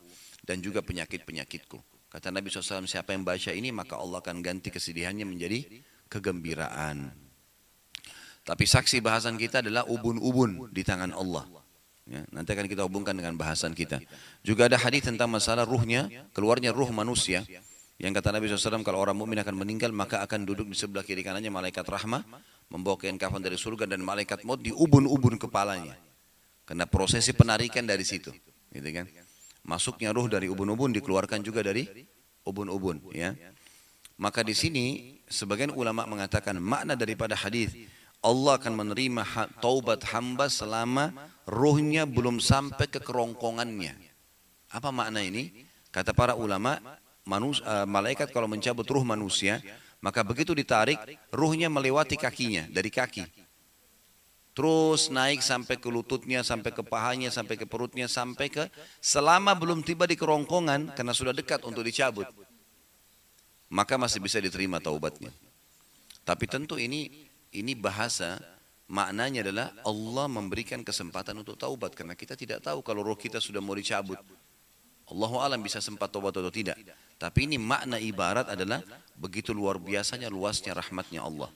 [0.47, 1.75] dan juga penyakit-penyakitku.
[2.07, 7.11] Kata Nabi SAW, siapa yang baca ini maka Allah akan ganti kesedihannya menjadi kegembiraan.
[8.47, 11.43] Tapi saksi bahasan kita adalah ubun-ubun di tangan Allah.
[12.07, 13.99] Ya, nanti akan kita hubungkan dengan bahasan kita.
[14.39, 17.43] Juga ada hadis tentang masalah ruhnya, keluarnya ruh manusia.
[17.99, 21.27] Yang kata Nabi SAW, kalau orang mukmin akan meninggal, maka akan duduk di sebelah kiri
[21.27, 22.23] kanannya malaikat rahmah,
[22.71, 25.99] membawa kain kafan dari surga dan malaikat maut di ubun-ubun kepalanya.
[26.63, 28.31] Karena prosesi penarikan dari situ.
[28.71, 29.26] Gitu kan?
[29.67, 32.07] Masuknya ruh dari ubun-ubun dikeluarkan juga dari
[32.47, 33.11] ubun-ubun.
[33.11, 33.35] Ya.
[34.15, 37.75] Maka di sini sebagian ulama mengatakan makna daripada hadis
[38.23, 39.23] Allah akan menerima
[39.61, 41.13] taubat hamba selama
[41.45, 43.93] ruhnya belum sampai ke kerongkongannya.
[44.73, 45.67] Apa makna ini?
[45.93, 46.79] Kata para ulama,
[47.23, 49.61] manus, uh, malaikat kalau mencabut ruh manusia,
[50.01, 50.99] maka begitu ditarik,
[51.29, 53.46] ruhnya melewati kakinya, dari kaki.
[54.57, 58.65] Terus naik sampai ke lututnya, sampai ke pahanya, sampai ke perutnya, sampai ke
[58.97, 62.25] selama belum tiba di kerongkongan, karena sudah dekat untuk dicabut.
[63.69, 65.29] Maka masih bisa diterima taubatnya.
[66.25, 68.41] Tapi tentu ini ini bahasa
[68.89, 73.61] maknanya adalah Allah memberikan kesempatan untuk taubat karena kita tidak tahu kalau roh kita sudah
[73.61, 74.17] mau dicabut.
[75.05, 76.81] Allah alam bisa sempat taubat atau tidak.
[77.21, 78.81] Tapi ini makna ibarat adalah
[79.13, 81.53] begitu luar biasanya luasnya rahmatnya Allah.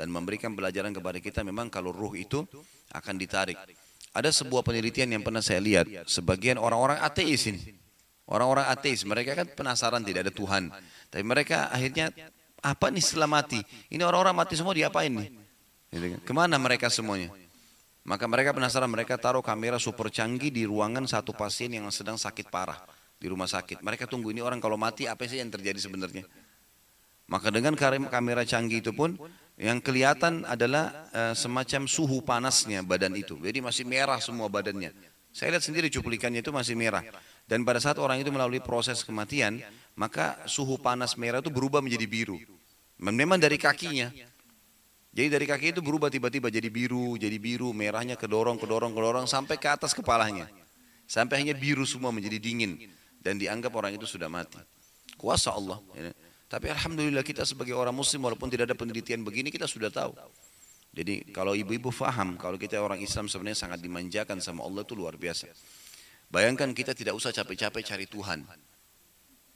[0.00, 2.48] Dan memberikan pelajaran kepada kita memang kalau ruh itu
[2.96, 3.60] akan ditarik.
[4.16, 6.08] Ada sebuah penelitian yang pernah saya lihat.
[6.08, 7.76] Sebagian orang-orang ateis ini.
[8.24, 10.72] Orang-orang ateis, mereka kan penasaran tidak ada Tuhan.
[11.12, 12.08] Tapi mereka akhirnya,
[12.64, 13.60] apa nih setelah mati?
[13.92, 15.28] Ini orang-orang mati semua diapain nih?
[15.92, 16.20] Gitu kan?
[16.24, 17.28] Ke mana mereka semuanya?
[18.00, 22.48] Maka mereka penasaran, mereka taruh kamera super canggih di ruangan satu pasien yang sedang sakit
[22.48, 22.80] parah
[23.20, 23.84] di rumah sakit.
[23.84, 26.24] Mereka tunggu ini orang kalau mati apa sih yang terjadi sebenarnya?
[27.30, 29.14] Maka dengan kamera canggih itu pun
[29.60, 33.36] yang kelihatan adalah uh, semacam suhu panasnya badan itu.
[33.36, 34.88] Jadi masih merah semua badannya.
[35.36, 37.04] Saya lihat sendiri cuplikannya itu masih merah.
[37.44, 39.60] Dan pada saat orang itu melalui proses kematian,
[39.92, 42.40] maka suhu panas merah itu berubah menjadi biru.
[42.96, 44.08] Memang dari kakinya,
[45.10, 49.58] jadi dari kaki itu berubah tiba-tiba jadi biru, jadi biru, merahnya kedorong, kedorong, kedorong sampai
[49.58, 50.46] ke atas kepalanya.
[51.10, 52.78] Sampai hanya biru semua menjadi dingin
[53.18, 54.62] dan dianggap orang itu sudah mati.
[55.18, 55.82] Kuasa Allah.
[56.50, 60.18] Tapi alhamdulillah kita sebagai orang muslim walaupun tidak ada penelitian begini kita sudah tahu.
[60.90, 65.14] Jadi kalau ibu-ibu faham kalau kita orang Islam sebenarnya sangat dimanjakan sama Allah itu luar
[65.14, 65.46] biasa.
[66.26, 68.42] Bayangkan kita tidak usah capek-capek cari Tuhan.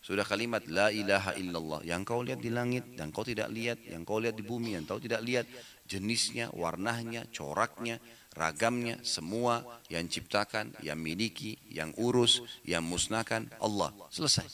[0.04, 4.06] Sudah kalimat la ilaha illallah yang kau lihat di langit dan kau tidak lihat, yang
[4.06, 5.48] kau lihat di bumi yang kau tidak lihat,
[5.88, 7.98] jenisnya, warnanya, coraknya,
[8.38, 13.90] ragamnya, semua yang ciptakan, yang miliki, yang urus, yang musnahkan Allah.
[14.12, 14.46] Selesai.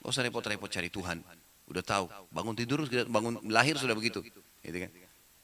[0.00, 1.39] Gak usah repot-repot cari Tuhan.
[1.70, 4.18] Udah tahu, bangun tidur, bangun lahir sudah begitu.
[4.66, 4.90] Gitu kan?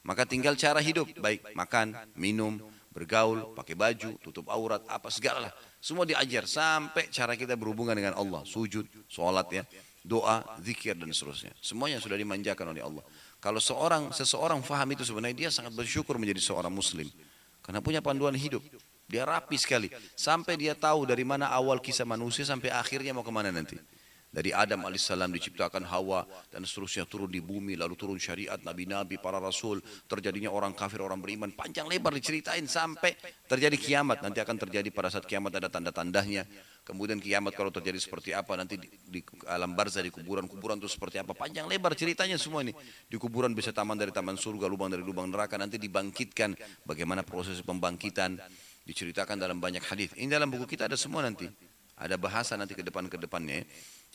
[0.03, 2.59] Maka tinggal cara hidup, baik makan, minum,
[2.91, 5.53] bergaul, pakai baju, tutup aurat, apa segala lah.
[5.79, 8.43] Semua diajar sampai cara kita berhubungan dengan Allah.
[8.43, 9.63] Sujud, sholat ya,
[10.03, 11.55] doa, zikir dan seterusnya.
[11.63, 13.03] Semuanya sudah dimanjakan oleh Allah.
[13.37, 17.07] Kalau seorang seseorang faham itu sebenarnya dia sangat bersyukur menjadi seorang muslim.
[17.63, 18.63] Karena punya panduan hidup.
[19.07, 19.87] Dia rapi sekali.
[20.15, 23.79] Sampai dia tahu dari mana awal kisah manusia sampai akhirnya mau ke mana nanti.
[24.27, 29.39] Dari Adam alaihissalam diciptakan Hawa dan seterusnya turun di bumi lalu turun syariat nabi-nabi para
[29.39, 31.55] rasul terjadinya orang kafir orang beriman.
[31.55, 33.15] Panjang lebar diceritain sampai
[33.47, 34.19] terjadi kiamat.
[34.19, 36.43] Nanti akan terjadi pada saat kiamat ada tanda-tandanya.
[36.83, 41.23] Kemudian kiamat kalau terjadi seperti apa nanti di, di alam barzah di kuburan-kuburan itu seperti
[41.23, 41.31] apa.
[41.31, 42.75] Panjang lebar ceritanya semua ini.
[43.07, 46.51] Di kuburan bisa taman dari taman surga lubang dari lubang neraka nanti dibangkitkan.
[46.83, 48.43] Bagaimana proses pembangkitan?
[48.83, 50.11] Diceritakan dalam banyak hadis.
[50.19, 51.47] Ini dalam buku kita ada semua nanti.
[51.97, 53.65] Ada bahasa nanti ke depan ke depannya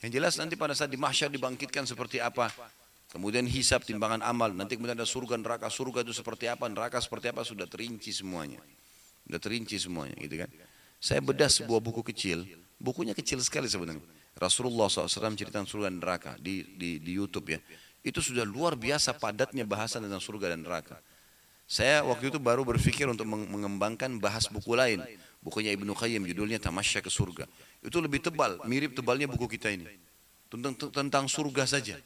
[0.03, 2.51] yang jelas nanti pada saat di mahsyar dibangkitkan seperti apa.
[3.13, 4.51] Kemudian hisap timbangan amal.
[4.51, 5.71] Nanti kemudian ada surga, neraka.
[5.71, 7.47] Surga itu seperti apa, neraka seperti apa.
[7.47, 8.59] Sudah terinci semuanya.
[9.23, 10.51] Sudah terinci semuanya gitu kan.
[10.99, 12.43] Saya bedah sebuah buku kecil.
[12.83, 14.03] Bukunya kecil sekali sebenarnya.
[14.35, 17.61] Rasulullah SAW cerita surga dan neraka di, di, di Youtube ya.
[18.03, 20.99] Itu sudah luar biasa padatnya bahasan tentang surga dan neraka.
[21.69, 24.99] Saya waktu itu baru berpikir untuk mengembangkan bahas buku lain.
[25.43, 27.51] Bukunya Ibnu Qayyim judulnya Tamasya ke Surga.
[27.83, 29.91] Itu lebih tebal, mirip tebalnya buku kita ini.
[30.47, 31.99] Tentang, tentang surga saja.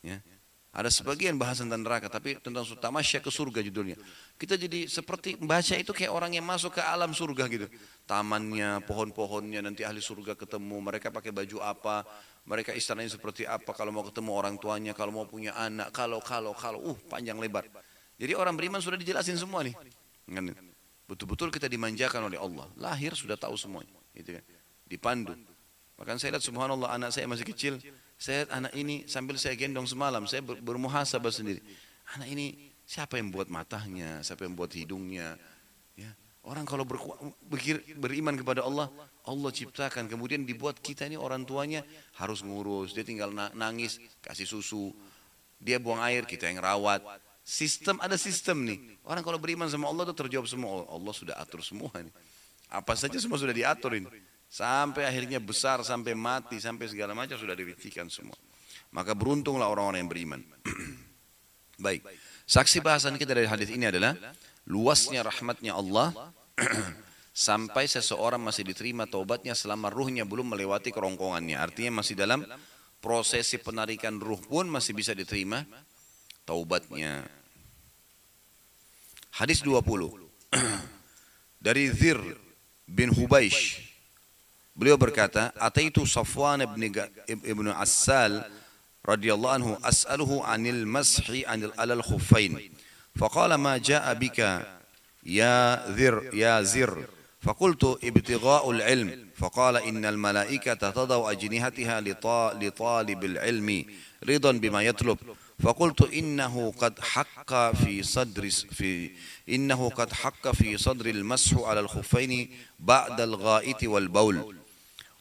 [0.00, 0.22] Ya.
[0.70, 3.98] Ada sebagian bahasan tentang neraka, tapi tentang tamasya ke surga judulnya.
[4.38, 7.66] Kita jadi seperti membaca itu kayak orang yang masuk ke alam surga gitu.
[8.06, 12.06] Tamannya, pohon-pohonnya, nanti ahli surga ketemu, mereka pakai baju apa,
[12.46, 16.54] mereka istananya seperti apa, kalau mau ketemu orang tuanya, kalau mau punya anak, kalau, kalau,
[16.54, 17.66] kalau, uh panjang lebar.
[18.14, 19.74] Jadi orang beriman sudah dijelasin semua nih.
[21.10, 22.70] Betul-betul kita dimanjakan oleh Allah.
[22.78, 23.98] Lahir sudah tahu semuanya.
[24.14, 24.44] Gitu kan.
[24.86, 25.34] dipandu.
[25.98, 27.78] Bahkan saya lihat subhanallah anak saya masih kecil,
[28.18, 31.62] saya lihat anak ini sambil saya gendong semalam, saya ber bermuhasabah sendiri.
[32.16, 35.38] Anak ini siapa yang buat matanya, siapa yang buat hidungnya.
[35.94, 36.10] Ya.
[36.42, 36.98] Orang kalau ber
[38.00, 38.90] beriman kepada Allah,
[39.28, 40.08] Allah ciptakan.
[40.10, 41.86] Kemudian dibuat kita ini orang tuanya
[42.18, 42.96] harus ngurus.
[42.96, 44.90] Dia tinggal nangis, kasih susu.
[45.60, 47.04] Dia buang air, kita yang rawat.
[47.50, 48.78] Sistem ada sistem nih.
[49.02, 50.86] Orang kalau beriman sama Allah itu terjawab semua.
[50.86, 52.14] Allah sudah atur semua ini.
[52.70, 54.06] Apa saja semua sudah diatur ini.
[54.46, 58.38] Sampai akhirnya besar, sampai mati, sampai segala macam sudah dirincikan semua.
[58.94, 60.40] Maka beruntunglah orang-orang yang beriman.
[61.90, 62.06] Baik.
[62.46, 64.14] Saksi bahasan kita dari hadis ini adalah
[64.70, 66.30] luasnya rahmatnya Allah
[67.34, 71.58] sampai seseorang masih diterima taubatnya selama ruhnya belum melewati kerongkongannya.
[71.58, 72.46] Artinya masih dalam
[73.02, 75.66] prosesi penarikan ruh pun masih bisa diterima
[76.46, 77.39] taubatnya.
[79.31, 79.81] Hadis 20
[81.61, 82.17] dari Zir
[82.87, 83.85] bin Hubaish
[84.75, 86.83] Beliau berkata, "Ataitu Safwan ibn
[87.47, 88.43] ibn Assal
[89.07, 92.59] radhiyallahu anhu as'aluhu 'anil mashi 'anil alal khuffain."
[93.15, 94.67] Faqala ma ja'a bika
[95.23, 96.91] ya zir ya zir
[97.45, 102.01] فقلت ابتغاء العلم فقال إن الملائكة تضع أجنحتها
[102.57, 103.85] لطالب العلم
[104.29, 105.17] رضا بما يطلب
[105.62, 109.10] فقلت إنه قد حق في صدر في
[109.48, 114.56] إنه قد حق في صدر المسح على الخفين بعد الغائط والبول.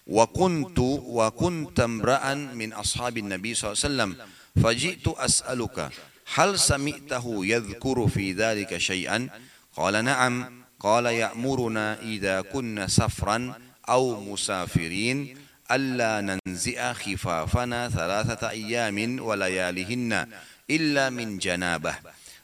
[0.08, 0.80] وكنت
[1.20, 4.28] وكنت امرأ من أصحاب النبي صلى الله عليه وسلم
[4.64, 5.90] فجئت أسألك
[6.34, 9.30] هل سمعته يذكر في ذلك شيئا؟
[9.76, 10.64] قال نعم.
[10.80, 13.54] قال يأمرنا إذا كنا سفرا
[13.90, 15.38] أو مسافرين
[15.72, 20.28] ألا ننزئ خفافنا ثلاثة أيام ولياليهن
[20.70, 21.96] إلا من جنابة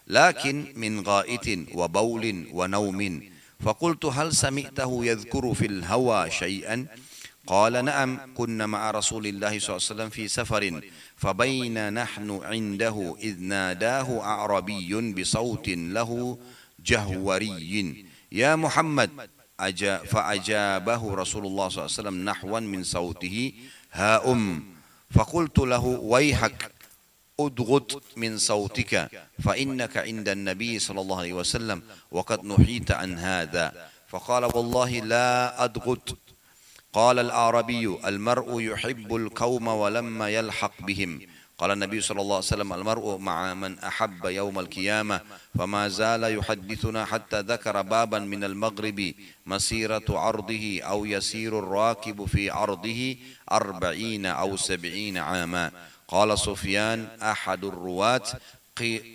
[0.08, 3.30] لكن من غائط وبول ونوم.
[3.60, 6.88] فقلت هل سمعته يذكر في الهوى شيئا؟
[7.48, 10.82] قال نعم كنا مع رسول الله صلى الله عليه وسلم في سفر
[11.16, 16.38] فبين نحن عنده إذ ناداه أعربي بصوت له
[16.86, 18.06] جهوري.
[18.32, 19.10] يا محمد
[20.06, 23.53] فأجابه رسول الله صلى الله عليه وسلم نحوا من صوته
[23.91, 24.64] ها أم.
[25.12, 26.72] فقلت له ويحك
[27.39, 29.10] أدغت من صوتك
[29.43, 31.82] فإنك عند النبي صلى الله عليه وسلم
[32.12, 33.89] وقد نحيت عن هذا.
[34.08, 36.18] فقال والله لا أدغت
[36.93, 41.22] قال الأعربي المرء يحب القوم ولما يلحق بهم.
[41.58, 45.22] قال النبي صلى الله عليه وسلم المرء مع من أحب يوم القيامة
[45.60, 49.14] فما زال يحدثنا حتى ذكر بابا من المغرب
[49.45, 53.16] مسيرة عرضه أو يسير الراكب في عرضه
[53.51, 55.72] أربعين أو سبعين عاما.
[56.08, 58.24] قال سفيان أحد الرواة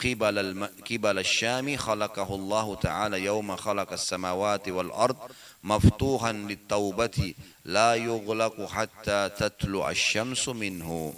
[0.05, 5.16] قبل, قبل الشام خلقه الله تعالى يوم خلق السماوات والأرض
[5.64, 7.34] مفتوحا للتوبة
[7.64, 11.14] لا يغلق حتى تطلع الشمس منه.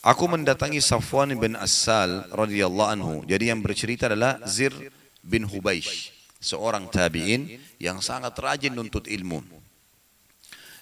[0.00, 3.14] Aku mendatangi Safwan bin Asal radhiyallahu anhu.
[3.28, 4.72] Jadi yang bercerita adalah Zir
[5.20, 9.44] bin Hubaish, seorang tabi'in yang sangat rajin nuntut ilmu.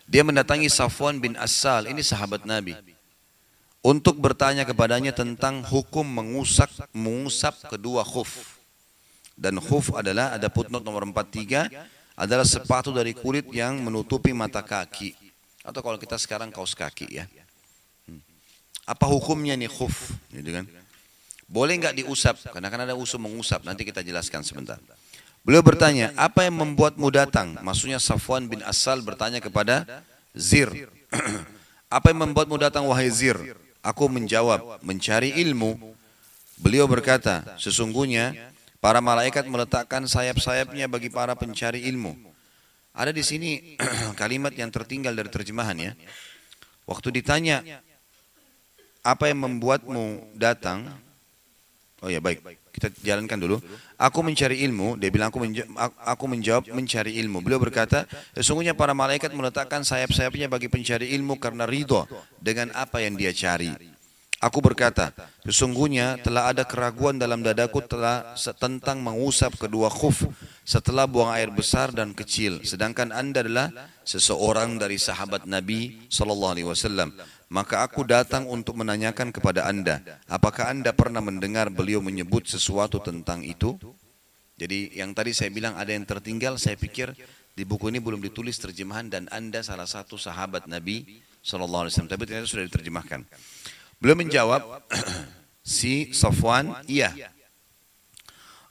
[0.07, 2.79] Dia mendatangi Safwan bin Asal, ini sahabat Nabi.
[3.83, 8.63] Untuk bertanya kepadanya tentang hukum mengusap mengusap kedua khuf.
[9.35, 11.75] Dan khuf adalah ada footnote nomor 43
[12.15, 15.15] adalah sepatu dari kulit yang menutupi mata kaki.
[15.67, 17.27] Atau kalau kita sekarang kaos kaki ya.
[18.89, 20.17] Apa hukumnya nih khuf?
[20.33, 20.65] Gitu kan?
[21.45, 22.41] Boleh nggak diusap?
[22.49, 23.69] Karena kan ada usul mengusap.
[23.69, 24.81] Nanti kita jelaskan sebentar.
[25.45, 27.61] Beliau bertanya, apa yang membuatmu datang?
[27.61, 29.85] Maksudnya Safwan bin Asal bertanya kepada
[30.33, 30.73] Zir.
[31.97, 33.37] apa yang membuatmu datang wahai Zir?
[33.85, 35.77] Aku menjawab, mencari ilmu.
[36.59, 42.15] Beliau berkata, sesungguhnya Para malaikat meletakkan sayap-sayapnya bagi para pencari ilmu.
[42.95, 43.51] Ada di sini
[44.21, 45.93] kalimat yang tertinggal dari terjemahan ya.
[46.87, 47.67] Waktu ditanya,
[49.09, 50.85] apa yang membuatmu datang?
[51.99, 52.45] Oh ya baik,
[52.77, 53.57] kita jalankan dulu.
[53.99, 57.43] Aku mencari ilmu, dia bilang aku, menjawab, aku menjawab mencari ilmu.
[57.43, 58.07] Beliau berkata,
[58.39, 62.07] sesungguhnya para malaikat meletakkan sayap-sayapnya bagi pencari ilmu karena ridho
[62.39, 63.75] dengan apa yang dia cari.
[64.39, 65.11] Aku berkata,
[65.43, 70.23] sesungguhnya telah ada keraguan dalam dadaku telah tentang mengusap kedua khuf
[70.63, 72.63] setelah buang air besar dan kecil.
[72.63, 73.75] Sedangkan anda adalah
[74.07, 77.11] seseorang dari sahabat Nabi Sallallahu Alaihi Wasallam.
[77.49, 83.41] Maka aku datang untuk menanyakan kepada anda, apakah anda pernah mendengar beliau menyebut sesuatu tentang
[83.41, 83.81] itu?
[84.61, 87.17] Jadi yang tadi saya bilang ada yang tertinggal, saya pikir
[87.57, 92.11] di buku ini belum ditulis terjemahan dan anda salah satu sahabat Nabi Wasallam.
[92.11, 93.25] Tapi ternyata sudah diterjemahkan.
[93.97, 94.85] Beliau menjawab,
[95.65, 97.17] si Safwan, iya.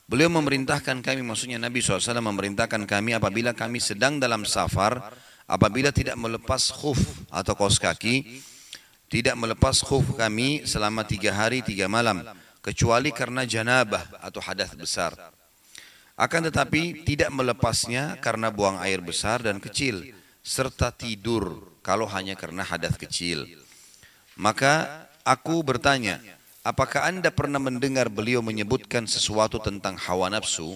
[0.08, 5.04] Beliau memerintahkan kami, maksudnya Nabi SAW memerintahkan kami apabila kami sedang dalam safar
[5.52, 8.40] apabila tidak melepas khuf atau kaos kaki,
[9.08, 12.28] tidak melepas khuf kami selama tiga hari tiga malam,
[12.60, 15.16] kecuali karena janabah atau hadas besar.
[16.18, 20.12] Akan tetapi tidak melepasnya karena buang air besar dan kecil,
[20.44, 23.48] serta tidur kalau hanya karena hadas kecil.
[24.36, 26.20] Maka aku bertanya,
[26.66, 30.76] apakah anda pernah mendengar beliau menyebutkan sesuatu tentang hawa nafsu?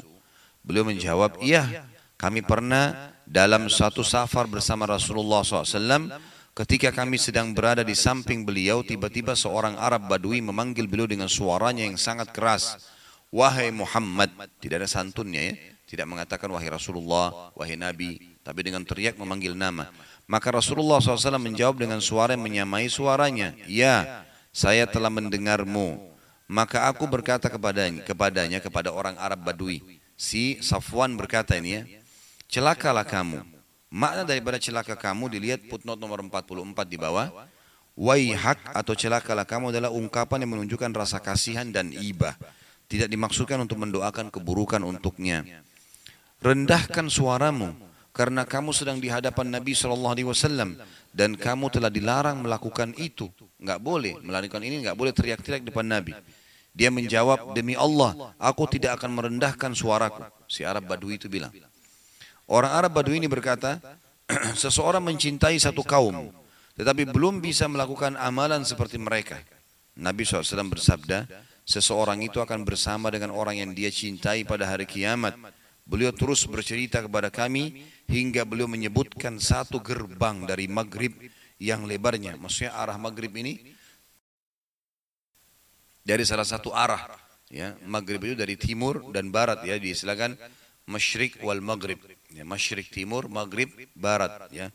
[0.61, 1.89] Beliau menjawab, iya,
[2.21, 6.21] kami pernah dalam satu safar bersama Rasulullah SAW
[6.51, 11.87] Ketika kami sedang berada di samping beliau, tiba-tiba seorang Arab Badui memanggil beliau dengan suaranya
[11.87, 12.75] yang sangat keras.
[13.31, 14.27] Wahai Muhammad,
[14.59, 15.53] tidak ada santunnya ya.
[15.87, 19.87] Tidak mengatakan wahai Rasulullah, wahai Nabi, tapi dengan teriak memanggil nama.
[20.27, 23.55] Maka Rasulullah SAW menjawab dengan suara yang menyamai suaranya.
[23.63, 26.03] Ya, saya telah mendengarmu.
[26.51, 29.79] Maka aku berkata kepadanya, kepadanya kepada orang Arab Badui.
[30.19, 31.83] Si Safwan berkata ini ya,
[32.51, 33.60] celakalah kamu
[33.91, 37.27] Makna daripada celaka kamu dilihat footnote nomor 44 di bawah.
[37.99, 42.39] Waihak atau celakalah kamu adalah ungkapan yang menunjukkan rasa kasihan dan ibah.
[42.87, 45.43] Tidak dimaksudkan untuk mendoakan keburukan untuknya.
[46.39, 47.75] Rendahkan suaramu
[48.15, 50.79] karena kamu sedang di hadapan Nabi Shallallahu Alaihi Wasallam
[51.11, 53.27] dan kamu telah dilarang melakukan itu.
[53.59, 56.15] Enggak boleh melakukan ini, enggak boleh teriak-teriak depan Nabi.
[56.71, 60.23] Dia menjawab demi Allah, aku tidak akan merendahkan suaraku.
[60.47, 61.51] Si Arab Badui itu bilang.
[62.51, 63.79] Orang Arab Badui ini berkata,
[64.59, 66.35] seseorang mencintai satu kaum,
[66.75, 69.39] tetapi belum bisa melakukan amalan seperti mereka.
[69.95, 71.31] Nabi SAW bersabda,
[71.63, 75.39] seseorang itu akan bersama dengan orang yang dia cintai pada hari kiamat.
[75.87, 81.15] Beliau terus bercerita kepada kami hingga beliau menyebutkan satu gerbang dari maghrib
[81.55, 82.35] yang lebarnya.
[82.35, 83.63] Maksudnya arah maghrib ini
[86.03, 87.15] dari salah satu arah.
[87.47, 90.39] Ya, maghrib itu dari timur dan barat ya diistilahkan
[90.87, 91.99] masyrik wal maghrib
[92.31, 94.71] ya, masyrik timur, maghrib, barat ya.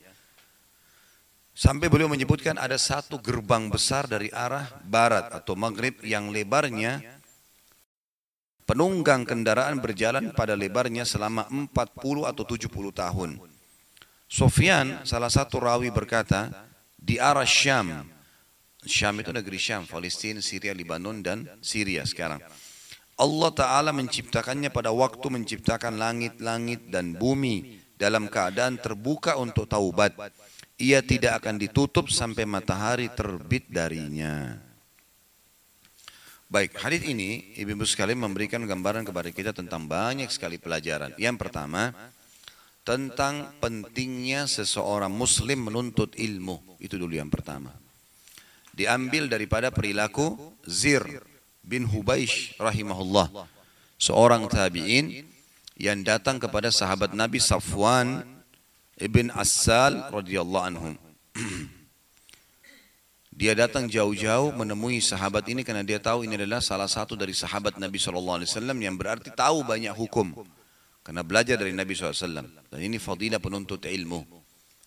[1.56, 7.00] Sampai beliau menyebutkan ada satu gerbang besar dari arah barat atau maghrib yang lebarnya
[8.68, 13.30] penunggang kendaraan berjalan pada lebarnya selama 40 atau 70 tahun.
[14.26, 16.50] Sofyan salah satu rawi berkata
[16.98, 18.04] di arah Syam.
[18.84, 22.42] Syam itu negeri Syam, Palestina, Syria, Lebanon dan Syria sekarang.
[23.16, 30.12] Allah Ta'ala menciptakannya pada waktu menciptakan langit-langit dan bumi dalam keadaan terbuka untuk taubat.
[30.76, 34.60] Ia tidak akan ditutup sampai matahari terbit darinya.
[36.46, 41.16] Baik, hadis ini ibu-ibu sekalian memberikan gambaran kepada kita tentang banyak sekali pelajaran.
[41.16, 41.90] Yang pertama,
[42.86, 46.78] tentang pentingnya seseorang muslim menuntut ilmu.
[46.78, 47.72] Itu dulu yang pertama.
[48.76, 50.36] Diambil daripada perilaku
[50.68, 51.02] zir,
[51.66, 53.50] bin Hubaish rahimahullah.
[53.98, 55.26] Seorang tabi'in
[55.74, 58.22] yang datang kepada sahabat Nabi Safwan
[58.96, 60.94] ibn Assal radhiyallahu anhum
[63.36, 67.76] dia datang jauh-jauh menemui sahabat ini karena dia tahu ini adalah salah satu dari sahabat
[67.76, 68.40] Nabi SAW
[68.80, 70.32] yang berarti tahu banyak hukum.
[71.04, 74.24] Karena belajar dari Nabi SAW dan ini fadilah penuntut ilmu.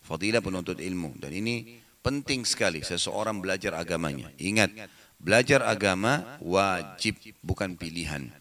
[0.02, 1.16] Fadilah penuntut ilmu.
[1.22, 4.34] Dan ini penting sekali seseorang belajar agamanya.
[4.42, 4.74] Ingat
[5.20, 8.32] Belajar agama wajib, bukan pilihan.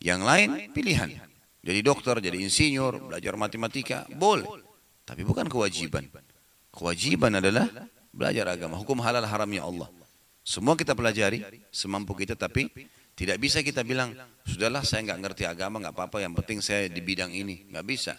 [0.00, 1.12] Yang lain pilihan.
[1.60, 4.48] Jadi dokter, jadi insinyur, belajar matematika, boleh.
[5.04, 6.08] Tapi bukan kewajiban.
[6.72, 7.68] Kewajiban adalah
[8.08, 8.80] belajar agama.
[8.80, 9.92] Hukum halal haramnya Allah.
[10.40, 12.72] Semua kita pelajari semampu kita, tapi
[13.12, 14.16] tidak bisa kita bilang,
[14.48, 17.68] sudahlah saya nggak ngerti agama, nggak apa-apa, yang penting saya di bidang ini.
[17.68, 18.16] Nggak bisa.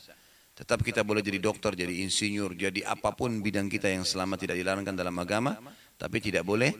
[0.53, 4.61] Tetap kita boleh jadi dokter, jadi insinyur, jadi apa pun bidang kita yang selama tidak
[4.61, 5.57] dilarangkan dalam agama,
[5.97, 6.77] tapi tidak boleh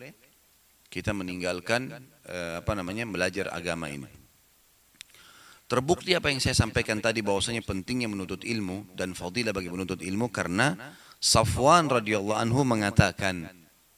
[0.92, 1.88] kita meninggalkan
[2.28, 4.12] eh, apa namanya belajar agama ini.
[5.72, 10.28] Terbukti apa yang saya sampaikan tadi bahwasanya pentingnya menuntut ilmu dan fadilah bagi menuntut ilmu
[10.28, 10.76] karena
[11.16, 13.48] Safwan radhiyallahu anhu mengatakan,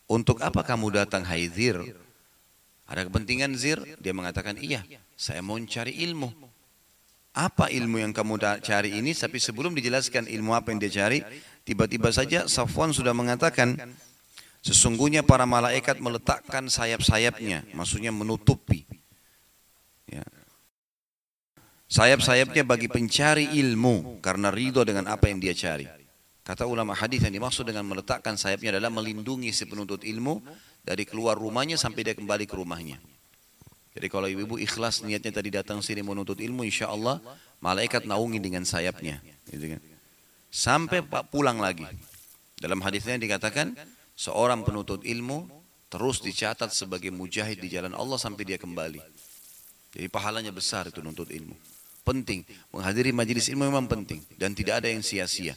[0.06, 1.82] "Untuk apa kamu datang hai Zir?"
[2.86, 3.82] Ada kepentingan Zir?
[3.98, 4.86] Dia mengatakan, "Iya,
[5.18, 6.30] saya mau cari ilmu."
[7.34, 9.18] Apa ilmu yang kamu cari ini?
[9.18, 11.26] Tapi sebelum dijelaskan ilmu apa yang dia cari,
[11.66, 13.82] tiba-tiba saja Safwan sudah mengatakan,
[14.64, 18.88] Sesungguhnya para malaikat meletakkan sayap-sayapnya, maksudnya menutupi.
[20.08, 20.24] Ya.
[21.92, 25.84] Sayap-sayapnya bagi pencari ilmu karena ridho dengan apa yang dia cari.
[26.48, 30.40] Kata ulama hadis yang dimaksud dengan meletakkan sayapnya adalah melindungi si penuntut ilmu
[30.80, 33.04] dari keluar rumahnya sampai dia kembali ke rumahnya.
[33.94, 37.20] Jadi kalau ibu-ibu ikhlas niatnya tadi datang sini menuntut ilmu, insya Allah
[37.60, 39.20] malaikat naungi dengan sayapnya.
[39.48, 39.82] Gitu kan.
[40.50, 41.86] Sampai pulang lagi.
[42.58, 43.78] Dalam hadisnya dikatakan,
[44.14, 45.50] seorang penuntut ilmu
[45.90, 48.98] terus dicatat sebagai mujahid di jalan Allah sampai dia kembali.
[49.94, 51.54] Jadi pahalanya besar itu nuntut ilmu.
[52.02, 52.42] Penting,
[52.74, 55.54] menghadiri majelis ilmu memang penting dan tidak ada yang sia-sia.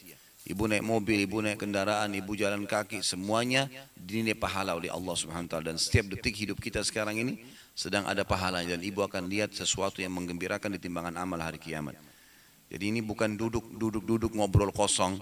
[0.46, 3.66] Ibu naik mobil, ibu naik kendaraan, ibu jalan kaki, semuanya
[3.98, 7.42] dinilai pahala oleh Allah Subhanahu wa taala dan setiap detik hidup kita sekarang ini
[7.74, 11.98] sedang ada pahala dan ibu akan lihat sesuatu yang menggembirakan di timbangan amal hari kiamat.
[12.70, 15.18] Jadi ini bukan duduk duduk duduk ngobrol kosong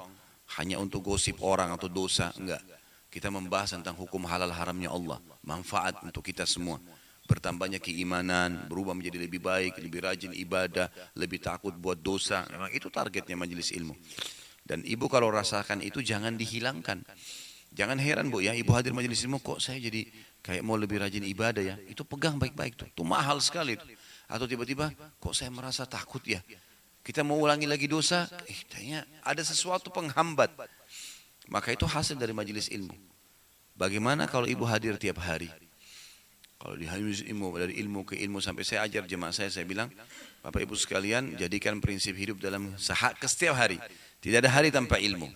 [0.61, 2.61] hanya untuk gosip orang atau dosa, enggak.
[3.15, 6.83] Kita membahas tentang hukum halal haramnya Allah, manfaat untuk kita semua.
[7.31, 12.43] Bertambahnya keimanan, berubah menjadi lebih baik, lebih rajin ibadah, lebih takut buat dosa.
[12.51, 13.95] Memang itu targetnya majelis ilmu.
[14.67, 17.07] Dan ibu kalau rasakan itu jangan dihilangkan.
[17.71, 20.11] Jangan heran bu ya, ibu hadir majelis ilmu kok saya jadi
[20.43, 21.77] kayak mau lebih rajin ibadah ya.
[21.87, 22.91] Itu pegang baik-baik tuh.
[22.91, 23.95] Itu mahal sekali tuh.
[24.27, 24.91] Atau tiba-tiba
[25.23, 26.43] kok saya merasa takut ya.
[27.07, 30.51] Kita mau ulangi lagi dosa, eh tanya ada sesuatu penghambat.
[31.49, 32.95] Maka itu hasil dari majelis ilmu.
[33.75, 35.51] Bagaimana kalau ibu hadir tiap hari?
[36.65, 39.93] Kalau di ilmu, dari ilmu ke ilmu sampai saya ajar jemaah saya, saya bilang,
[40.41, 43.77] Bapak Ibu sekalian, jadikan prinsip hidup dalam sehak ke setiap hari.
[44.25, 45.29] Tidak ada hari tanpa ilmu.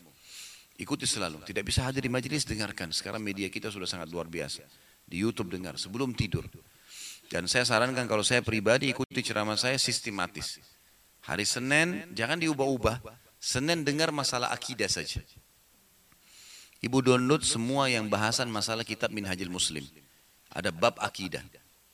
[0.80, 1.44] Ikuti selalu.
[1.44, 2.96] Tidak bisa hadir di majelis, dengarkan.
[2.96, 4.64] Sekarang media kita sudah sangat luar biasa.
[5.04, 6.48] Di YouTube dengar sebelum tidur.
[7.28, 10.64] Dan saya sarankan kalau saya pribadi ikuti ceramah saya sistematis.
[11.28, 13.04] Hari Senin jangan diubah-ubah.
[13.36, 15.20] Senin dengar masalah akidah saja.
[16.78, 19.82] Ibu download semua yang bahasan masalah kitab Minhajul Muslim.
[20.54, 21.42] Ada bab akidah.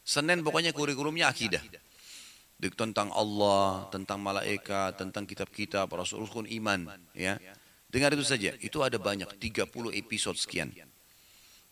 [0.04, 1.64] Senin pokoknya kurikulumnya akidah
[2.72, 7.36] tentang Allah, tentang malaikat, tentang kitab-kitab, Rasul rukun iman, ya.
[7.92, 8.56] Dengar itu saja.
[8.62, 10.72] Itu ada banyak, 30 episode sekian.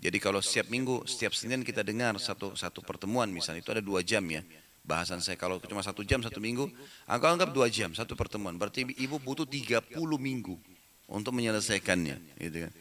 [0.02, 4.02] Jadi kalau setiap minggu, setiap Senin kita dengar satu satu pertemuan misalnya, itu ada dua
[4.02, 4.42] jam ya.
[4.82, 6.66] Bahasan saya kalau cuma satu jam satu minggu,
[7.06, 8.58] aku anggap dua jam satu pertemuan.
[8.58, 10.58] Berarti ibu butuh 30 minggu
[11.06, 12.18] untuk menyelesaikannya.
[12.34, 12.72] Gitu kan.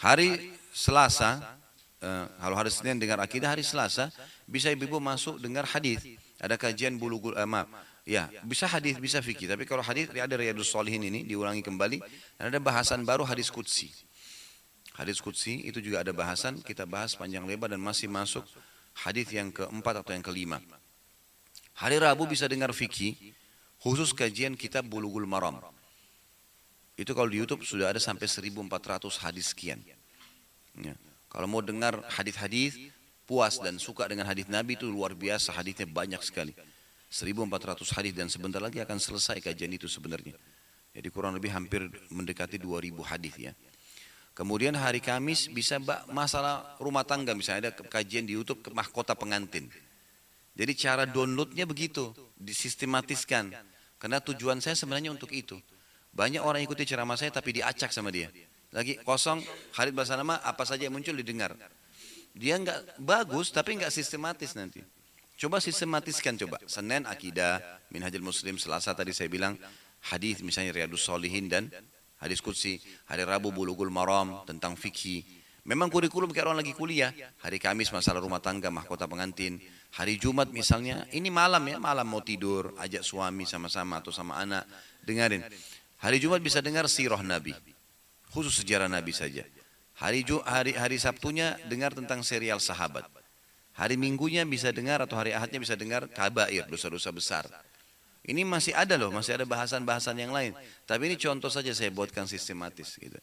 [0.00, 1.60] Hari Selasa,
[2.00, 4.08] uh, kalau hari Senin dengar akidah, hari Selasa
[4.48, 6.00] bisa ibu-ibu masuk dengar hadis
[6.40, 7.68] ada kajian bulu uh, maaf.
[8.08, 9.44] Ya, bisa hadis, bisa fikih.
[9.44, 12.00] Tapi kalau hadis ada Riyadus Solihin ini diulangi kembali
[12.40, 13.92] dan ada bahasan baru hadis qudsi.
[14.96, 18.42] Hadis qudsi itu juga ada bahasan, kita bahas panjang lebar dan masih masuk
[19.04, 20.58] hadis yang keempat atau yang kelima.
[21.76, 23.36] Hari Rabu bisa dengar fikih,
[23.78, 25.60] khusus kajian kitab Bulughul Maram.
[27.00, 28.60] Itu kalau di YouTube sudah ada sampai 1400
[29.24, 29.80] hadis sekian.
[30.76, 30.92] Ya.
[31.32, 32.76] Kalau mau dengar hadis-hadis,
[33.24, 36.52] puas dan suka dengan hadis Nabi itu luar biasa hadisnya banyak sekali.
[37.08, 40.36] 1400 hadis dan sebentar lagi akan selesai kajian itu sebenarnya.
[40.92, 43.56] Jadi kurang lebih hampir mendekati 2000 hadis ya.
[44.36, 45.80] Kemudian hari Kamis bisa
[46.12, 49.72] masalah rumah tangga misalnya ada kajian di YouTube ke mahkota pengantin.
[50.52, 53.56] Jadi cara downloadnya begitu disistematiskan.
[53.96, 55.56] Karena tujuan saya sebenarnya untuk itu
[56.10, 58.30] banyak orang ikuti ceramah saya tapi diacak sama dia
[58.70, 59.42] lagi kosong
[59.74, 61.54] Khalid nama apa saja yang muncul didengar
[62.34, 64.82] dia nggak bagus tapi nggak sistematis nanti.
[65.40, 66.60] Coba sistematiskan coba.
[66.68, 67.58] Senin akidah,
[67.88, 69.56] Minhajul Muslim, Selasa tadi saya bilang
[70.12, 71.72] hadis misalnya Riyadus Solihin dan
[72.20, 72.78] hadis Qudsi.
[73.08, 75.24] Hari Rabu Bulughul Maram tentang fikih.
[75.64, 77.12] Memang kurikulum kayak orang lagi kuliah.
[77.44, 79.60] Hari Kamis masalah rumah tangga, mahkota pengantin.
[79.96, 84.64] Hari Jumat misalnya, ini malam ya, malam mau tidur, ajak suami sama-sama atau sama anak,
[85.04, 85.44] dengarin.
[86.00, 87.52] Hari Jumat bisa dengar sirah Nabi.
[88.32, 89.44] Khusus sejarah Nabi saja.
[90.00, 93.04] Hari hari hari Sabtunya dengar tentang serial sahabat.
[93.76, 97.44] Hari Minggunya bisa dengar atau hari Ahadnya bisa dengar kabair, dosa-dosa besar.
[98.24, 100.56] Ini masih ada loh, masih ada bahasan-bahasan yang lain.
[100.88, 103.16] Tapi ini contoh saja saya buatkan sistematis gitu.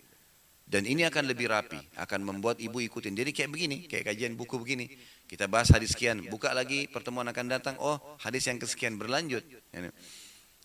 [0.67, 3.15] Dan ini akan lebih rapi, akan membuat ibu ikutin.
[3.15, 4.85] Jadi kayak begini, kayak kajian buku begini.
[5.25, 9.41] Kita bahas hadis sekian, buka lagi pertemuan akan datang, oh hadis yang kesekian berlanjut.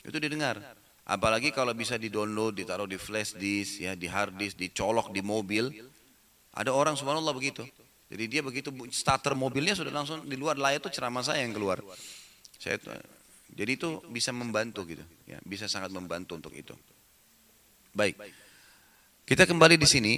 [0.03, 0.59] Itu didengar.
[1.03, 5.75] Apalagi kalau bisa di-download, ditaruh di flash disk, ya, di hard disk, dicolok di mobil,
[6.55, 7.67] ada orang subhanallah begitu.
[8.13, 11.81] Jadi dia begitu starter mobilnya sudah langsung di luar layar itu ceramah saya yang keluar.
[12.61, 12.79] Saya
[13.53, 16.77] jadi itu bisa membantu gitu, ya, bisa sangat membantu untuk itu.
[17.93, 18.17] Baik.
[19.27, 20.13] Kita kembali di sini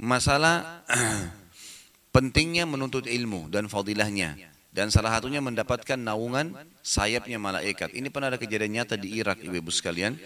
[0.00, 0.86] masalah
[2.14, 7.92] pentingnya menuntut ilmu dan fadilahnya dan salah satunya mendapatkan naungan sayapnya malaikat.
[7.92, 10.16] Ini pernah ada kejadian nyata di Irak ibu-ibu sekalian.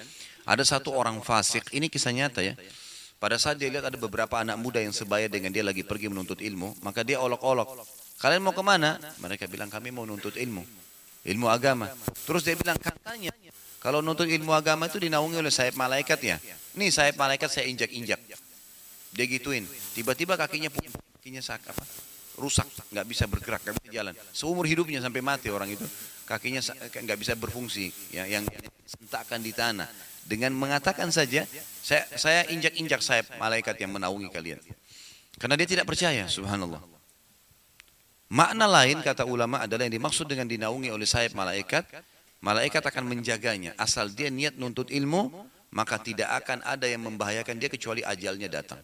[0.47, 2.55] Ada satu orang fasik, ini kisah nyata ya.
[3.19, 6.39] Pada saat dia lihat ada beberapa anak muda yang sebaya dengan dia lagi pergi menuntut
[6.39, 7.75] ilmu, maka dia olok-olok.
[8.23, 9.03] Kalian mau ke mana?
[9.19, 10.63] Mereka bilang kami mau menuntut ilmu.
[11.27, 11.91] Ilmu agama.
[12.23, 13.35] Terus dia bilang katanya
[13.83, 16.37] kalau menuntut ilmu agama itu dinaungi oleh sayap malaikat ya.
[16.79, 18.23] Nih sayap malaikat saya injak-injak.
[19.11, 19.67] Dia gituin.
[19.95, 21.83] Tiba-tiba kakinya kakinya sak apa?
[22.37, 24.15] Rusak, nggak bisa bergerak, nggak bisa jalan.
[24.31, 25.85] Seumur hidupnya sampai mati orang itu,
[26.29, 26.61] kakinya
[26.93, 28.45] nggak bisa berfungsi, ya, yang
[28.87, 29.89] sentakkan di tanah
[30.27, 31.47] dengan mengatakan saja
[31.83, 34.61] saya saya injak-injak sayap malaikat yang menaungi kalian.
[35.37, 36.81] Karena dia tidak percaya, subhanallah.
[38.27, 41.87] Makna lain kata ulama adalah yang dimaksud dengan dinaungi oleh sayap malaikat,
[42.43, 45.31] malaikat akan menjaganya asal dia niat nuntut ilmu,
[45.71, 48.83] maka tidak akan ada yang membahayakan dia kecuali ajalnya datang.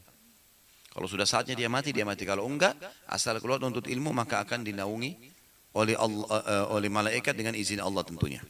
[0.93, 2.29] Kalau sudah saatnya dia mati, dia mati.
[2.29, 2.77] Kalau enggak,
[3.09, 5.17] asal keluar untuk ilmu maka akan dinaungi
[5.73, 8.45] oleh Allah, uh, oleh malaikat dengan izin Allah tentunya.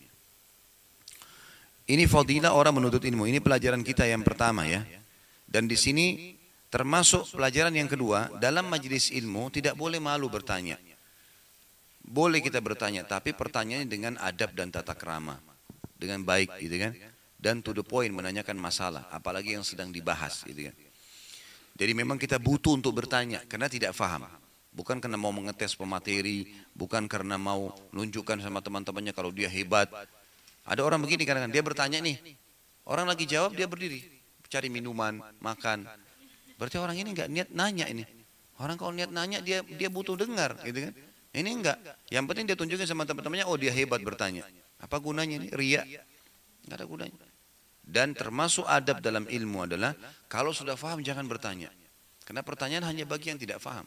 [1.87, 3.31] Ini fadilah orang menuntut ilmu.
[3.31, 4.83] Ini pelajaran kita yang pertama ya.
[5.47, 6.35] Dan di sini
[6.67, 10.79] termasuk pelajaran yang kedua, dalam majelis ilmu tidak boleh malu bertanya.
[12.03, 15.39] Boleh kita bertanya, tapi pertanyaannya dengan adab dan tata krama.
[15.95, 16.93] Dengan baik gitu kan.
[17.39, 20.75] Dan to the point menanyakan masalah, apalagi yang sedang dibahas gitu kan.
[21.73, 24.29] Jadi memang kita butuh untuk bertanya karena tidak faham.
[24.73, 29.89] Bukan karena mau mengetes pemateri, bukan karena mau menunjukkan sama teman-temannya kalau dia hebat.
[30.65, 32.17] Ada orang begini kadang-kadang dia bertanya nih,
[32.89, 34.01] orang lagi jawab dia berdiri,
[34.49, 35.85] cari minuman, makan.
[36.57, 38.07] Berarti orang ini nggak niat nanya ini.
[38.57, 40.93] Orang kalau niat nanya dia dia butuh dengar, gitu kan?
[41.37, 41.77] Ini enggak.
[42.09, 44.49] Yang penting dia tunjukin sama teman-temannya, oh dia hebat bertanya.
[44.81, 45.49] Apa gunanya ini?
[45.53, 45.85] Ria.
[46.65, 47.19] Enggak ada gunanya.
[47.83, 49.93] Dan termasuk adab dalam ilmu adalah
[50.31, 51.69] kalau sudah faham jangan bertanya.
[52.23, 53.85] Karena pertanyaan hanya bagi yang tidak faham.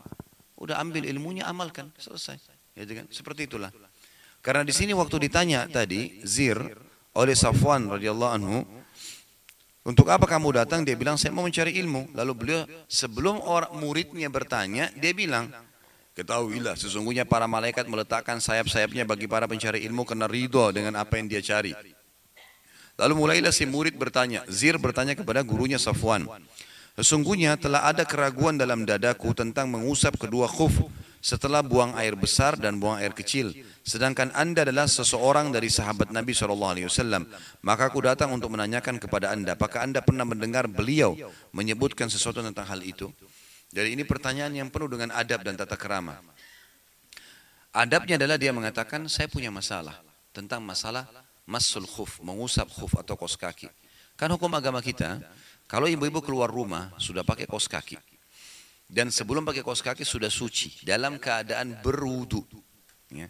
[0.60, 2.38] Udah ambil ilmunya amalkan, selesai.
[2.76, 3.08] Ya kan?
[3.08, 3.72] Seperti itulah.
[4.44, 6.60] Karena di sini waktu ditanya tadi Zir
[7.16, 8.58] oleh Safwan radhiyallahu anhu,
[9.86, 10.82] untuk apa kamu datang?
[10.82, 12.12] Dia bilang saya mau mencari ilmu.
[12.18, 15.50] Lalu beliau sebelum orang muridnya bertanya, dia bilang,
[16.18, 21.30] ketahuilah sesungguhnya para malaikat meletakkan sayap-sayapnya bagi para pencari ilmu karena ridho dengan apa yang
[21.30, 21.72] dia cari.
[22.96, 26.28] Lalu mulailah si murid bertanya, Zir bertanya kepada gurunya Safwan.
[26.96, 30.80] Sesungguhnya telah ada keraguan dalam dadaku tentang mengusap kedua khuf
[31.20, 33.52] setelah buang air besar dan buang air kecil.
[33.84, 37.28] Sedangkan anda adalah seseorang dari sahabat Nabi SAW.
[37.66, 41.20] Maka aku datang untuk menanyakan kepada anda, apakah anda pernah mendengar beliau
[41.52, 43.12] menyebutkan sesuatu tentang hal itu?
[43.76, 46.16] Jadi ini pertanyaan yang penuh dengan adab dan tata kerama.
[47.76, 50.00] Adabnya adalah dia mengatakan, saya punya masalah
[50.32, 51.10] tentang masalah
[51.46, 53.70] masul khuf, mengusap khuf atau kos kaki.
[54.18, 55.22] Kan hukum agama kita,
[55.66, 57.98] kalau ibu-ibu keluar rumah sudah pakai kos kaki.
[58.86, 62.46] Dan sebelum pakai kos kaki sudah suci dalam keadaan berwudu.
[63.10, 63.30] Ya.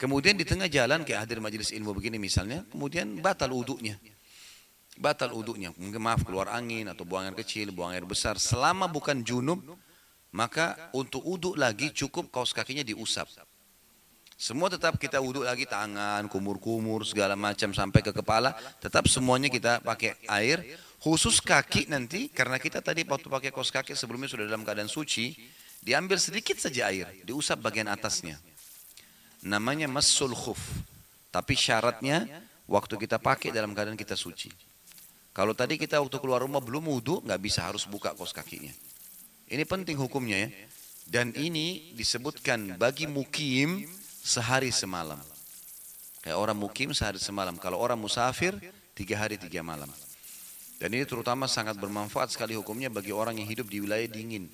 [0.00, 4.00] Kemudian di tengah jalan kayak hadir majelis ilmu begini misalnya, kemudian batal wuduknya.
[4.98, 8.36] Batal wuduknya, mungkin maaf keluar angin atau buang air kecil, buang air besar.
[8.36, 9.62] Selama bukan junub,
[10.32, 13.28] maka untuk wuduk lagi cukup kaos kakinya diusap.
[14.42, 18.50] Semua tetap kita wudhu lagi tangan, kumur-kumur, segala macam sampai ke kepala.
[18.82, 20.66] Tetap semuanya kita pakai air.
[20.98, 25.38] Khusus kaki nanti, karena kita tadi waktu pakai kos kaki sebelumnya sudah dalam keadaan suci.
[25.78, 28.34] Diambil sedikit saja air, diusap bagian atasnya.
[29.46, 30.58] Namanya masul khuf.
[31.30, 32.26] Tapi syaratnya
[32.66, 34.50] waktu kita pakai dalam keadaan kita suci.
[35.30, 38.74] Kalau tadi kita waktu keluar rumah belum wudhu, nggak bisa harus buka kos kakinya.
[39.46, 40.66] Ini penting hukumnya ya.
[41.06, 45.18] Dan ini disebutkan bagi mukim sehari semalam.
[46.22, 47.58] Kayak orang mukim sehari semalam.
[47.58, 48.54] Kalau orang musafir,
[48.94, 49.90] tiga hari tiga malam.
[50.78, 54.46] Dan ini terutama sangat bermanfaat sekali hukumnya bagi orang yang hidup di wilayah dingin.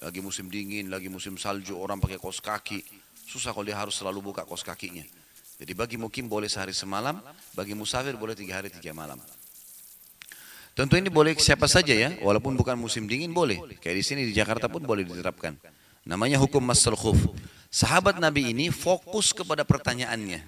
[0.00, 2.80] Lagi musim dingin, lagi musim salju, orang pakai kos kaki.
[3.28, 5.04] Susah kalau dia harus selalu buka kos kakinya.
[5.60, 7.20] Jadi bagi mukim boleh sehari semalam,
[7.52, 9.20] bagi musafir boleh tiga hari tiga malam.
[10.72, 13.60] Tentu ini boleh siapa saja ya, walaupun bukan musim dingin boleh.
[13.84, 15.52] Kayak di sini di Jakarta pun boleh diterapkan.
[16.08, 17.18] Namanya hukum masal khuf.
[17.70, 20.42] Sahabat Nabi ini fokus kepada pertanyaannya.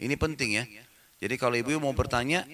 [0.00, 0.64] Ini penting ya.
[1.20, 2.48] Jadi kalau ibu mau bertanya,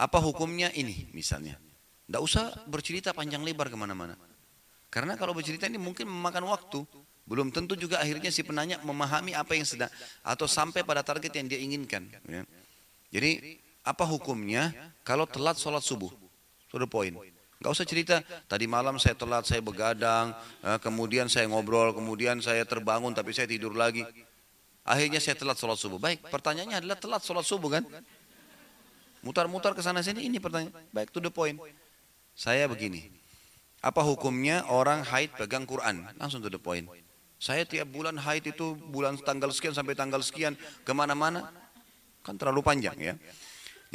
[0.00, 1.60] apa hukumnya ini misalnya.
[2.08, 4.16] Tidak usah bercerita panjang lebar ke mana-mana.
[4.88, 6.80] Karena kalau bercerita ini mungkin memakan waktu.
[7.26, 9.90] Belum tentu juga akhirnya si penanya memahami apa yang sedang
[10.22, 12.06] atau sampai pada target yang dia inginkan.
[12.24, 12.46] Ya.
[13.10, 14.72] Jadi apa hukumnya
[15.02, 16.08] kalau telat sholat subuh?
[16.70, 17.12] Sudah poin.
[17.56, 22.68] Gak usah cerita, tadi malam saya telat, saya begadang, eh, kemudian saya ngobrol, kemudian saya
[22.68, 24.04] terbangun tapi saya tidur lagi.
[24.86, 25.98] Akhirnya saya telat sholat subuh.
[25.98, 27.84] Baik, pertanyaannya adalah telat sholat subuh kan?
[29.24, 30.70] Mutar-mutar ke sana sini, ini pertanyaan.
[30.92, 31.58] Baik, to the point.
[32.36, 33.08] Saya begini,
[33.80, 36.04] apa hukumnya orang haid pegang Quran?
[36.20, 36.86] Langsung to the point.
[37.40, 40.54] Saya tiap bulan haid itu bulan tanggal sekian sampai tanggal sekian
[40.84, 41.48] ke mana-mana.
[42.20, 43.14] Kan terlalu panjang ya.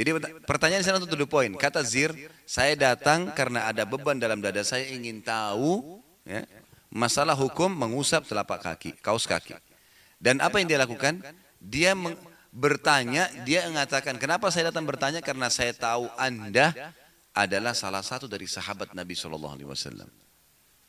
[0.01, 0.17] Jadi
[0.49, 1.53] pertanyaan saya untuk the point.
[1.61, 2.09] Kata Zir,
[2.49, 6.41] saya datang karena ada beban dalam dada saya ingin tahu ya,
[6.89, 9.53] masalah hukum mengusap telapak kaki, kaos kaki.
[10.17, 11.21] Dan apa yang dia lakukan?
[11.61, 11.93] Dia
[12.49, 15.21] bertanya, dia mengatakan, kenapa saya datang bertanya?
[15.21, 16.73] Karena saya tahu Anda
[17.37, 20.09] adalah salah satu dari sahabat Nabi Shallallahu Alaihi Wasallam.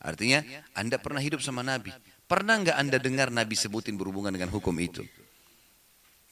[0.01, 0.41] Artinya,
[0.73, 1.93] Anda pernah hidup sama Nabi.
[2.25, 5.05] Pernah nggak Anda dengar Nabi sebutin berhubungan dengan hukum itu?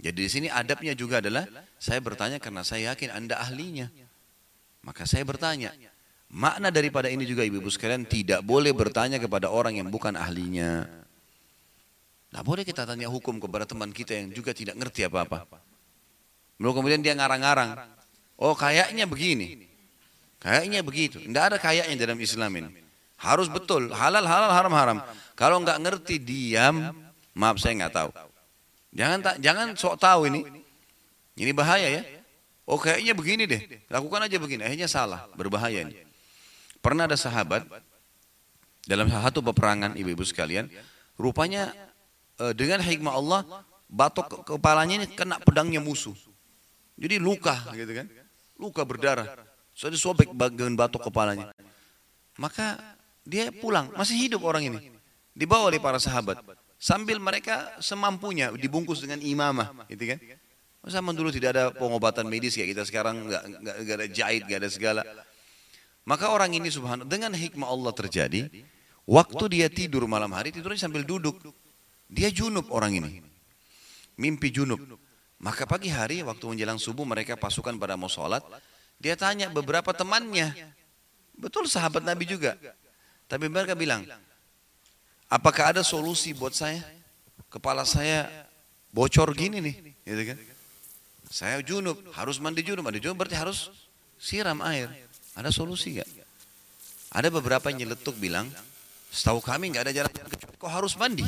[0.00, 1.44] Jadi di sini adabnya juga adalah
[1.76, 3.92] saya bertanya karena saya yakin Anda ahlinya.
[4.80, 5.76] Maka saya bertanya.
[6.30, 10.88] Makna daripada ini juga ibu-ibu sekalian tidak boleh bertanya kepada orang yang bukan ahlinya.
[12.30, 15.44] Tidak boleh kita tanya hukum kepada teman kita yang juga tidak ngerti apa-apa.
[16.62, 17.76] Lalu kemudian dia ngarang-ngarang.
[18.40, 19.68] Oh kayaknya begini.
[20.40, 21.18] Kayaknya begitu.
[21.20, 22.70] Tidak ada kayaknya dalam Islam ini.
[23.20, 23.92] Harus betul.
[23.92, 24.98] Halal, halal, haram, haram.
[25.36, 26.94] Kalau nggak ngerti diam,
[27.36, 28.10] maaf saya nggak tahu.
[28.90, 30.40] Jangan tak, jangan sok tahu ini.
[31.38, 32.02] Ini bahaya ya.
[32.66, 33.62] Oh kayaknya begini deh.
[33.90, 34.62] Lakukan aja begini.
[34.66, 35.26] Akhirnya salah.
[35.34, 35.94] Berbahaya ini.
[36.82, 37.66] Pernah ada sahabat
[38.86, 40.70] dalam satu peperangan ibu-ibu sekalian.
[41.18, 41.70] Rupanya
[42.38, 43.40] eh, dengan hikmah Allah
[43.90, 46.14] batok kepalanya ini kena pedangnya musuh.
[46.94, 48.06] Jadi luka gitu kan.
[48.60, 49.26] Luka berdarah.
[49.74, 51.50] So disobek bagian batok kepalanya.
[52.38, 52.78] Maka
[53.26, 54.78] dia pulang, masih hidup orang ini.
[55.36, 56.40] Dibawa oleh para sahabat.
[56.80, 60.18] Sambil mereka semampunya dibungkus dengan imamah, gitu kan.
[60.88, 64.60] Zaman dulu tidak ada pengobatan medis kayak kita sekarang, nggak, nggak, nggak ada jahit, nggak
[64.64, 65.02] ada segala.
[66.08, 68.48] Maka orang ini subhanallah dengan hikmah Allah terjadi,
[69.04, 71.36] waktu dia tidur malam hari tidurnya sambil duduk.
[72.08, 73.20] Dia junub orang ini.
[74.16, 74.80] Mimpi junub.
[75.36, 78.40] Maka pagi hari waktu menjelang subuh mereka pasukan pada mau sholat.
[78.96, 80.56] Dia tanya beberapa temannya.
[81.36, 82.56] Betul sahabat Nabi juga.
[83.28, 84.04] Tapi mereka bilang,
[85.30, 86.82] apakah ada solusi buat saya?
[87.48, 88.26] Kepala saya
[88.90, 89.76] bocor gini nih.
[90.02, 90.38] Gitu kan?
[91.30, 92.82] Saya junub, harus mandi junub.
[92.82, 93.70] Mandi junub berarti harus
[94.18, 94.90] siram air.
[95.38, 96.10] Ada solusi gak?
[97.14, 98.50] Ada beberapa yang nyeletuk bilang,
[99.10, 100.12] setahu kami nggak ada jalan
[100.60, 101.26] kok harus mandi.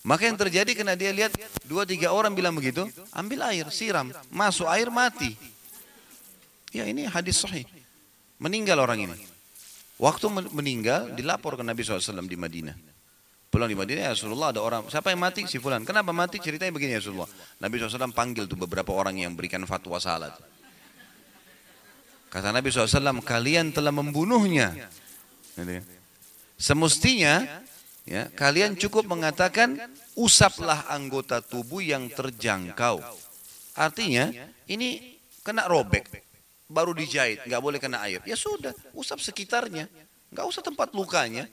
[0.00, 1.32] Maka yang terjadi karena dia lihat
[1.64, 5.36] dua tiga orang bilang begitu, ambil air, siram, masuk air mati.
[6.76, 7.64] Ya ini hadis sahih.
[8.40, 9.16] Meninggal orang ini.
[10.00, 12.72] Waktu meninggal dilapor ke Nabi SAW di Madinah.
[13.52, 15.44] Pulang di Madinah ya Rasulullah ada orang, siapa yang mati?
[15.44, 15.84] Si Fulan.
[15.84, 16.40] Kenapa mati?
[16.40, 17.28] Ceritanya begini ya Rasulullah.
[17.60, 20.32] Nabi SAW panggil tuh beberapa orang yang berikan fatwa salat.
[22.30, 24.72] Kata Nabi SAW, kalian telah membunuhnya.
[25.58, 25.82] Gitu ya.
[26.56, 27.60] Semestinya
[28.08, 29.76] Ya, kalian cukup mengatakan
[30.18, 32.98] usaplah anggota tubuh yang terjangkau.
[33.76, 34.32] Artinya
[34.66, 36.08] ini kena robek,
[36.70, 38.22] baru dijahit, nggak boleh kena air.
[38.22, 39.90] Ya sudah, usap sekitarnya,
[40.30, 41.50] nggak usah tempat lukanya.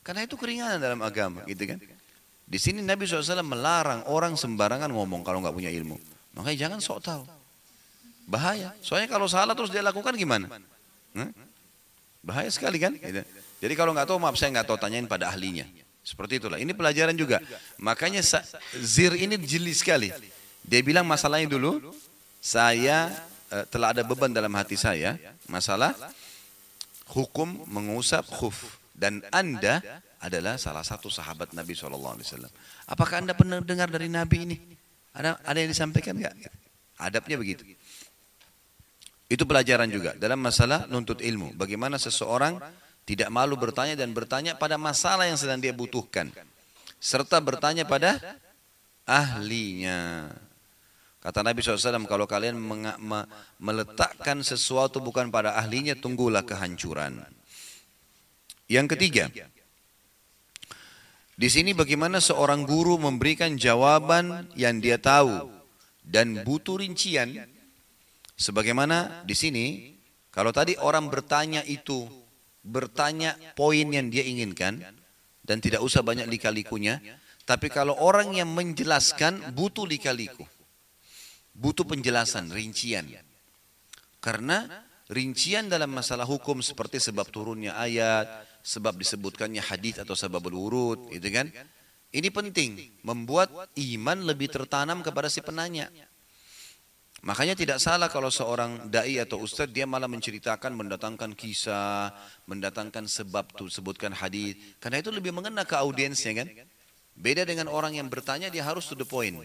[0.00, 1.78] Karena itu keringanan dalam agama, gitu kan?
[2.42, 6.00] Di sini Nabi SAW melarang orang sembarangan ngomong kalau nggak punya ilmu.
[6.34, 7.22] Makanya jangan sok tahu.
[8.26, 8.72] Bahaya.
[8.80, 10.48] Soalnya kalau salah terus dia lakukan gimana?
[12.24, 12.96] Bahaya sekali kan?
[12.96, 13.22] Gitu.
[13.62, 15.64] Jadi kalau nggak tahu maaf saya nggak tahu tanyain pada ahlinya.
[16.02, 16.58] Seperti itulah.
[16.58, 17.38] Ini pelajaran juga.
[17.78, 18.20] Makanya
[18.74, 20.10] zir ini jeli sekali.
[20.66, 21.94] Dia bilang masalahnya dulu,
[22.42, 23.10] saya
[23.68, 25.92] telah ada beban dalam hati saya, masalah
[27.12, 28.80] hukum mengusap khuf.
[28.92, 29.80] Dan anda
[30.22, 32.22] adalah salah satu sahabat Nabi SAW.
[32.86, 34.56] Apakah anda pernah dengar dari Nabi ini?
[35.12, 36.34] Ada, ada yang disampaikan nggak?
[37.02, 37.66] Adabnya begitu.
[39.26, 41.56] Itu pelajaran juga dalam masalah nuntut ilmu.
[41.56, 42.60] Bagaimana seseorang
[43.02, 46.30] tidak malu bertanya dan bertanya pada masalah yang sedang dia butuhkan.
[47.02, 48.20] Serta bertanya pada
[49.08, 50.30] ahlinya.
[51.22, 52.58] Kata Nabi SAW, kalau kalian
[53.62, 57.22] meletakkan sesuatu bukan pada ahlinya, tunggulah kehancuran.
[58.66, 59.30] Yang ketiga,
[61.38, 65.46] di sini bagaimana seorang guru memberikan jawaban yang dia tahu
[66.02, 67.46] dan butuh rincian.
[68.34, 69.94] Sebagaimana di sini,
[70.34, 72.02] kalau tadi orang bertanya itu
[72.66, 74.82] bertanya poin yang dia inginkan
[75.46, 76.98] dan tidak usah banyak lika-likunya.
[77.46, 80.42] Tapi kalau orang yang menjelaskan butuh lika-liku.
[81.62, 83.06] Butuh penjelasan, rincian.
[84.18, 84.66] Karena
[85.06, 88.26] rincian dalam masalah hukum seperti sebab turunnya ayat,
[88.66, 91.54] sebab disebutkannya hadis atau sebab berurut, itu kan?
[92.10, 93.48] Ini penting, membuat
[93.78, 95.86] iman lebih tertanam kepada si penanya.
[97.22, 102.10] Makanya tidak salah kalau seorang dai atau ustadz dia malah menceritakan, mendatangkan kisah,
[102.50, 104.58] mendatangkan sebab tuh sebutkan hadis.
[104.82, 106.50] Karena itu lebih mengena ke audiensnya kan.
[107.14, 109.38] Beda dengan orang yang bertanya dia harus to the point.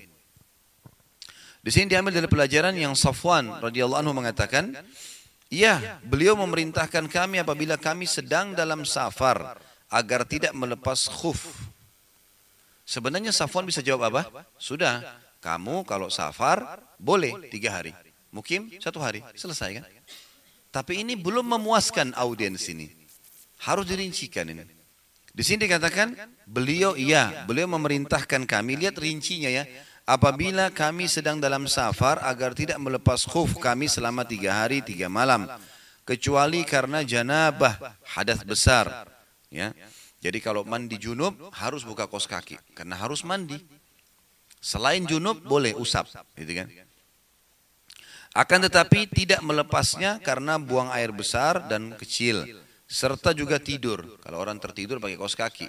[1.67, 4.71] Di sini diambil dari pelajaran yang Safwan radhiyallahu anhu mengatakan,
[5.51, 9.59] "Ya, beliau memerintahkan kami apabila kami sedang dalam safar
[9.91, 11.43] agar tidak melepas khuf."
[12.87, 14.47] Sebenarnya Safwan bisa jawab apa?
[14.55, 15.03] Sudah,
[15.43, 17.91] kamu kalau safar boleh tiga hari.
[18.31, 19.19] Mukim satu hari.
[19.35, 19.83] Selesai kan?
[20.71, 22.87] Tapi ini belum memuaskan audiens ini.
[23.67, 24.63] Harus dirincikan ini.
[25.35, 26.15] Di sini dikatakan
[26.47, 29.67] beliau iya, beliau memerintahkan kami lihat rincinya ya.
[30.07, 35.43] Apabila kami sedang dalam safar agar tidak melepas khuf kami selama tiga hari tiga malam,
[36.07, 37.75] kecuali karena janabah
[38.15, 39.03] hadas besar,
[39.51, 39.75] ya.
[40.23, 43.59] Jadi kalau mandi junub harus buka kos kaki karena harus mandi.
[44.63, 46.07] Selain junub boleh usap,
[46.39, 46.71] gitu kan?
[48.31, 52.47] Akan tetapi tidak melepasnya karena buang air besar dan kecil.
[52.87, 54.07] Serta juga tidur.
[54.23, 55.67] Kalau orang tertidur pakai kaos kaki.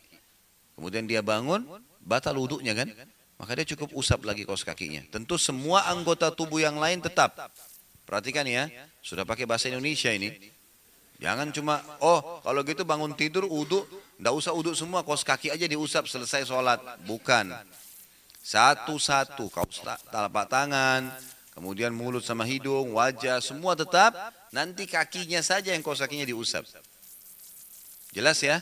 [0.78, 1.66] Kemudian dia bangun,
[1.98, 2.89] batal wuduknya kan?
[3.39, 5.06] Maka dia cukup usap lagi kaos kakinya.
[5.15, 7.39] Tentu semua anggota tubuh yang lain tetap.
[8.02, 8.66] Perhatikan ya,
[8.98, 10.35] sudah pakai bahasa Indonesia ini.
[11.19, 13.86] Jangan cuma, oh kalau gitu bangun tidur, uduk,
[14.19, 16.82] ndak usah uduk semua, kaos kaki aja diusap selesai sholat.
[17.06, 17.55] Bukan.
[18.43, 21.10] Satu-satu, kaos telapak tangan,
[21.55, 24.15] kemudian mulut sama hidung, wajah, semua tetap.
[24.51, 26.66] Nanti kakinya saja yang kaos kakinya diusap.
[28.10, 28.59] Jelas ya?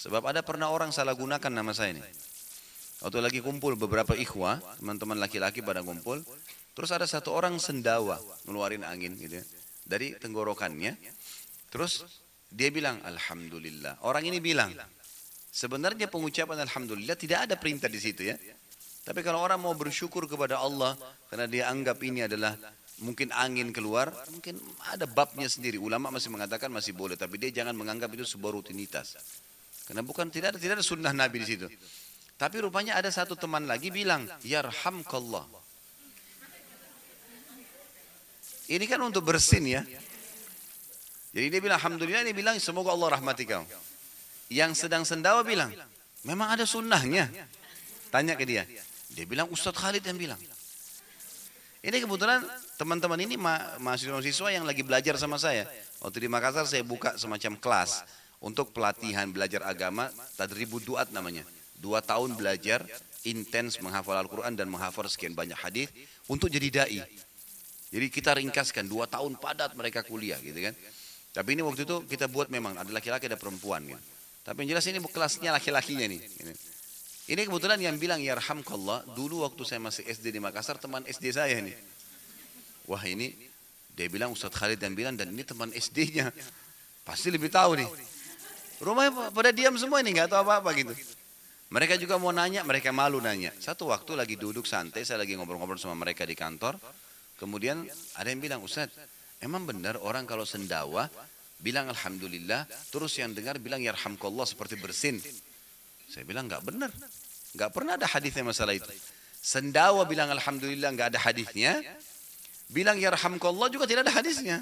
[0.00, 2.02] Sebab ada pernah orang salah gunakan nama saya ini.
[3.00, 6.20] Waktu lagi kumpul beberapa ikhwah, teman-teman laki-laki pada kumpul,
[6.76, 9.44] terus ada satu orang sendawa ngeluarin angin gitu ya,
[9.88, 11.00] dari tenggorokannya.
[11.72, 12.04] Terus
[12.52, 14.04] dia bilang alhamdulillah.
[14.04, 14.76] Orang ini bilang
[15.48, 18.36] sebenarnya pengucapan alhamdulillah tidak ada perintah di situ ya.
[19.00, 20.92] Tapi kalau orang mau bersyukur kepada Allah
[21.32, 22.52] karena dia anggap ini adalah
[23.00, 24.60] mungkin angin keluar, mungkin
[24.92, 25.80] ada babnya sendiri.
[25.80, 29.16] Ulama masih mengatakan masih boleh, tapi dia jangan menganggap itu sebuah rutinitas.
[29.88, 31.66] Karena bukan tidak ada tidak ada sunnah Nabi di situ.
[32.40, 35.44] Tapi rupanya ada satu teman lagi bilang, Yarhamkallah.
[38.72, 39.84] Ini kan untuk bersin ya.
[41.36, 43.60] Jadi dia bilang, Alhamdulillah ini bilang, semoga Allah rahmati kau.
[44.48, 45.68] Yang sedang sendawa bilang,
[46.24, 47.28] memang ada sunnahnya.
[48.08, 48.64] Tanya ke dia.
[49.12, 50.40] Dia bilang, Ustadz Khalid yang bilang.
[51.84, 52.40] Ini kebetulan
[52.80, 55.68] teman-teman ini mahasiswa-mahasiswa yang lagi belajar sama saya.
[56.00, 58.00] Waktu di Makassar saya buka semacam kelas
[58.40, 60.08] untuk pelatihan belajar agama
[60.40, 61.44] tadribu duat namanya.
[61.80, 62.84] Dua tahun belajar
[63.24, 65.88] intens menghafal Al-Quran dan menghafal sekian banyak hadis
[66.28, 67.00] untuk jadi dai.
[67.90, 70.76] Jadi kita ringkaskan dua tahun padat mereka kuliah gitu kan.
[71.30, 74.00] Tapi ini waktu itu kita buat memang ada laki-laki ada perempuan kan.
[74.46, 76.20] Tapi yang jelas ini kelasnya laki-lakinya nih.
[77.30, 81.34] Ini kebetulan yang bilang ya rahamkallah dulu waktu saya masih SD di Makassar teman SD
[81.34, 81.74] saya nih.
[82.90, 83.30] Wah ini
[83.94, 86.34] dia bilang Ustadz Khalid yang bilang dan ini teman SD-nya.
[87.06, 87.88] Pasti lebih tahu nih.
[88.82, 90.94] Rumahnya pada diam semua ini nggak tahu apa-apa gitu.
[91.70, 93.54] Mereka juga mau nanya, mereka malu nanya.
[93.62, 96.74] Satu waktu lagi duduk santai, saya lagi ngobrol-ngobrol sama mereka di kantor.
[97.38, 97.86] Kemudian
[98.18, 98.90] ada yang bilang, Ustaz,
[99.38, 101.06] emang benar orang kalau sendawa
[101.62, 105.22] bilang Alhamdulillah, terus yang dengar bilang Yarhamkallah seperti bersin.
[106.10, 106.90] Saya bilang nggak benar.
[107.50, 108.90] nggak pernah ada hadisnya masalah itu.
[109.38, 111.78] Sendawa bilang Alhamdulillah nggak ada hadisnya.
[112.66, 114.58] Bilang Yarhamkallah juga tidak ada hadisnya.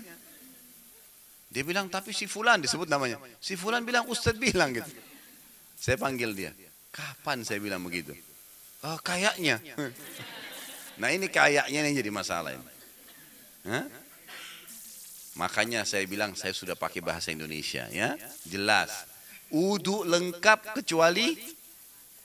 [1.49, 3.17] Dia bilang, tapi si Fulan disebut namanya.
[3.41, 4.93] Si Fulan bilang, Ustadz bilang gitu.
[5.81, 6.53] Saya panggil dia.
[6.99, 8.11] Kapan saya bilang begitu?
[8.83, 9.63] Oh, kayaknya.
[10.99, 12.67] Nah ini kayaknya yang jadi masalah ini.
[13.71, 13.87] Hah?
[15.39, 18.19] Makanya saya bilang saya sudah pakai bahasa Indonesia ya.
[18.43, 19.07] Jelas.
[19.55, 21.39] Udu lengkap kecuali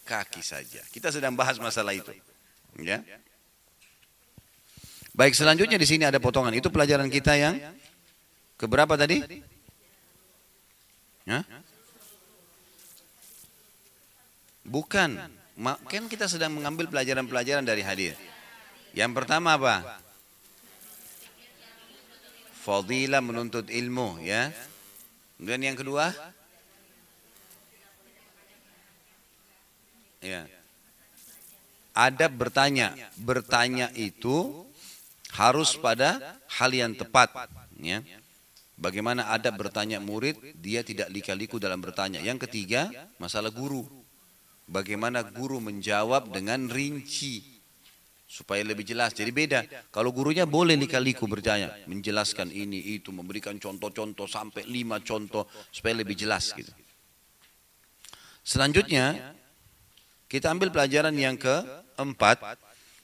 [0.10, 0.82] kaki saja.
[0.90, 2.10] Kita sedang bahas masalah itu.
[2.82, 3.06] Ya.
[5.14, 6.58] Baik selanjutnya di sini ada potongan.
[6.58, 7.62] Itu pelajaran kita yang
[8.64, 9.20] Keberapa tadi?
[11.28, 11.44] Hah?
[14.64, 15.19] Bukan.
[15.85, 18.18] Kan kita sedang mengambil pelajaran-pelajaran dari hadir.
[18.95, 20.02] Yang pertama apa?
[22.64, 24.49] Fadilah menuntut ilmu ya.
[25.35, 26.15] Kemudian yang kedua?
[30.23, 30.48] Ya.
[31.91, 32.95] Adab bertanya.
[33.19, 34.64] Bertanya itu
[35.35, 37.30] harus pada hal yang tepat.
[37.77, 37.99] Ya.
[38.80, 42.23] Bagaimana adab bertanya murid, dia tidak lika-liku dalam bertanya.
[42.23, 43.85] Yang ketiga, masalah guru.
[44.74, 47.62] Bagaimana guru menjawab dengan rinci
[48.26, 49.14] supaya lebih jelas.
[49.14, 49.62] Jadi beda.
[49.94, 56.18] Kalau gurunya boleh lika-liku bertanya, menjelaskan ini itu, memberikan contoh-contoh sampai lima contoh supaya lebih
[56.18, 56.74] jelas gitu.
[58.41, 59.38] Selanjutnya
[60.26, 62.58] kita ambil pelajaran yang keempat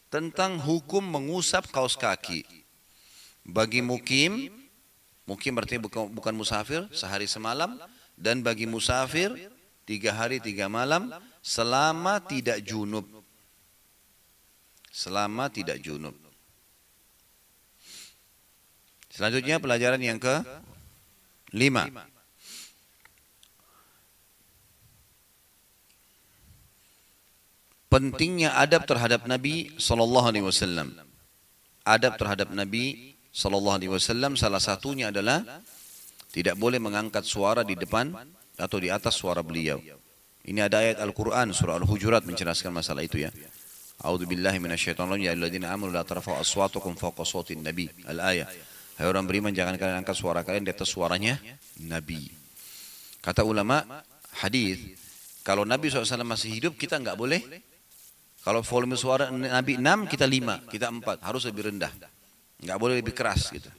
[0.10, 2.42] tentang hukum mengusap kaos kaki.
[3.46, 4.60] Bagi mukim
[5.30, 7.78] Mungkin berarti bukan musafir sehari semalam
[8.18, 9.30] dan bagi musafir
[9.86, 13.06] tiga hari tiga malam selama tidak junub.
[14.90, 16.16] Selama tidak junub.
[19.10, 20.44] Selanjutnya pelajaran yang ke
[21.52, 21.88] lima.
[27.90, 30.94] Pentingnya adab terhadap Nabi Sallallahu Alaihi Wasallam.
[31.90, 35.42] Adab terhadap Nabi Sallallahu Alaihi Wasallam salah satunya adalah
[36.30, 38.14] tidak boleh mengangkat suara di depan
[38.62, 39.82] atau di atas suara beliau.
[40.50, 43.30] Ini ada ayat Al-Quran surah Al-Hujurat menjelaskan masalah itu ya.
[44.02, 47.86] A'udzu billahi minasyaitonir rajim ya ayyuhalladzina amanu la tarfa'u aswatakum fawqa sawtin nabi.
[48.10, 48.50] Al-ayah.
[48.98, 51.40] Hai orang beriman jangan kalian angkat suara kalian di atas suaranya
[51.88, 52.28] Nabi.
[53.24, 53.80] Kata ulama
[54.44, 54.76] hadis
[55.46, 57.40] kalau Nabi SAW masih hidup kita nggak boleh
[58.44, 61.92] kalau volume suara Nabi 6 kita 5 kita 4 harus lebih rendah
[62.60, 63.72] nggak boleh lebih keras gitu.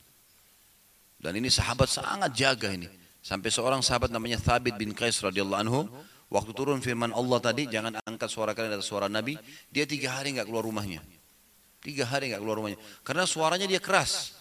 [1.20, 2.88] Dan ini sahabat sangat jaga ini.
[3.20, 5.80] Sampai seorang sahabat namanya Thabit bin Qais radhiyallahu anhu
[6.30, 9.34] Waktu turun firman Allah tadi, jangan angkat suara kalian dari suara Nabi.
[9.66, 11.02] Dia tiga hari nggak keluar rumahnya.
[11.82, 12.78] Tiga hari nggak keluar rumahnya.
[13.02, 14.38] Karena suaranya dia keras.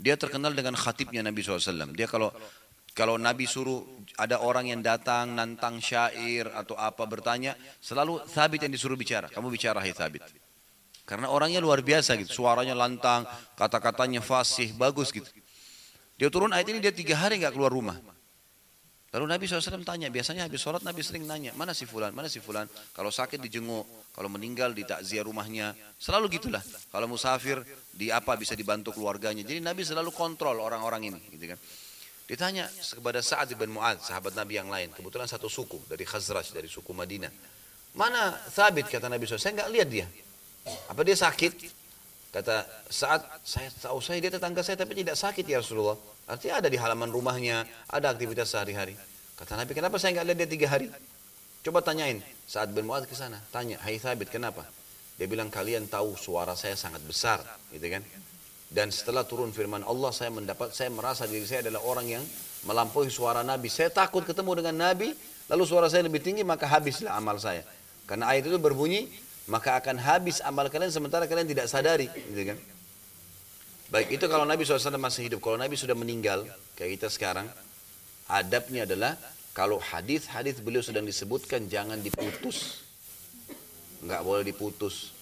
[0.00, 1.92] Dia terkenal dengan khatibnya Nabi SAW.
[1.92, 2.32] Dia kalau
[2.96, 3.84] kalau Nabi suruh
[4.16, 9.28] ada orang yang datang nantang syair atau apa bertanya, selalu Thabit yang disuruh bicara.
[9.28, 10.24] Kamu bicara hai Thabit.
[11.06, 13.22] Karena orangnya luar biasa gitu, suaranya lantang,
[13.54, 15.30] kata-katanya fasih, bagus gitu.
[16.18, 17.96] Dia turun ayat ini dia tiga hari nggak keluar rumah.
[19.08, 22.44] Lalu Nabi SAW tanya, biasanya habis sholat Nabi sering nanya, mana si fulan, mana si
[22.44, 22.68] fulan.
[22.92, 25.72] Kalau sakit dijenguk, kalau meninggal di takziah rumahnya.
[25.96, 26.60] Selalu gitulah.
[26.92, 29.40] Kalau musafir, di apa bisa dibantu keluarganya.
[29.40, 31.20] Jadi Nabi selalu kontrol orang-orang ini.
[31.32, 31.58] Gitu kan.
[32.28, 34.92] Ditanya kepada Sa'ad bin Mu'ad, sahabat Nabi yang lain.
[34.92, 37.32] Kebetulan satu suku, dari Khazraj, dari suku Madinah.
[37.96, 39.40] Mana Thabit, kata Nabi SAW.
[39.40, 40.06] Saya nggak lihat dia.
[40.92, 41.52] Apa dia sakit?
[42.28, 45.96] Kata saat saya tahu saya dia tetangga saya tapi tidak sakit ya Rasulullah.
[46.28, 48.92] Artinya ada di halaman rumahnya, ada aktivitas sehari-hari.
[49.32, 50.86] Kata Nabi, kenapa saya nggak lihat dia tiga hari?
[51.64, 52.20] Coba tanyain.
[52.44, 54.68] Saat bin ke sana, tanya, Hai Thabit, kenapa?
[55.16, 57.40] Dia bilang, kalian tahu suara saya sangat besar,
[57.72, 58.04] gitu kan?
[58.68, 62.24] Dan setelah turun firman Allah, saya mendapat, saya merasa diri saya adalah orang yang
[62.68, 63.72] melampaui suara Nabi.
[63.72, 65.16] Saya takut ketemu dengan Nabi,
[65.48, 67.64] lalu suara saya lebih tinggi, maka habislah amal saya.
[68.04, 69.08] Karena ayat itu berbunyi,
[69.48, 72.58] maka akan habis amal kalian sementara kalian tidak sadari, gitu kan?
[73.88, 75.40] Baik, itu kalau Nabi SAW masih hidup.
[75.40, 76.44] Kalau Nabi sudah meninggal,
[76.76, 77.48] kayak kita sekarang,
[78.28, 79.16] adabnya adalah
[79.56, 82.84] kalau hadis-hadis beliau sedang disebutkan jangan diputus.
[84.04, 85.16] Enggak boleh diputus.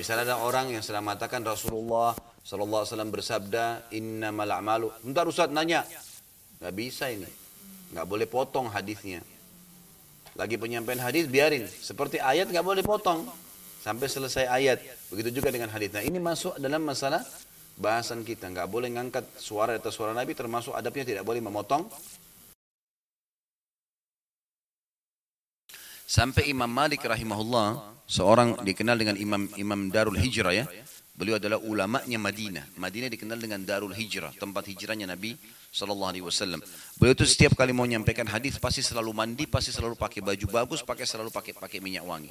[0.00, 4.88] Misalnya ada orang yang sedang mengatakan Rasulullah SAW bersabda, Innamal a'malu.
[5.04, 5.84] Bentar Ustaz nanya.
[6.56, 7.28] Enggak bisa ini.
[7.92, 9.20] Enggak boleh potong hadisnya.
[10.40, 11.68] Lagi penyampaian hadis biarin.
[11.68, 13.28] Seperti ayat enggak boleh potong.
[13.84, 14.80] Sampai selesai ayat.
[15.12, 15.92] Begitu juga dengan hadis.
[15.92, 17.20] Nah ini masuk dalam masalah
[17.76, 18.48] bahasan kita.
[18.48, 21.86] Nggak boleh ngangkat suara atas suara Nabi termasuk adabnya tidak boleh memotong.
[26.06, 30.66] Sampai Imam Malik rahimahullah, seorang dikenal dengan Imam Imam Darul Hijrah ya.
[31.16, 32.76] Beliau adalah ulamanya Madinah.
[32.76, 35.32] Madinah dikenal dengan Darul Hijrah, tempat hijrahnya Nabi
[35.72, 36.60] Sallallahu Alaihi Wasallam.
[37.00, 40.84] Beliau itu setiap kali mau menyampaikan hadis pasti selalu mandi, pasti selalu pakai baju bagus,
[40.84, 42.28] pakai selalu pakai pakai minyak wangi.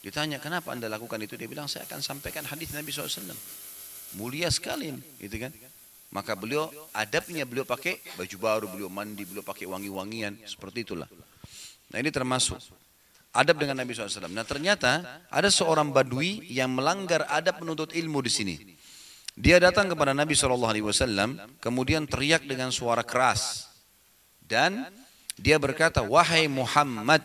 [0.00, 3.36] Ditanya kenapa anda lakukan itu, dia bilang saya akan sampaikan hadis Nabi SAW.
[4.16, 5.52] Mulia sekali, gitu kan?
[6.08, 11.04] Maka beliau adabnya beliau pakai baju baru, beliau mandi, beliau pakai wangi-wangian, seperti itulah.
[11.92, 12.56] Nah ini termasuk
[13.36, 14.32] adab dengan Nabi SAW.
[14.32, 18.56] Nah ternyata ada seorang badui yang melanggar adab menuntut ilmu di sini.
[19.36, 23.68] Dia datang kepada Nabi SAW, kemudian teriak dengan suara keras.
[24.40, 24.88] Dan
[25.36, 27.20] dia berkata, wahai Muhammad.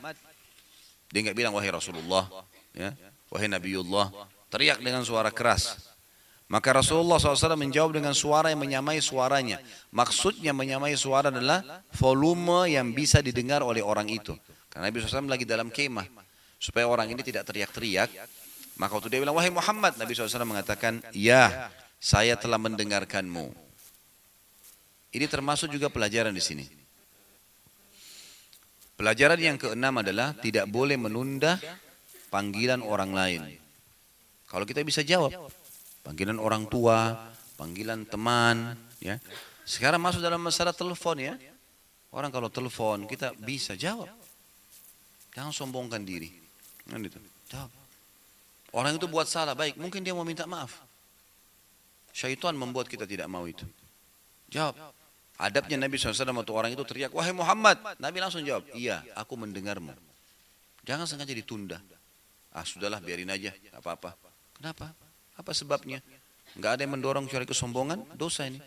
[1.07, 2.27] Dia nggak bilang wahai Rasulullah,
[2.75, 2.91] ya,
[3.31, 4.11] wahai Nabiullah.
[4.51, 5.90] Teriak dengan suara keras.
[6.51, 9.63] Maka Rasulullah SAW menjawab dengan suara yang menyamai suaranya.
[9.87, 11.63] Maksudnya menyamai suara adalah
[11.95, 14.35] volume yang bisa didengar oleh orang itu.
[14.67, 16.03] Karena Nabi SAW lagi dalam kemah.
[16.59, 18.11] Supaya orang ini tidak teriak-teriak.
[18.75, 19.95] Maka waktu dia bilang, wahai Muhammad.
[19.95, 21.71] Nabi SAW mengatakan, ya
[22.03, 23.47] saya telah mendengarkanmu.
[25.15, 26.67] Ini termasuk juga pelajaran di sini.
[28.99, 31.55] Pelajaran yang keenam adalah tidak boleh menunda
[32.27, 33.41] panggilan orang lain.
[34.51, 35.31] Kalau kita bisa jawab,
[36.01, 39.17] panggilan orang tua, panggilan teman, ya.
[39.65, 41.37] Sekarang masuk dalam masalah telepon ya.
[42.11, 44.11] Orang kalau telepon kita bisa jawab.
[45.31, 46.27] Jangan sombongkan diri.
[46.83, 47.15] Kan itu.
[47.47, 47.71] Jawab.
[48.71, 50.79] Orang itu buat salah baik, mungkin dia mau minta maaf.
[52.11, 53.63] Syaitan membuat kita tidak mau itu.
[54.51, 54.75] Jawab.
[55.41, 57.79] Adabnya Nabi SAW waktu orang itu teriak, wahai Muhammad.
[57.97, 59.95] Nabi langsung jawab, iya aku mendengarmu.
[60.85, 61.79] Jangan sengaja ditunda.
[62.51, 64.13] Ah sudahlah biarin aja, apa-apa.
[64.59, 64.91] Kenapa?
[65.37, 66.03] Apa sebabnya?
[66.57, 68.59] Enggak ada yang mendorong kecuali kesombongan, dosa ini.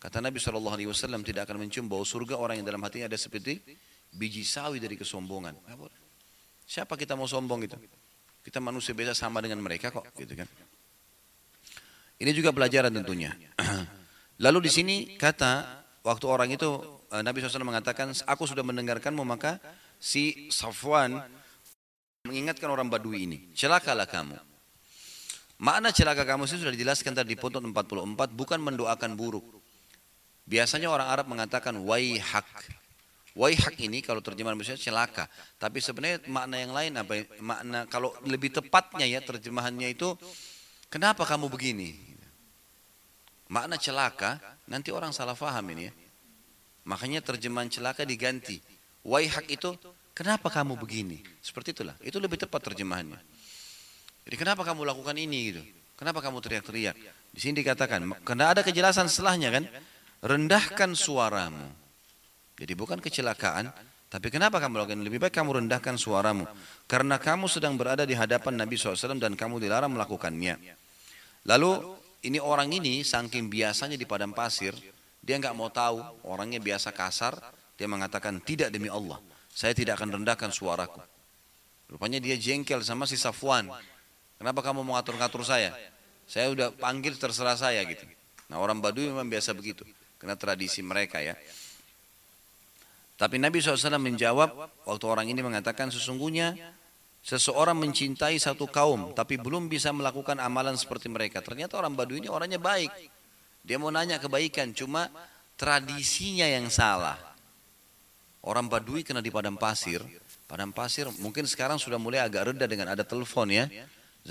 [0.00, 3.60] Kata Nabi SAW tidak akan mencium bau surga orang yang dalam hatinya ada seperti
[4.08, 5.60] biji sawi dari kesombongan.
[6.64, 7.76] Siapa kita mau sombong itu?
[8.40, 10.48] Kita manusia biasa sama dengan mereka kok, gitu kan?
[12.20, 13.36] Ini juga pelajaran tentunya.
[14.44, 16.80] Lalu di sini kata waktu orang itu
[17.12, 19.60] eh, Nabi SAW mengatakan, aku sudah mendengarkanmu maka
[20.00, 21.20] si Safwan
[22.24, 24.49] mengingatkan orang Badui ini, celakalah kamu.
[25.60, 29.44] Makna celaka kamu itu sudah dijelaskan tadi di foto 44, bukan mendoakan buruk.
[30.48, 32.48] Biasanya orang Arab mengatakan waihak.
[33.36, 35.28] Waihak ini kalau terjemahan Indonesia celaka.
[35.60, 37.12] Tapi sebenarnya makna yang lain apa?
[37.38, 40.16] Makna kalau lebih tepatnya ya terjemahannya itu
[40.88, 41.94] kenapa kamu begini?
[43.52, 45.92] Makna celaka nanti orang salah faham ini ya.
[46.88, 48.58] Makanya terjemahan celaka diganti.
[49.04, 49.76] Waihak itu
[50.16, 51.20] kenapa kamu begini?
[51.44, 51.94] Seperti itulah.
[52.00, 53.20] Itu lebih tepat terjemahannya.
[54.30, 55.62] Jadi kenapa kamu lakukan ini gitu?
[55.98, 56.94] Kenapa kamu teriak-teriak?
[57.34, 59.64] Di sini dikatakan, karena ada kejelasan setelahnya kan,
[60.22, 61.66] rendahkan suaramu.
[62.54, 63.74] Jadi bukan kecelakaan,
[64.10, 65.06] Tapi kenapa kamu lakukan?
[65.06, 66.42] Lebih baik kamu rendahkan suaramu.
[66.90, 70.58] Karena kamu sedang berada di hadapan Nabi SAW dan kamu dilarang melakukannya.
[71.46, 71.70] Lalu
[72.26, 74.74] ini orang ini saking biasanya di padang pasir,
[75.22, 77.38] dia nggak mau tahu, orangnya biasa kasar,
[77.78, 80.98] dia mengatakan tidak demi Allah, saya tidak akan rendahkan suaraku.
[81.86, 83.70] Rupanya dia jengkel sama si Safwan.
[84.40, 85.76] Kenapa kamu mau ngatur-ngatur saya?
[86.24, 88.08] Saya udah panggil terserah saya gitu.
[88.48, 89.84] Nah orang Baduy memang biasa begitu,
[90.16, 91.36] karena tradisi mereka ya.
[93.20, 94.48] Tapi Nabi SAW menjawab
[94.88, 96.56] waktu orang ini mengatakan sesungguhnya
[97.20, 101.44] seseorang mencintai satu kaum tapi belum bisa melakukan amalan seperti mereka.
[101.44, 102.88] Ternyata orang Baduy ini orangnya baik.
[103.60, 105.12] Dia mau nanya kebaikan cuma
[105.60, 107.20] tradisinya yang salah.
[108.40, 110.00] Orang Baduy kena di padang pasir.
[110.48, 113.68] Padang pasir mungkin sekarang sudah mulai agak reda dengan ada telepon ya.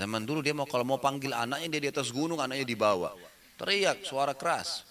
[0.00, 3.12] Zaman dulu dia mau kalau mau panggil anaknya dia di atas gunung anaknya dibawa.
[3.60, 4.88] Teriak suara keras.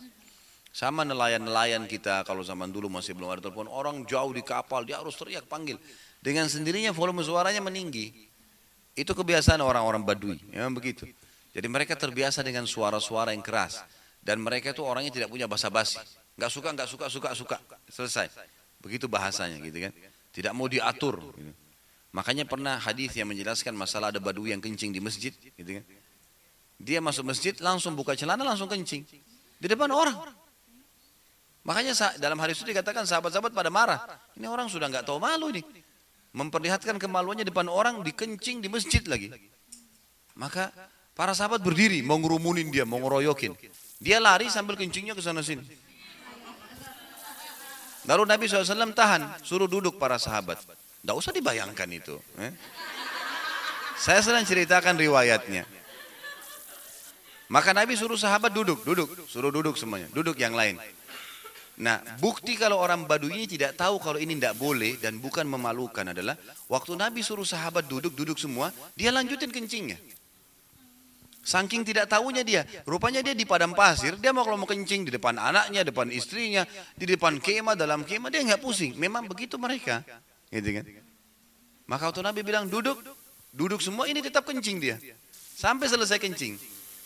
[0.69, 5.01] Sama nelayan-nelayan kita kalau zaman dulu masih belum ada telepon, orang jauh di kapal dia
[5.01, 5.81] harus teriak panggil.
[6.21, 8.29] Dengan sendirinya volume suaranya meninggi.
[8.93, 11.09] Itu kebiasaan orang-orang Badui, memang begitu.
[11.57, 13.81] Jadi mereka terbiasa dengan suara-suara yang keras
[14.21, 15.97] dan mereka itu orangnya tidak punya basa-basi.
[16.37, 17.57] Gak suka, gak suka, suka, suka,
[17.89, 18.29] selesai.
[18.77, 19.93] Begitu bahasanya gitu kan.
[20.29, 21.17] Tidak mau diatur.
[21.33, 21.68] Gitu.
[22.09, 25.85] Makanya pernah hadis yang menjelaskan masalah ada Badui yang kencing di masjid, gitu kan.
[26.79, 29.03] Dia masuk masjid langsung buka celana langsung kencing
[29.59, 30.15] di depan orang.
[31.67, 33.99] Makanya dalam hari itu dikatakan sahabat-sahabat pada marah.
[34.39, 35.61] Ini orang sudah nggak tahu malu nih.
[36.33, 39.29] Memperlihatkan kemaluannya depan orang dikencing di masjid lagi.
[40.39, 40.71] Maka
[41.13, 43.53] para sahabat berdiri mau ngerumunin dia, mau ngeroyokin.
[43.99, 45.61] Dia lari sambil kencingnya ke sana sini.
[48.07, 50.57] Lalu Nabi SAW tahan, suruh duduk para sahabat.
[50.99, 52.15] Tidak usah dibayangkan itu.
[52.39, 52.53] Eh?
[53.99, 55.67] Saya sedang ceritakan riwayatnya.
[57.49, 60.77] Maka Nabi suruh sahabat duduk, duduk, suruh duduk semuanya, duduk yang lain.
[61.79, 66.11] Nah, bukti kalau orang Badui ini tidak tahu kalau ini tidak boleh dan bukan memalukan
[66.11, 66.35] adalah
[66.67, 69.95] waktu Nabi suruh sahabat duduk, duduk semua, dia lanjutin kencingnya.
[71.39, 75.11] Saking tidak tahunya dia, rupanya dia di padang pasir, dia mau kalau mau kencing di
[75.15, 78.93] depan anaknya, depan istrinya, di depan kemah, dalam kemah, dia nggak pusing.
[78.99, 80.03] Memang begitu mereka,
[80.49, 80.85] gitu kan?
[81.89, 83.01] Maka waktu Nabi bilang duduk,
[83.49, 84.97] duduk semua ini tetap kencing dia,
[85.57, 86.57] sampai selesai kencing.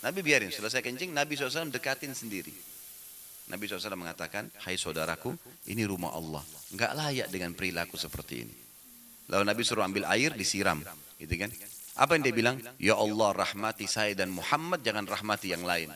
[0.03, 2.51] Nabi biarin, selesai kencing, Nabi SAW dekatin sendiri.
[3.47, 5.31] Nabi SAW mengatakan, hai saudaraku,
[5.71, 6.43] ini rumah Allah.
[6.75, 8.55] Enggak layak dengan perilaku seperti ini.
[9.31, 10.83] Lalu Nabi suruh ambil air, disiram.
[11.15, 11.51] Gitu kan?
[11.95, 12.55] Apa yang dia bilang?
[12.75, 15.91] Ya Allah rahmati saya dan Muhammad, jangan rahmati yang lain.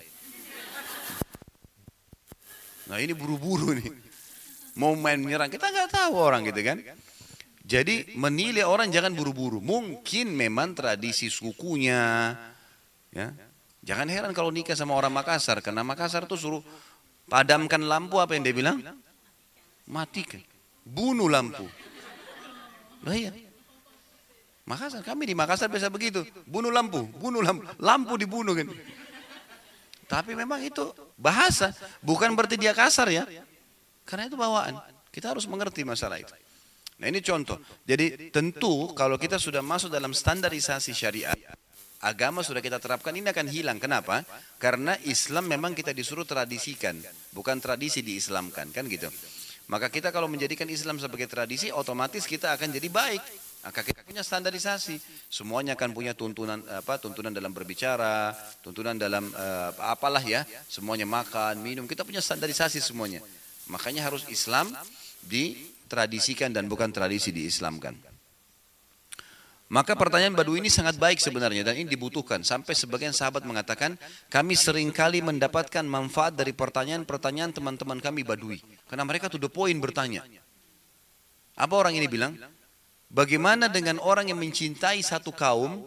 [2.87, 3.91] Nah ini buru-buru nih.
[4.79, 6.79] Mau main menyerang, kita nggak tahu orang gitu kan.
[7.67, 9.59] Jadi menilai orang jangan buru-buru.
[9.59, 12.31] Mungkin memang tradisi sukunya.
[13.11, 13.35] Ya.
[13.83, 15.59] Jangan heran kalau nikah sama orang Makassar.
[15.59, 16.63] Karena Makassar tuh suruh
[17.27, 18.79] Padamkan lampu apa yang dia bilang?
[19.91, 20.39] Matikan.
[20.87, 21.67] Bunuh lampu.
[23.03, 23.35] Nah iya.
[24.63, 26.23] Makassar, kami di Makassar biasa begitu.
[26.47, 27.67] Bunuh lampu, bunuh lampu.
[27.83, 28.67] Lampu dibunuh kan.
[30.07, 30.87] Tapi memang itu
[31.19, 31.75] bahasa.
[31.99, 33.27] Bukan berarti dia kasar ya.
[34.07, 34.79] Karena itu bawaan.
[35.11, 36.31] Kita harus mengerti masalah itu.
[36.97, 37.61] Nah ini contoh.
[37.85, 41.37] Jadi tentu kalau kita sudah masuk dalam standarisasi syariat,
[42.01, 43.77] agama sudah kita terapkan ini akan hilang.
[43.77, 44.25] Kenapa?
[44.57, 46.97] Karena Islam memang kita disuruh tradisikan,
[47.37, 49.09] bukan tradisi diislamkan, kan gitu.
[49.67, 53.21] Maka kita kalau menjadikan Islam sebagai tradisi, otomatis kita akan jadi baik.
[53.67, 54.95] Maka kita punya standarisasi.
[55.27, 56.95] Semuanya akan punya tuntunan apa?
[57.03, 58.31] Tuntunan dalam berbicara,
[58.63, 60.47] tuntunan dalam uh, apalah ya.
[60.71, 61.83] Semuanya makan, minum.
[61.83, 63.19] Kita punya standarisasi semuanya.
[63.67, 64.71] Makanya harus Islam
[65.87, 67.95] ditradisikan dan bukan tradisi diislamkan.
[69.67, 72.39] Maka pertanyaan Badu ini sangat baik sebenarnya dan ini dibutuhkan.
[72.39, 73.99] Sampai sebagian sahabat mengatakan,
[74.31, 78.63] kami sering kali mendapatkan manfaat dari pertanyaan-pertanyaan teman-teman kami Badui.
[78.87, 80.23] Karena mereka tuh the point bertanya.
[81.59, 82.39] Apa orang ini bilang?
[83.11, 85.83] Bagaimana dengan orang yang mencintai satu kaum,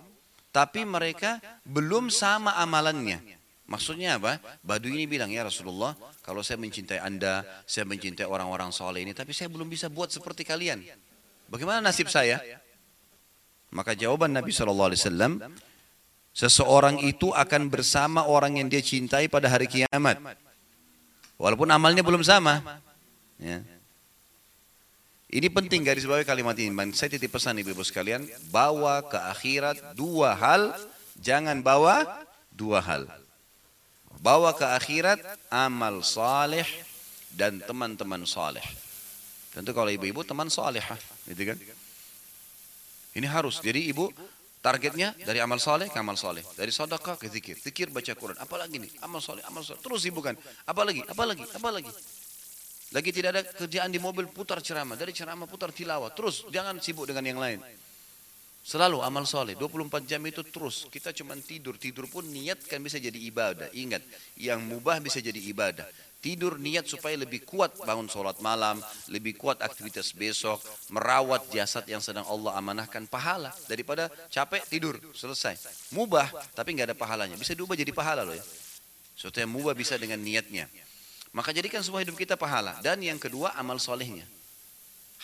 [0.53, 3.40] tapi mereka belum sama amalannya?
[3.71, 4.43] Maksudnya apa?
[4.67, 5.95] Badu ini bilang, ya Rasulullah,
[6.27, 10.43] kalau saya mencintai anda, saya mencintai orang-orang soleh ini, tapi saya belum bisa buat seperti
[10.43, 10.83] kalian.
[11.47, 12.43] Bagaimana nasib saya?
[13.71, 14.91] Maka jawaban Nabi SAW,
[16.35, 20.19] seseorang itu akan bersama orang yang dia cintai pada hari kiamat.
[21.39, 22.83] Walaupun amalnya belum sama.
[23.39, 23.63] Ya.
[25.31, 26.75] Ini penting garis bawah kalimat ini.
[26.91, 30.75] Saya titip pesan ibu-ibu sekalian, bawa ke akhirat dua hal,
[31.23, 32.03] jangan bawa
[32.51, 33.07] dua hal.
[34.21, 35.17] Bawa ke akhirat
[35.49, 36.69] amal saleh
[37.33, 38.63] dan teman-teman saleh.
[39.57, 40.85] Tentu kalau ibu-ibu teman saleh,
[41.25, 41.59] gitu kan?
[43.17, 43.59] Ini harus.
[43.65, 44.13] Jadi ibu
[44.61, 46.45] targetnya dari amal soleh ke amal soleh.
[46.53, 47.57] Dari sodaka ke zikir.
[47.59, 48.37] Zikir baca Quran.
[48.39, 48.93] Apalagi nih?
[49.03, 49.81] Amal soleh, amal soleh.
[49.81, 50.37] Terus ibu kan.
[50.69, 51.91] Apalagi, apalagi, apalagi.
[52.91, 56.11] Lagi tidak ada kerjaan di mobil putar ceramah, dari ceramah putar tilawah.
[56.13, 57.59] Terus jangan sibuk dengan yang lain.
[58.61, 60.85] Selalu amal soleh, 24 jam itu terus.
[60.93, 63.73] Kita cuma tidur, tidur pun niat kan bisa jadi ibadah.
[63.73, 64.05] Ingat,
[64.37, 65.89] yang mubah bisa jadi ibadah.
[66.21, 68.77] Tidur niat supaya lebih kuat bangun sholat malam,
[69.09, 70.61] lebih kuat aktivitas besok,
[70.93, 73.49] merawat jasad yang sedang Allah amanahkan pahala.
[73.65, 75.57] Daripada capek tidur, selesai.
[75.97, 77.41] Mubah, tapi nggak ada pahalanya.
[77.41, 78.45] Bisa diubah jadi pahala loh ya.
[79.17, 80.69] Sesuatu yang mubah bisa dengan niatnya.
[81.33, 82.77] Maka jadikan semua hidup kita pahala.
[82.85, 84.29] Dan yang kedua amal solehnya.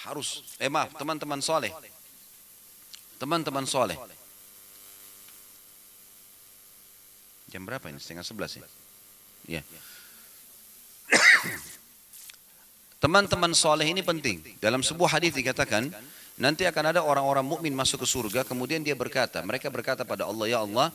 [0.08, 0.56] Harus.
[0.56, 1.72] Eh maaf teman-teman soleh.
[3.16, 3.96] Teman-teman soleh.
[7.48, 7.98] Jam berapa ini?
[8.02, 8.66] Setengah sebelas ya?
[9.46, 9.62] Ya.
[13.02, 14.42] Teman-teman soleh ini penting.
[14.58, 15.88] Dalam sebuah hadis dikatakan,
[16.36, 20.46] nanti akan ada orang-orang mukmin masuk ke surga, kemudian dia berkata, mereka berkata pada Allah,
[20.50, 20.90] ya Allah,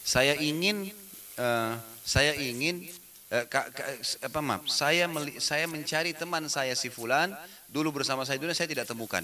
[0.00, 0.88] saya ingin,
[1.36, 2.88] uh, saya ingin
[3.30, 3.46] Eh,
[4.26, 5.06] apa maaf, saya
[5.38, 7.30] saya mencari teman saya si fulan
[7.70, 9.22] dulu bersama saya dunia saya tidak temukan.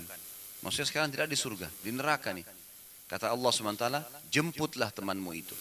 [0.66, 2.43] Maksudnya sekarang tidak di surga, di neraka nih.
[3.06, 3.86] Kata Allah SWT,
[4.34, 5.55] jemputlah temanmu itu.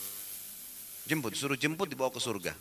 [1.05, 2.57] Jemput, suruh jemput dibawa ke surga.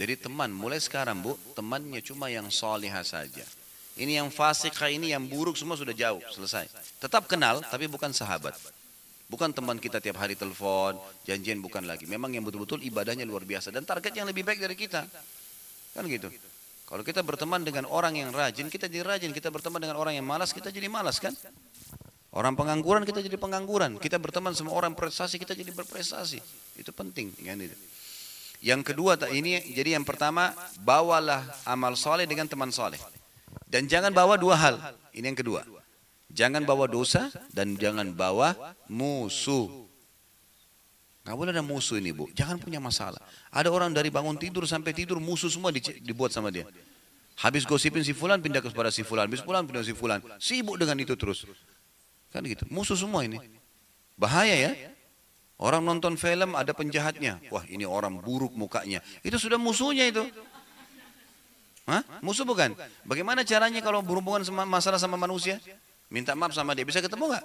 [0.00, 3.44] Jadi teman, mulai sekarang bu, temannya cuma yang solihah saja.
[4.00, 6.72] Ini yang fasikah ini yang buruk semua sudah jauh, selesai.
[6.96, 8.56] Tetap kenal, tapi bukan sahabat.
[9.28, 10.96] Bukan teman kita tiap hari telepon,
[11.28, 12.08] janjian bukan lagi.
[12.08, 15.04] Memang yang betul-betul ibadahnya luar biasa dan target yang lebih baik dari kita.
[15.92, 16.32] Kan gitu.
[16.90, 19.30] Kalau kita berteman dengan orang yang rajin, kita jadi rajin.
[19.30, 21.30] Kita berteman dengan orang yang malas, kita jadi malas kan?
[22.34, 23.94] Orang pengangguran, kita jadi pengangguran.
[23.94, 26.42] Kita berteman sama orang prestasi, kita jadi berprestasi.
[26.74, 27.30] Itu penting.
[27.46, 27.62] Kan.
[28.58, 30.50] Yang kedua, ini jadi yang pertama,
[30.82, 32.98] bawalah amal soleh dengan teman soleh.
[33.70, 34.74] Dan jangan bawa dua hal.
[35.14, 35.62] Ini yang kedua.
[36.30, 39.89] Jangan bawa dosa dan jangan bawa musuh.
[41.20, 42.32] Gak boleh ada musuh ini bu.
[42.32, 43.20] Jangan punya masalah.
[43.52, 46.64] Ada orang dari bangun tidur sampai tidur musuh semua dibuat sama dia.
[47.40, 49.28] Habis gosipin si fulan pindah kepada si fulan.
[49.28, 50.20] Habis fulan pindah si fulan.
[50.40, 51.44] Sibuk dengan itu terus.
[52.32, 52.64] Kan gitu.
[52.72, 53.36] Musuh semua ini.
[54.16, 54.72] Bahaya ya.
[55.60, 57.36] Orang nonton film ada penjahatnya.
[57.52, 59.04] Wah ini orang buruk mukanya.
[59.20, 60.24] Itu sudah musuhnya itu.
[61.84, 62.00] Hah?
[62.24, 62.72] Musuh bukan?
[63.04, 65.60] Bagaimana caranya kalau berhubungan sama masalah sama manusia?
[66.10, 67.44] Minta maaf sama dia, bisa ketemu nggak?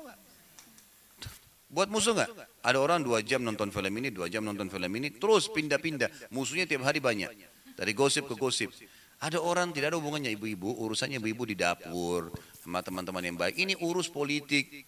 [1.65, 2.29] Buat musuh nggak?
[2.61, 6.29] Ada orang dua jam nonton film ini, dua jam nonton film ini, terus pindah-pindah.
[6.31, 7.29] Musuhnya tiap hari banyak.
[7.75, 8.71] Dari gosip ke gosip.
[9.19, 12.29] Ada orang tidak ada hubungannya ibu-ibu, urusannya ibu-ibu di dapur
[12.61, 13.55] sama teman-teman yang baik.
[13.55, 14.85] Ini urus politik.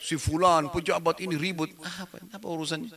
[0.00, 1.70] Si fulan, pejabat ini ribut.
[1.80, 2.90] Apa, apa urusannya?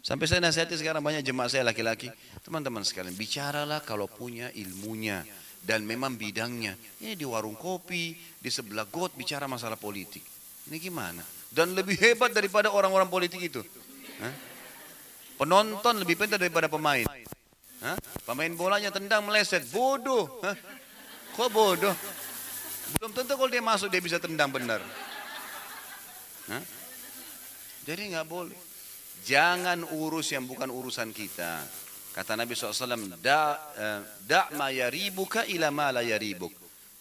[0.00, 2.08] Sampai saya nasihati sekarang banyak jemaah saya laki-laki.
[2.40, 5.24] Teman-teman sekalian, bicaralah kalau punya ilmunya
[5.60, 6.76] dan memang bidangnya.
[7.04, 10.24] Ini di warung kopi, di sebelah got bicara masalah politik.
[10.68, 11.39] Ini gimana?
[11.50, 13.60] Dan lebih hebat daripada orang-orang politik itu.
[15.34, 17.06] Penonton lebih pintar daripada pemain.
[18.28, 20.38] Pemain bolanya tendang meleset, bodoh.
[21.34, 21.94] Kok bodoh?
[22.98, 24.82] Belum tentu kalau dia masuk dia bisa tendang benar.
[27.86, 28.58] Jadi nggak boleh.
[29.26, 31.62] Jangan urus yang bukan urusan kita.
[32.10, 36.50] Kata Nabi SAW, da, uh, da ma yaribuka ila ma la yaribuk.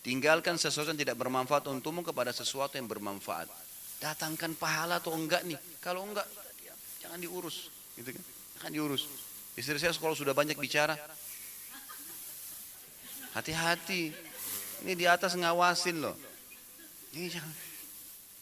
[0.05, 3.49] Tinggalkan sesuatu yang tidak bermanfaat untukmu kepada sesuatu yang bermanfaat.
[3.99, 5.59] Datangkan pahala atau enggak nih.
[5.83, 6.23] Kalau enggak,
[7.03, 7.67] jangan diurus.
[7.99, 8.23] Gitu kan?
[8.59, 9.03] Jangan diurus.
[9.59, 10.95] Istri saya kalau sudah banyak bicara,
[13.35, 14.15] hati-hati.
[14.87, 16.15] Ini di atas ngawasin loh.
[17.11, 17.51] Ini jangan.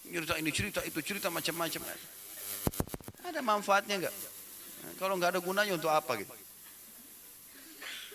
[0.08, 1.82] Cerita ini cerita itu cerita macam-macam.
[3.26, 4.14] Ada manfaatnya enggak?
[5.02, 6.30] Kalau enggak ada gunanya untuk apa gitu?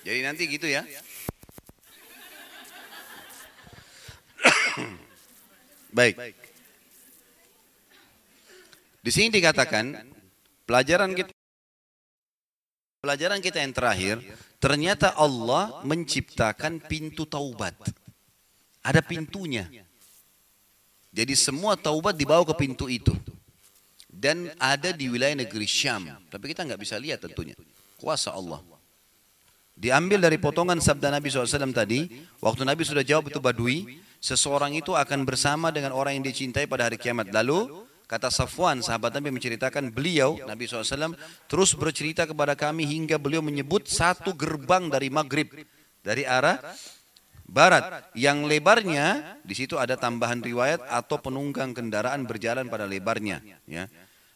[0.06, 0.86] Jadi nanti gitu ya.
[5.98, 6.14] Baik.
[9.02, 9.98] Di sini dikatakan
[10.62, 11.34] pelajaran kita
[13.02, 14.16] pelajaran kita yang terakhir,
[14.62, 17.74] ternyata Allah menciptakan pintu taubat.
[18.82, 19.66] Ada pintunya.
[21.10, 23.10] Jadi semua taubat dibawa ke pintu itu.
[24.06, 26.06] Dan ada di wilayah negeri Syam.
[26.30, 27.58] Tapi kita nggak bisa lihat tentunya.
[27.98, 28.62] Kuasa Allah.
[29.74, 32.06] Diambil dari potongan sabda Nabi SAW tadi,
[32.38, 36.86] waktu Nabi sudah jawab itu badui, seseorang itu akan bersama dengan orang yang dicintai pada
[36.86, 37.34] hari kiamat.
[37.34, 37.82] Lalu,
[38.12, 41.16] kata Safwan, sahabat Nabi menceritakan, beliau, Nabi SAW,
[41.48, 45.48] terus bercerita kepada kami hingga beliau menyebut satu gerbang dari Maghrib,
[46.05, 46.60] dari arah
[47.48, 53.84] barat yang lebarnya di situ ada tambahan riwayat atau penunggang kendaraan berjalan pada lebarnya ya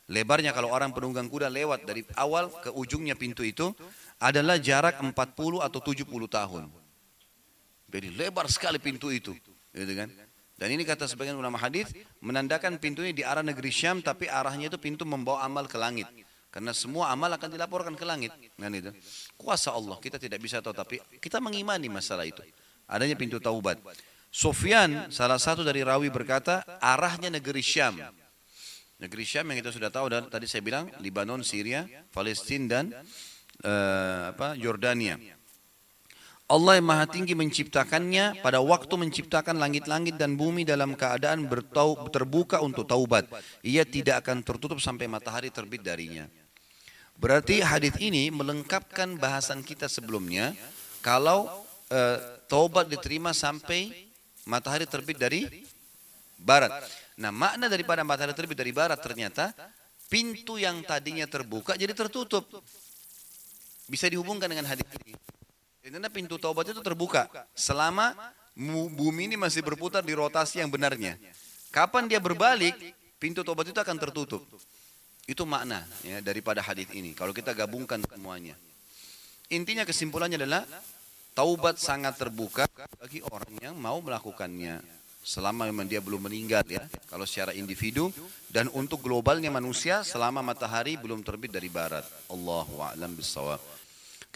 [0.07, 3.75] lebarnya kalau orang penunggang kuda lewat dari awal ke ujungnya pintu itu
[4.23, 5.13] adalah jarak 40
[5.61, 6.65] atau 70 tahun.
[7.87, 9.33] Jadi lebar sekali pintu itu,
[9.73, 10.09] gitu kan?
[10.57, 11.93] Dan ini kata sebagian ulama hadis
[12.25, 16.09] menandakan pintu ini di arah negeri Syam tapi arahnya itu pintu membawa amal ke langit.
[16.49, 18.33] Karena semua amal akan dilaporkan ke langit.
[18.57, 18.89] Kan itu.
[19.37, 22.41] Kuasa Allah kita tidak bisa tahu tapi kita mengimani masalah itu.
[22.89, 23.77] adanya pintu taubat.
[24.33, 28.01] Sufyan salah satu dari rawi berkata arahnya negeri Syam.
[28.97, 32.85] Negeri Syam yang kita sudah tahu dan tadi saya bilang Libanon, Syria, Palestina dan
[33.61, 35.36] uh, apa Yordania.
[36.47, 42.63] Allah yang maha tinggi menciptakannya pada waktu menciptakan langit-langit dan bumi dalam keadaan bertau, terbuka
[42.63, 43.27] untuk taubat.
[43.67, 46.31] Ia tidak akan tertutup sampai matahari terbit darinya.
[47.19, 50.55] Berarti hadis ini melengkapkan bahasan kita sebelumnya
[51.03, 51.51] kalau
[51.91, 53.91] uh, taubat diterima sampai
[54.47, 55.67] matahari terbit dari
[56.39, 56.71] barat.
[57.19, 59.51] Nah makna daripada matahari terbit dari barat ternyata
[60.07, 62.47] pintu yang tadinya terbuka jadi tertutup.
[63.91, 65.15] Bisa dihubungkan dengan hadis ini.
[65.87, 68.11] Karena pintu taubat itu terbuka selama
[68.91, 71.15] bumi ini masih berputar di rotasi yang benarnya.
[71.71, 72.75] Kapan dia berbalik,
[73.23, 74.43] pintu taubat itu akan tertutup.
[75.31, 77.15] Itu makna ya, daripada hadis ini.
[77.15, 78.59] Kalau kita gabungkan semuanya.
[79.47, 80.67] Intinya kesimpulannya adalah
[81.37, 82.65] Taubat sangat terbuka
[82.97, 84.81] bagi orang yang mau melakukannya.
[85.21, 86.81] Selama memang dia belum meninggal ya.
[87.13, 88.09] Kalau secara individu.
[88.49, 92.09] Dan untuk globalnya manusia selama matahari belum terbit dari barat.
[92.33, 93.76] Allahu a'lam bisawab.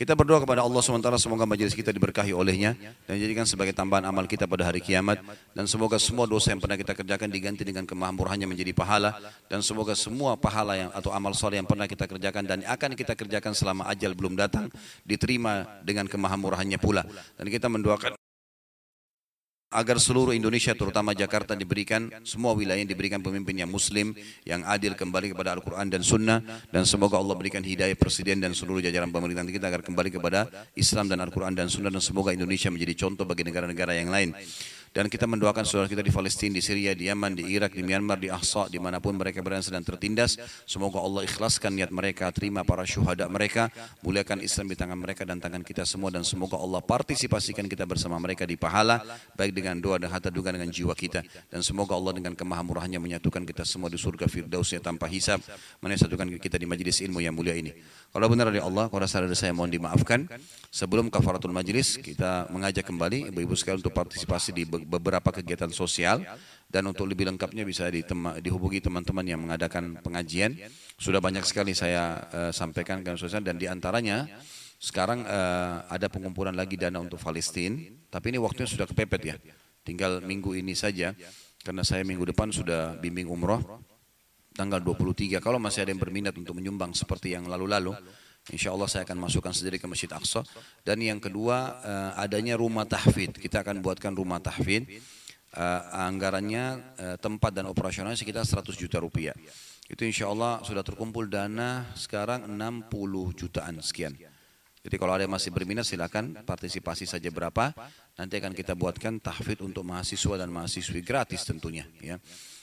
[0.00, 2.72] Kita berdoa kepada Allah SWT semoga majelis kita diberkahi olehnya
[3.04, 5.20] dan jadikan sebagai tambahan amal kita pada hari kiamat.
[5.52, 9.12] Dan semoga semua dosa yang pernah kita kerjakan diganti dengan kemahamurahannya menjadi pahala.
[9.52, 13.12] Dan semoga semua pahala yang atau amal soleh yang pernah kita kerjakan dan akan kita
[13.12, 14.72] kerjakan selama ajal belum datang
[15.04, 17.04] diterima dengan kemahamurahannya pula.
[17.36, 18.19] Dan kita mendoakan
[19.70, 24.10] agar seluruh Indonesia terutama Jakarta diberikan semua wilayah diberikan pemimpin yang muslim
[24.42, 26.42] yang adil kembali kepada Al-Quran dan Sunnah
[26.74, 31.06] dan semoga Allah berikan hidayah presiden dan seluruh jajaran pemerintahan kita agar kembali kepada Islam
[31.06, 34.34] dan Al-Quran dan Sunnah dan semoga Indonesia menjadi contoh bagi negara-negara yang lain
[34.90, 38.18] dan kita mendoakan saudara kita di Palestina, di Syria, di Yaman, di Irak, di Myanmar,
[38.18, 40.34] di Ahsa, di mana pun mereka berada sedang tertindas.
[40.66, 43.70] Semoga Allah ikhlaskan niat mereka, terima para syuhada mereka,
[44.02, 48.18] muliakan Islam di tangan mereka dan tangan kita semua dan semoga Allah partisipasikan kita bersama
[48.18, 48.98] mereka di pahala,
[49.38, 51.22] baik dengan doa dan harta juga dengan jiwa kita.
[51.46, 55.38] Dan semoga Allah dengan kemahamurahannya menyatukan kita semua di surga firdausnya tanpa hisab,
[55.78, 57.70] menyatukan kita di majlis ilmu yang mulia ini.
[58.10, 60.26] Kalau benar dari Allah, kalau rasa saya mohon dimaafkan.
[60.70, 66.22] Sebelum kafaratul majlis, kita mengajak kembali ibu-ibu sekalian untuk partisipasi di beberapa kegiatan sosial
[66.70, 67.90] dan untuk lebih lengkapnya bisa
[68.38, 70.54] dihubungi teman-teman yang mengadakan pengajian.
[71.00, 74.30] Sudah banyak sekali saya uh, sampaikan ke sosial dan di antaranya
[74.80, 77.76] sekarang uh, ada pengumpulan lagi dana untuk Palestina,
[78.08, 79.36] tapi ini waktunya sudah kepepet ya.
[79.84, 81.12] Tinggal minggu ini saja
[81.60, 83.60] karena saya minggu depan sudah bimbing umroh
[84.54, 85.40] tanggal 23.
[85.40, 87.96] Kalau masih ada yang berminat untuk menyumbang seperti yang lalu-lalu,
[88.48, 90.40] Insya Allah saya akan masukkan sendiri ke Masjid Aqsa.
[90.80, 93.36] Dan yang kedua uh, adanya rumah tahfid.
[93.36, 94.88] Kita akan buatkan rumah tahfid.
[95.50, 99.36] Uh, anggarannya uh, tempat dan operasionalnya sekitar 100 juta rupiah.
[99.90, 102.88] Itu insya Allah sudah terkumpul dana sekarang 60
[103.34, 104.14] jutaan sekian.
[104.80, 107.76] Jadi kalau ada yang masih berminat silakan partisipasi saja berapa.
[108.16, 111.84] Nanti akan kita buatkan tahfid untuk mahasiswa dan mahasiswi gratis tentunya.
[112.00, 112.16] Ya.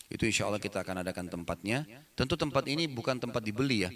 [0.10, 1.86] Itu insya Allah kita akan adakan tempatnya.
[2.18, 3.92] Tentu tempat ini bukan tempat dibeli ya.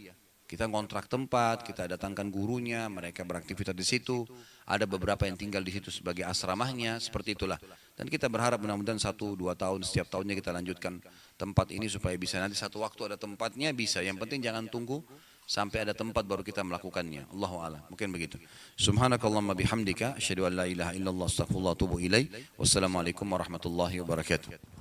[0.52, 4.28] Kita ngontrak tempat, kita datangkan gurunya, mereka beraktivitas di situ.
[4.68, 7.56] Ada beberapa yang tinggal di situ sebagai asramahnya, seperti itulah.
[7.95, 10.99] Dan kita berharap mudah-mudahan satu dua tahun setiap tahunnya kita lanjutkan
[11.40, 14.03] tempat ini supaya bisa nanti satu waktu ada tempatnya bisa.
[14.03, 14.99] Yang penting jangan tunggu
[15.48, 17.32] sampai ada tempat baru kita melakukannya.
[17.32, 17.82] Allahu a'lam.
[17.88, 18.36] Mungkin begitu.
[18.76, 21.95] Subhanakallahumma bihamdika asyhadu an la ilaha illallah astaghfirullah wa atubu.
[22.60, 24.81] Wassalamualaikum warahmatullahi wabarakatuh.